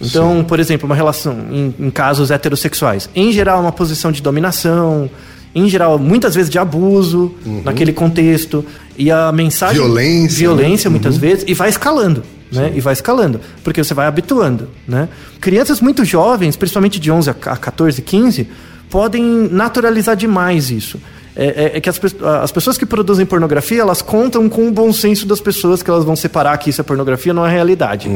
Então, 0.00 0.44
por 0.44 0.60
exemplo, 0.60 0.86
uma 0.86 0.94
relação 0.94 1.34
em, 1.50 1.74
em 1.78 1.90
casos 1.90 2.30
heterossexuais, 2.30 3.08
em 3.14 3.32
geral, 3.32 3.60
uma 3.60 3.72
posição 3.72 4.12
de 4.12 4.20
dominação, 4.20 5.10
em 5.54 5.68
geral, 5.70 5.98
muitas 5.98 6.34
vezes 6.34 6.50
de 6.50 6.58
abuso 6.58 7.34
naquele 7.64 7.92
contexto 7.92 8.62
e 8.96 9.10
a 9.10 9.32
mensagem 9.32 9.76
Violência, 9.80 10.38
violência 10.38 10.90
muitas 10.90 11.16
vezes 11.16 11.44
e 11.48 11.54
vai 11.54 11.70
escalando. 11.70 12.22
Né? 12.52 12.72
E 12.76 12.80
vai 12.80 12.92
escalando, 12.92 13.40
porque 13.64 13.82
você 13.82 13.92
vai 13.92 14.06
habituando. 14.06 14.68
Né? 14.86 15.08
Crianças 15.40 15.80
muito 15.80 16.04
jovens, 16.04 16.56
principalmente 16.56 17.00
de 17.00 17.10
11 17.10 17.30
a 17.30 17.34
14, 17.34 18.00
15, 18.02 18.48
podem 18.88 19.22
naturalizar 19.50 20.14
demais 20.16 20.70
isso. 20.70 21.00
É, 21.34 21.46
é- 21.46 21.76
é 21.76 21.80
que 21.80 21.88
as, 21.90 22.00
as 22.42 22.52
pessoas 22.52 22.78
que 22.78 22.86
produzem 22.86 23.26
pornografia, 23.26 23.80
elas 23.82 24.00
contam 24.00 24.48
com 24.48 24.68
o 24.68 24.70
bom 24.72 24.92
senso 24.92 25.26
das 25.26 25.40
pessoas 25.40 25.82
que 25.82 25.90
elas 25.90 26.04
vão 26.04 26.16
separar 26.16 26.56
que 26.58 26.70
isso 26.70 26.80
é 26.80 26.84
pornografia, 26.84 27.34
não 27.34 27.44
é 27.46 27.50
realidade. 27.50 28.08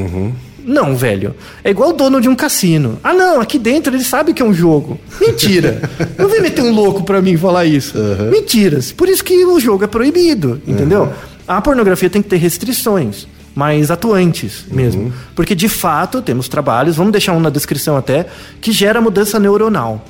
Não, 0.65 0.95
velho. 0.97 1.35
É 1.65 1.71
igual 1.71 1.91
o 1.91 1.93
dono 1.93 2.21
de 2.21 2.29
um 2.29 2.35
cassino. 2.37 2.99
Ah, 3.03 3.13
não, 3.13 3.41
aqui 3.41 3.59
dentro 3.59 3.95
ele 3.95 4.05
sabe 4.05 4.33
que 4.33 4.41
é 4.41 4.45
um 4.45 4.55
jogo. 4.55 4.99
Mentira. 5.21 5.83
não 6.17 6.29
vem 6.29 6.41
meter 6.41 6.63
um 6.63 6.73
louco 6.73 7.03
pra 7.03 7.21
mim 7.21 7.37
falar 7.37 7.65
isso. 7.65 7.95
Mentiras. 8.31 8.93
Por 8.93 9.09
isso 9.09 9.25
que 9.25 9.45
o 9.45 9.59
jogo 9.59 9.85
é 9.85 9.87
proibido, 9.87 10.61
entendeu? 10.67 11.13
A 11.49 11.61
pornografia 11.61 12.09
tem 12.09 12.23
que 12.23 12.29
ter 12.29 12.37
restrições 12.37 13.27
mais 13.61 13.91
atuantes 13.91 14.65
mesmo. 14.71 15.13
Porque, 15.35 15.55
de 15.55 15.69
fato, 15.69 16.23
temos 16.23 16.49
trabalhos, 16.49 16.97
vamos 16.97 17.13
deixar 17.13 17.35
um 17.35 17.41
na 17.41 17.51
descrição 17.51 17.95
até, 17.95 18.27
que 18.59 18.73
gera 18.73 19.03
mudança 19.03 19.39
neuronal. 19.39 20.03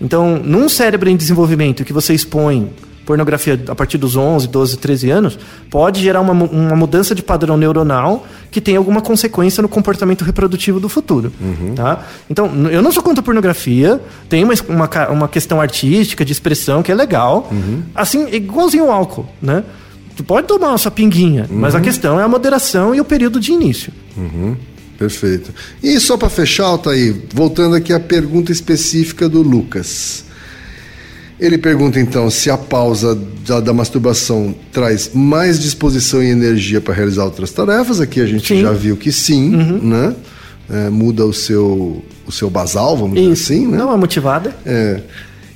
Então, 0.00 0.40
num 0.44 0.68
cérebro 0.68 1.08
em 1.08 1.16
desenvolvimento 1.16 1.84
que 1.84 1.92
você 1.92 2.12
expõe 2.12 2.72
pornografia 3.06 3.58
a 3.68 3.74
partir 3.74 3.96
dos 3.96 4.16
11, 4.16 4.48
12, 4.48 4.76
13 4.76 5.10
anos, 5.10 5.38
pode 5.70 6.02
gerar 6.02 6.20
uma, 6.20 6.32
uma 6.32 6.76
mudança 6.76 7.14
de 7.14 7.22
padrão 7.22 7.56
neuronal 7.56 8.26
que 8.50 8.60
tem 8.60 8.76
alguma 8.76 9.00
consequência 9.00 9.62
no 9.62 9.68
comportamento 9.68 10.24
reprodutivo 10.24 10.78
do 10.78 10.88
futuro. 10.90 11.32
Tá? 11.74 12.04
Então, 12.28 12.50
eu 12.70 12.82
não 12.82 12.92
sou 12.92 13.02
contra 13.02 13.20
a 13.20 13.24
pornografia, 13.24 13.98
tem 14.28 14.44
uma, 14.44 14.52
uma, 14.68 15.08
uma 15.08 15.28
questão 15.28 15.58
artística, 15.58 16.22
de 16.22 16.32
expressão, 16.32 16.82
que 16.82 16.92
é 16.92 16.94
legal. 16.94 17.48
Assim, 17.94 18.28
igualzinho 18.30 18.86
o 18.86 18.90
álcool, 18.90 19.26
né? 19.40 19.62
Tu 20.18 20.24
pode 20.24 20.48
tomar 20.48 20.74
a 20.74 20.78
sua 20.78 20.90
pinguinha, 20.90 21.46
mas 21.48 21.76
a 21.76 21.80
questão 21.80 22.18
é 22.18 22.24
a 22.24 22.28
moderação 22.28 22.92
e 22.92 23.00
o 23.00 23.04
período 23.04 23.38
de 23.38 23.52
início. 23.52 23.92
Perfeito. 24.98 25.54
E 25.80 26.00
só 26.00 26.16
para 26.16 26.28
fechar, 26.28 26.64
Altair, 26.64 27.14
voltando 27.32 27.76
aqui 27.76 27.92
à 27.92 28.00
pergunta 28.00 28.50
específica 28.50 29.28
do 29.28 29.40
Lucas. 29.42 30.24
Ele 31.38 31.56
pergunta 31.56 32.00
então 32.00 32.28
se 32.30 32.50
a 32.50 32.58
pausa 32.58 33.16
da, 33.46 33.60
da 33.60 33.72
masturbação 33.72 34.52
traz 34.72 35.12
mais 35.14 35.60
disposição 35.60 36.20
e 36.20 36.26
energia 36.26 36.80
para 36.80 36.94
realizar 36.94 37.24
outras 37.24 37.52
tarefas. 37.52 38.00
Aqui 38.00 38.20
a 38.20 38.26
gente 38.26 38.48
Sim. 38.48 38.62
já 38.62 38.72
viu 38.72 38.96
que 38.96 39.12
sim, 39.12 39.50
né? 39.80 40.16
É, 40.68 40.90
muda 40.90 41.24
o 41.24 41.32
seu, 41.32 42.02
o 42.26 42.32
seu 42.32 42.50
basal, 42.50 42.96
vamos 42.96 43.20
dizer 43.20 43.30
assim, 43.30 43.68
né? 43.68 43.78
Não 43.78 43.92
é 43.92 43.96
motivada. 43.96 44.52
É. 44.66 45.00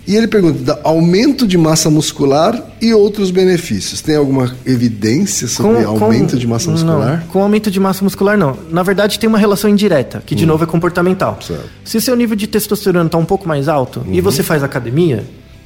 E 0.07 0.17
ele 0.17 0.27
pergunta: 0.27 0.81
aumento 0.83 1.47
de 1.47 1.57
massa 1.57 1.89
muscular 1.89 2.61
e 2.81 2.93
outros 2.93 3.31
benefícios. 3.31 4.01
Tem 4.01 4.17
alguma 4.17 4.55
evidência 4.67 5.47
sobre 5.47 5.85
aumento 5.85 6.37
de 6.37 6.47
massa 6.47 6.71
muscular? 6.71 7.21
Não, 7.21 7.27
com 7.29 7.43
aumento 7.43 7.71
de 7.71 7.79
massa 7.79 8.03
muscular, 8.03 8.37
não. 8.37 8.57
Na 8.71 8.83
verdade, 8.83 9.19
tem 9.19 9.29
uma 9.29 9.39
relação 9.39 9.71
indireta, 9.71 10.23
que 10.25 10.35
de 10.35 10.45
hum. 10.45 10.49
novo 10.49 10.65
é 10.65 10.67
comportamental. 10.67 11.39
Certo. 11.41 11.69
Se 11.85 12.01
seu 12.01 12.17
nível 12.17 12.37
de 12.37 12.47
testosterona 12.47 13.07
está 13.07 13.19
um 13.19 13.25
pouco 13.25 13.47
mais 13.47 13.69
alto 13.69 14.01
uhum. 14.01 14.15
e 14.15 14.21
você 14.21 14.43
faz 14.43 14.63
academia, 14.63 15.25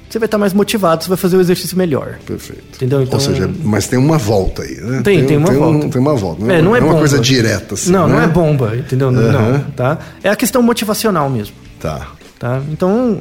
você 0.08 0.18
vai 0.18 0.26
estar 0.26 0.38
mais 0.38 0.52
motivado, 0.52 1.02
você 1.02 1.08
vai 1.08 1.18
fazer 1.18 1.36
o 1.36 1.40
exercício 1.40 1.76
melhor. 1.76 2.18
Perfeito. 2.24 2.62
Entendeu? 2.76 3.02
Então, 3.02 3.18
Ou 3.18 3.20
seja, 3.20 3.50
mas 3.64 3.86
tem 3.88 3.98
uma 3.98 4.18
volta 4.18 4.62
aí, 4.62 4.76
né? 4.76 5.00
Tem, 5.02 5.18
tem, 5.18 5.26
tem 5.26 5.36
uma 5.36 5.48
tem 5.48 5.58
volta. 5.58 5.86
Um, 5.86 5.90
tem 5.90 6.00
uma 6.00 6.14
volta. 6.14 6.44
Não 6.44 6.50
é, 6.50 6.62
não 6.62 6.76
é, 6.76 6.80
uma 6.80 6.94
coisa 6.94 7.18
direta 7.18 7.74
assim. 7.74 7.90
Não, 7.90 8.06
né? 8.06 8.14
não 8.14 8.22
é 8.22 8.26
bomba, 8.26 8.76
entendeu? 8.76 9.08
Uhum. 9.08 9.14
Não, 9.14 9.60
tá? 9.74 9.98
É 10.22 10.28
a 10.28 10.36
questão 10.36 10.62
motivacional 10.62 11.28
mesmo. 11.28 11.54
Tá. 11.80 12.08
Tá? 12.38 12.62
Então, 12.70 13.20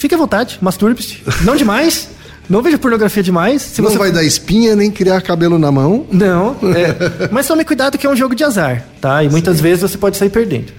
fique 0.00 0.14
à 0.14 0.18
vontade, 0.18 0.58
masturbe-se. 0.62 1.22
Não 1.44 1.54
demais. 1.54 2.08
Não 2.48 2.62
veja 2.62 2.78
pornografia 2.78 3.22
demais. 3.22 3.62
Se 3.62 3.80
não 3.80 3.90
você... 3.90 3.98
vai 3.98 4.10
dar 4.10 4.24
espinha 4.24 4.74
nem 4.74 4.90
criar 4.90 5.20
cabelo 5.20 5.58
na 5.58 5.70
mão. 5.70 6.06
Não, 6.10 6.56
é. 6.74 7.28
mas 7.30 7.46
tome 7.46 7.64
cuidado 7.64 7.96
que 7.96 8.06
é 8.06 8.10
um 8.10 8.16
jogo 8.16 8.34
de 8.34 8.42
azar, 8.42 8.84
tá? 9.00 9.22
E 9.22 9.28
muitas 9.28 9.58
Sim. 9.58 9.62
vezes 9.62 9.82
você 9.82 9.96
pode 9.96 10.16
sair 10.16 10.30
perdendo. 10.30 10.72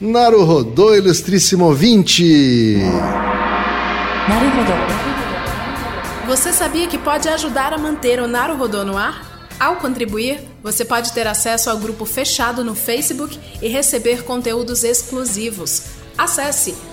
Naruhodô, 0.00 0.94
ilustríssimo 0.96 1.66
ouvinte. 1.66 2.78
Naruhodô. 4.28 4.72
Você 6.26 6.52
sabia 6.52 6.88
que 6.88 6.98
pode 6.98 7.28
ajudar 7.28 7.72
a 7.72 7.78
manter 7.78 8.20
o 8.20 8.26
Naruhodô 8.26 8.84
no 8.84 8.96
ar? 8.96 9.28
Ao 9.60 9.76
contribuir, 9.76 10.40
você 10.62 10.84
pode 10.84 11.12
ter 11.12 11.26
acesso 11.26 11.68
ao 11.68 11.78
grupo 11.78 12.04
fechado 12.04 12.64
no 12.64 12.74
Facebook 12.74 13.38
e 13.60 13.68
receber 13.68 14.22
conteúdos 14.24 14.84
exclusivos. 14.84 15.82
Acesse 16.16 16.74